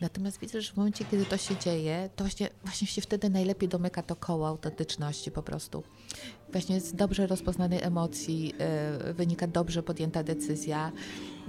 Natomiast 0.00 0.40
widzę, 0.40 0.60
że 0.60 0.72
w 0.72 0.76
momencie, 0.76 1.04
kiedy 1.10 1.24
to 1.24 1.36
się 1.36 1.56
dzieje, 1.56 2.10
to 2.16 2.24
właśnie, 2.24 2.48
właśnie 2.64 2.86
się 2.86 3.00
wtedy 3.00 3.30
najlepiej 3.30 3.68
domyka 3.68 4.02
to 4.02 4.16
koło 4.16 4.48
autentyczności 4.48 5.30
po 5.30 5.42
prostu. 5.42 5.82
Właśnie 6.52 6.80
z 6.80 6.94
dobrze 6.94 7.26
rozpoznanej 7.26 7.82
emocji 7.82 8.52
e, 8.58 9.14
wynika 9.14 9.46
dobrze 9.46 9.82
podjęta 9.82 10.22
decyzja 10.22 10.92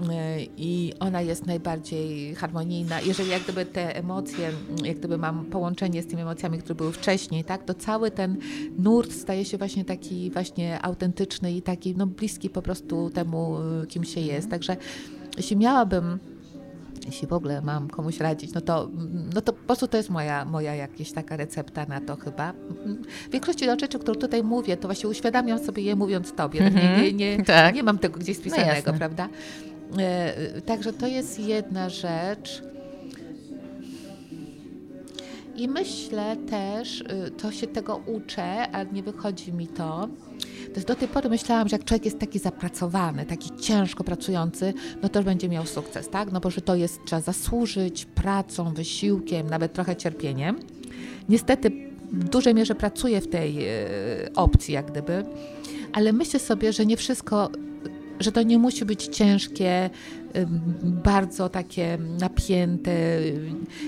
e, 0.10 0.44
i 0.44 0.94
ona 1.00 1.22
jest 1.22 1.46
najbardziej 1.46 2.36
harmonijna. 2.36 3.02
Jeżeli 3.02 3.30
jak 3.30 3.44
gdyby 3.44 3.66
te 3.66 3.96
emocje, 3.96 4.52
jak 4.84 4.98
gdyby 4.98 5.18
mam 5.18 5.46
połączenie 5.46 6.04
z 6.04 6.08
tymi 6.08 6.22
emocjami, 6.22 6.58
które 6.58 6.76
były 6.76 6.92
wcześniej, 6.92 7.44
tak, 7.44 7.64
to 7.64 7.74
cały 7.74 8.12
ten 8.12 8.38
nurt 8.78 9.14
staje 9.14 9.46
się 9.46 9.58
właśnie 9.58 9.86
taki 9.86 10.32
właśnie 10.32 10.82
autentyczny 10.82 11.54
i 11.54 11.62
taki 11.62 11.96
no, 11.96 12.08
bliski 12.08 12.50
po 12.50 12.62
prostu 12.62 13.10
temu, 13.10 13.58
e, 13.84 13.88
kim 13.88 14.04
się 14.04 14.22
jest. 14.22 14.50
Także 14.50 14.78
jeśli 15.38 15.58
miałabym 15.58 16.37
jeśli 17.06 17.28
w 17.28 17.34
ogóle 17.34 17.62
mam 17.62 17.88
komuś 17.90 18.20
radzić, 18.20 18.54
no 18.54 18.62
to, 18.62 18.90
no 19.36 19.42
to 19.42 19.54
po 19.54 19.64
prostu 19.66 19.88
to 19.88 19.98
jest 19.98 20.10
moja, 20.10 20.46
moja 20.46 20.76
jakaś 20.76 21.12
taka 21.12 21.38
recepta 21.38 21.86
na 21.86 22.02
to 22.02 22.16
chyba. 22.16 22.54
W 23.28 23.32
większości 23.32 23.66
rzeczy, 23.66 24.00
które 24.00 24.20
tutaj 24.20 24.44
mówię, 24.44 24.78
to 24.78 24.88
właśnie 24.88 25.10
uświadamiam 25.10 25.60
sobie 25.60 25.84
je 25.84 25.96
mówiąc 25.96 26.34
tobie. 26.34 26.60
Tak 26.60 26.68
Mhm, 26.74 27.02
Nie, 27.02 27.14
nie, 27.14 27.38
nie, 27.38 27.44
tak. 27.46 27.76
nie 27.76 27.84
mam 27.84 27.98
tego 28.00 28.20
gdzieś 28.20 28.38
No 28.38 28.42
spisanego, 28.42 28.72
jasne. 28.76 28.94
prawda? 28.94 29.30
E, 29.98 30.62
Także 30.62 30.94
to 30.94 31.08
jest 31.08 31.40
jedna 31.40 31.90
rzecz. 31.90 32.64
I 35.56 35.68
myślę 35.68 36.36
też, 36.50 37.02
y, 37.02 37.32
to 37.38 37.52
się 37.52 37.68
tego 37.68 37.96
uczę, 38.06 38.68
ale 38.72 38.86
nie 38.92 39.04
wychodzi 39.04 39.54
mi 39.54 39.68
to. 39.68 40.08
Do 40.86 40.96
tej 40.96 41.08
pory 41.08 41.30
myślałam, 41.30 41.68
że 41.70 41.76
jak 41.76 41.86
człowiek 41.86 42.06
jest 42.06 42.20
taki 42.20 42.40
zapracowany, 42.40 43.26
taki 43.26 43.50
ciężko 43.56 44.04
pracujący, 44.04 44.74
no 45.02 45.10
to 45.10 45.24
będzie 45.24 45.50
miał 45.50 45.66
sukces, 45.66 46.10
tak? 46.10 46.32
No 46.32 46.40
bo 46.40 46.50
że 46.50 46.62
to 46.62 46.76
jest, 46.76 47.00
trzeba 47.06 47.22
zasłużyć 47.22 48.06
pracą, 48.06 48.74
wysiłkiem, 48.74 49.50
nawet 49.50 49.74
trochę 49.74 49.96
cierpieniem. 49.96 50.60
Niestety 51.30 51.72
w 52.12 52.24
dużej 52.24 52.54
mierze 52.54 52.76
pracuję 52.76 53.22
w 53.22 53.28
tej 53.28 53.68
e, 53.68 53.74
opcji, 54.36 54.74
jak 54.74 54.92
gdyby, 54.92 55.26
ale 55.94 56.14
myślę 56.14 56.40
sobie, 56.40 56.74
że 56.74 56.86
nie 56.86 56.98
wszystko, 56.98 57.50
że 58.20 58.32
to 58.32 58.42
nie 58.42 58.58
musi 58.58 58.86
być 58.86 59.04
ciężkie, 59.08 59.90
bardzo 60.84 61.50
takie 61.50 61.98
napięte, 62.20 62.92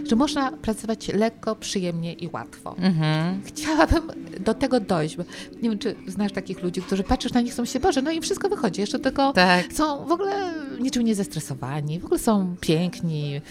że 0.08 0.16
można 0.16 0.52
pracować 0.52 1.08
lekko, 1.08 1.56
przyjemnie 1.56 2.14
i 2.14 2.30
łatwo. 2.34 2.76
Mhm. 2.78 3.42
Chciałabym 3.46 4.04
do 4.40 4.54
tego 4.54 4.80
dojść. 4.80 5.18
Bo 5.18 5.24
nie 5.62 5.70
wiem, 5.70 5.80
czy 5.80 5.96
znasz 6.08 6.32
takich 6.32 6.64
ludzi, 6.64 6.82
którzy 6.82 7.04
patrzysz 7.04 7.34
na 7.34 7.42
nich, 7.42 7.54
są 7.54 7.66
się, 7.66 7.80
Boże, 7.80 8.02
no 8.02 8.12
i 8.12 8.22
wszystko 8.22 8.50
wychodzi. 8.50 8.82
Jeszcze 8.82 9.00
tylko 9.00 9.34
tak. 9.34 9.74
są 9.74 10.06
w 10.06 10.12
ogóle 10.12 10.54
niczym 10.80 11.04
nie 11.04 11.16
zestresowani, 11.16 12.00
w 12.00 12.06
ogóle 12.06 12.20
są 12.20 12.56
piękni, 12.62 13.42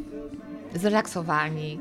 zrelaksowani. 0.80 1.78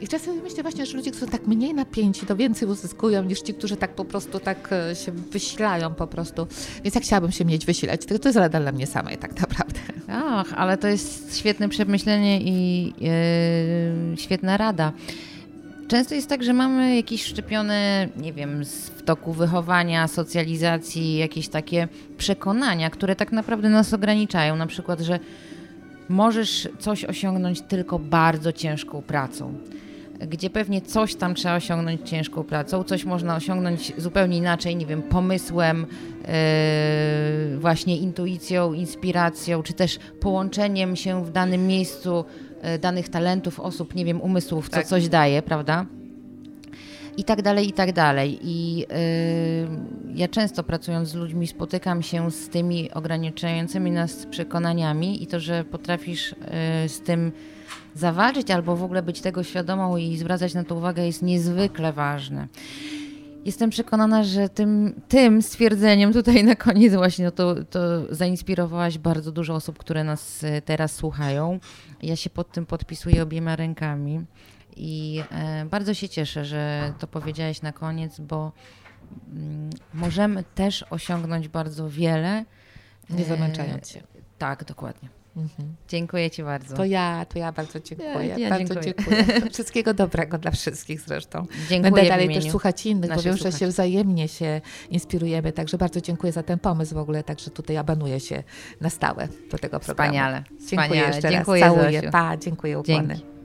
I 0.00 0.08
czasem 0.08 0.40
myślę 0.42 0.62
właśnie, 0.62 0.86
że 0.86 0.96
ludzie, 0.96 1.10
którzy 1.10 1.26
tak 1.26 1.46
mniej 1.46 1.74
napięci, 1.74 2.26
to 2.26 2.36
więcej 2.36 2.68
uzyskują 2.68 3.22
niż 3.22 3.40
ci, 3.40 3.54
którzy 3.54 3.76
tak 3.76 3.94
po 3.94 4.04
prostu 4.04 4.40
tak 4.40 4.72
e, 4.72 4.96
się 4.96 5.12
wysilają 5.12 5.94
po 5.94 6.06
prostu. 6.06 6.46
Więc 6.84 6.94
jak 6.94 7.04
chciałabym 7.04 7.32
się 7.32 7.44
mieć 7.44 7.66
wysilać, 7.66 8.06
to, 8.06 8.18
to 8.18 8.28
jest 8.28 8.38
rada 8.38 8.60
dla 8.60 8.72
mnie 8.72 8.86
samej 8.86 9.18
tak 9.18 9.40
naprawdę. 9.40 9.80
Ach, 10.08 10.52
ale 10.56 10.78
to 10.78 10.88
jest 10.88 11.38
świetne 11.38 11.68
przemyślenie 11.68 12.40
i 12.40 12.84
yy, 13.00 14.16
świetna 14.16 14.56
rada. 14.56 14.92
Często 15.88 16.14
jest 16.14 16.28
tak, 16.28 16.42
że 16.44 16.52
mamy 16.52 16.96
jakieś 16.96 17.24
szczepione, 17.24 18.08
nie 18.16 18.32
wiem, 18.32 18.64
w 18.96 19.02
toku 19.02 19.32
wychowania, 19.32 20.08
socjalizacji, 20.08 21.16
jakieś 21.16 21.48
takie 21.48 21.88
przekonania, 22.18 22.90
które 22.90 23.16
tak 23.16 23.32
naprawdę 23.32 23.68
nas 23.68 23.94
ograniczają. 23.94 24.56
Na 24.56 24.66
przykład, 24.66 25.00
że 25.00 25.18
możesz 26.08 26.68
coś 26.78 27.04
osiągnąć 27.04 27.60
tylko 27.60 27.98
bardzo 27.98 28.52
ciężką 28.52 29.02
pracą 29.02 29.54
gdzie 30.28 30.50
pewnie 30.50 30.80
coś 30.80 31.14
tam 31.14 31.34
trzeba 31.34 31.56
osiągnąć 31.56 32.10
ciężką 32.10 32.44
pracą, 32.44 32.84
coś 32.84 33.04
można 33.04 33.36
osiągnąć 33.36 33.92
zupełnie 33.96 34.36
inaczej, 34.36 34.76
nie 34.76 34.86
wiem, 34.86 35.02
pomysłem, 35.02 35.86
yy, 37.52 37.58
właśnie 37.58 37.96
intuicją, 37.96 38.72
inspiracją, 38.72 39.62
czy 39.62 39.72
też 39.72 39.98
połączeniem 40.20 40.96
się 40.96 41.24
w 41.24 41.30
danym 41.30 41.66
miejscu 41.66 42.24
yy, 42.62 42.78
danych 42.78 43.08
talentów, 43.08 43.60
osób, 43.60 43.94
nie 43.94 44.04
wiem, 44.04 44.20
umysłów, 44.20 44.68
co 44.68 44.76
tak. 44.76 44.86
coś 44.86 45.08
daje, 45.08 45.42
prawda? 45.42 45.86
I 47.16 47.24
tak 47.24 47.42
dalej, 47.42 47.68
i 47.68 47.72
tak 47.72 47.92
dalej. 47.92 48.38
I 48.42 48.78
yy, 48.78 48.86
ja 50.14 50.28
często 50.28 50.62
pracując 50.62 51.08
z 51.08 51.14
ludźmi 51.14 51.46
spotykam 51.46 52.02
się 52.02 52.30
z 52.30 52.48
tymi 52.48 52.90
ograniczającymi 52.90 53.90
nas 53.90 54.26
przekonaniami 54.26 55.22
i 55.22 55.26
to, 55.26 55.40
że 55.40 55.64
potrafisz 55.64 56.30
yy, 56.82 56.88
z 56.88 57.00
tym 57.00 57.32
zawalczyć 57.94 58.50
albo 58.50 58.76
w 58.76 58.82
ogóle 58.82 59.02
być 59.02 59.20
tego 59.20 59.42
świadomą 59.42 59.96
i 59.96 60.16
zwracać 60.16 60.54
na 60.54 60.64
to 60.64 60.74
uwagę 60.74 61.06
jest 61.06 61.22
niezwykle 61.22 61.92
ważne. 61.92 62.48
Jestem 63.44 63.70
przekonana, 63.70 64.24
że 64.24 64.48
tym, 64.48 65.00
tym 65.08 65.42
stwierdzeniem 65.42 66.12
tutaj 66.12 66.44
na 66.44 66.56
koniec 66.56 66.94
właśnie 66.94 67.24
no 67.24 67.30
to, 67.30 67.54
to 67.64 67.80
zainspirowałaś 68.14 68.98
bardzo 68.98 69.32
dużo 69.32 69.54
osób, 69.54 69.78
które 69.78 70.04
nas 70.04 70.44
e, 70.44 70.62
teraz 70.62 70.94
słuchają. 70.94 71.60
Ja 72.02 72.16
się 72.16 72.30
pod 72.30 72.52
tym 72.52 72.66
podpisuję 72.66 73.22
obiema 73.22 73.56
rękami 73.56 74.20
i 74.80 75.22
e, 75.30 75.64
bardzo 75.64 75.94
się 75.94 76.08
cieszę, 76.08 76.44
że 76.44 76.92
to 76.98 77.06
powiedziałaś 77.06 77.62
na 77.62 77.72
koniec, 77.72 78.20
bo 78.20 78.52
mm, 79.32 79.70
możemy 79.94 80.44
też 80.54 80.84
osiągnąć 80.90 81.48
bardzo 81.48 81.90
wiele. 81.90 82.44
Nie 83.10 83.24
zamęczając 83.24 83.88
się. 83.88 84.02
Tak, 84.38 84.64
dokładnie. 84.64 85.08
Mhm. 85.36 85.74
Dziękuję 85.88 86.30
Ci 86.30 86.42
bardzo. 86.42 86.76
To 86.76 86.84
ja, 86.84 87.26
to 87.28 87.38
ja 87.38 87.52
bardzo 87.52 87.80
dziękuję. 87.80 88.26
Ja, 88.26 88.38
ja 88.38 88.50
bardzo 88.50 88.80
dziękuję. 88.80 89.24
dziękuję. 89.26 89.50
Wszystkiego 89.52 89.94
dobrego 89.94 90.38
dla 90.38 90.50
wszystkich 90.50 91.00
zresztą. 91.00 91.46
Dziękuję 91.68 91.92
Będę 91.92 92.08
dalej 92.08 92.34
też 92.34 92.50
słuchać 92.50 92.86
innych, 92.86 93.14
bo 93.14 93.22
wiem, 93.22 93.36
że 93.36 93.52
się 93.52 93.66
wzajemnie 93.66 94.28
się 94.28 94.60
inspirujemy. 94.90 95.52
Także 95.52 95.78
bardzo 95.78 96.00
dziękuję 96.00 96.32
za 96.32 96.42
ten 96.42 96.58
pomysł 96.58 96.94
w 96.94 96.98
ogóle. 96.98 97.24
Także 97.24 97.50
tutaj 97.50 97.76
abanuję 97.76 98.20
się 98.20 98.42
na 98.80 98.90
stałe 98.90 99.28
do 99.50 99.58
tego 99.58 99.80
programu. 99.80 99.80
Wspaniale. 99.80 100.44
Dziękuję 100.48 100.66
Wspaniale. 100.66 101.06
jeszcze 101.06 101.30
dziękuję, 101.30 101.64
raz. 101.64 101.74
Całuję. 101.74 102.10
Pa, 102.10 102.36
dziękuję, 102.36 102.78
ukłony. 102.78 103.14
Dzięki. 103.14 103.39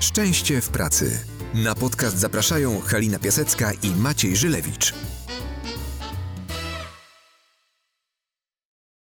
Szczęście 0.00 0.60
w 0.60 0.68
pracy. 0.68 1.18
Na 1.54 1.74
podcast 1.74 2.18
zapraszają 2.18 2.80
Halina 2.80 3.18
Piasecka 3.18 3.72
i 3.82 3.90
Maciej 3.90 4.36
Żylewicz. 4.36 4.94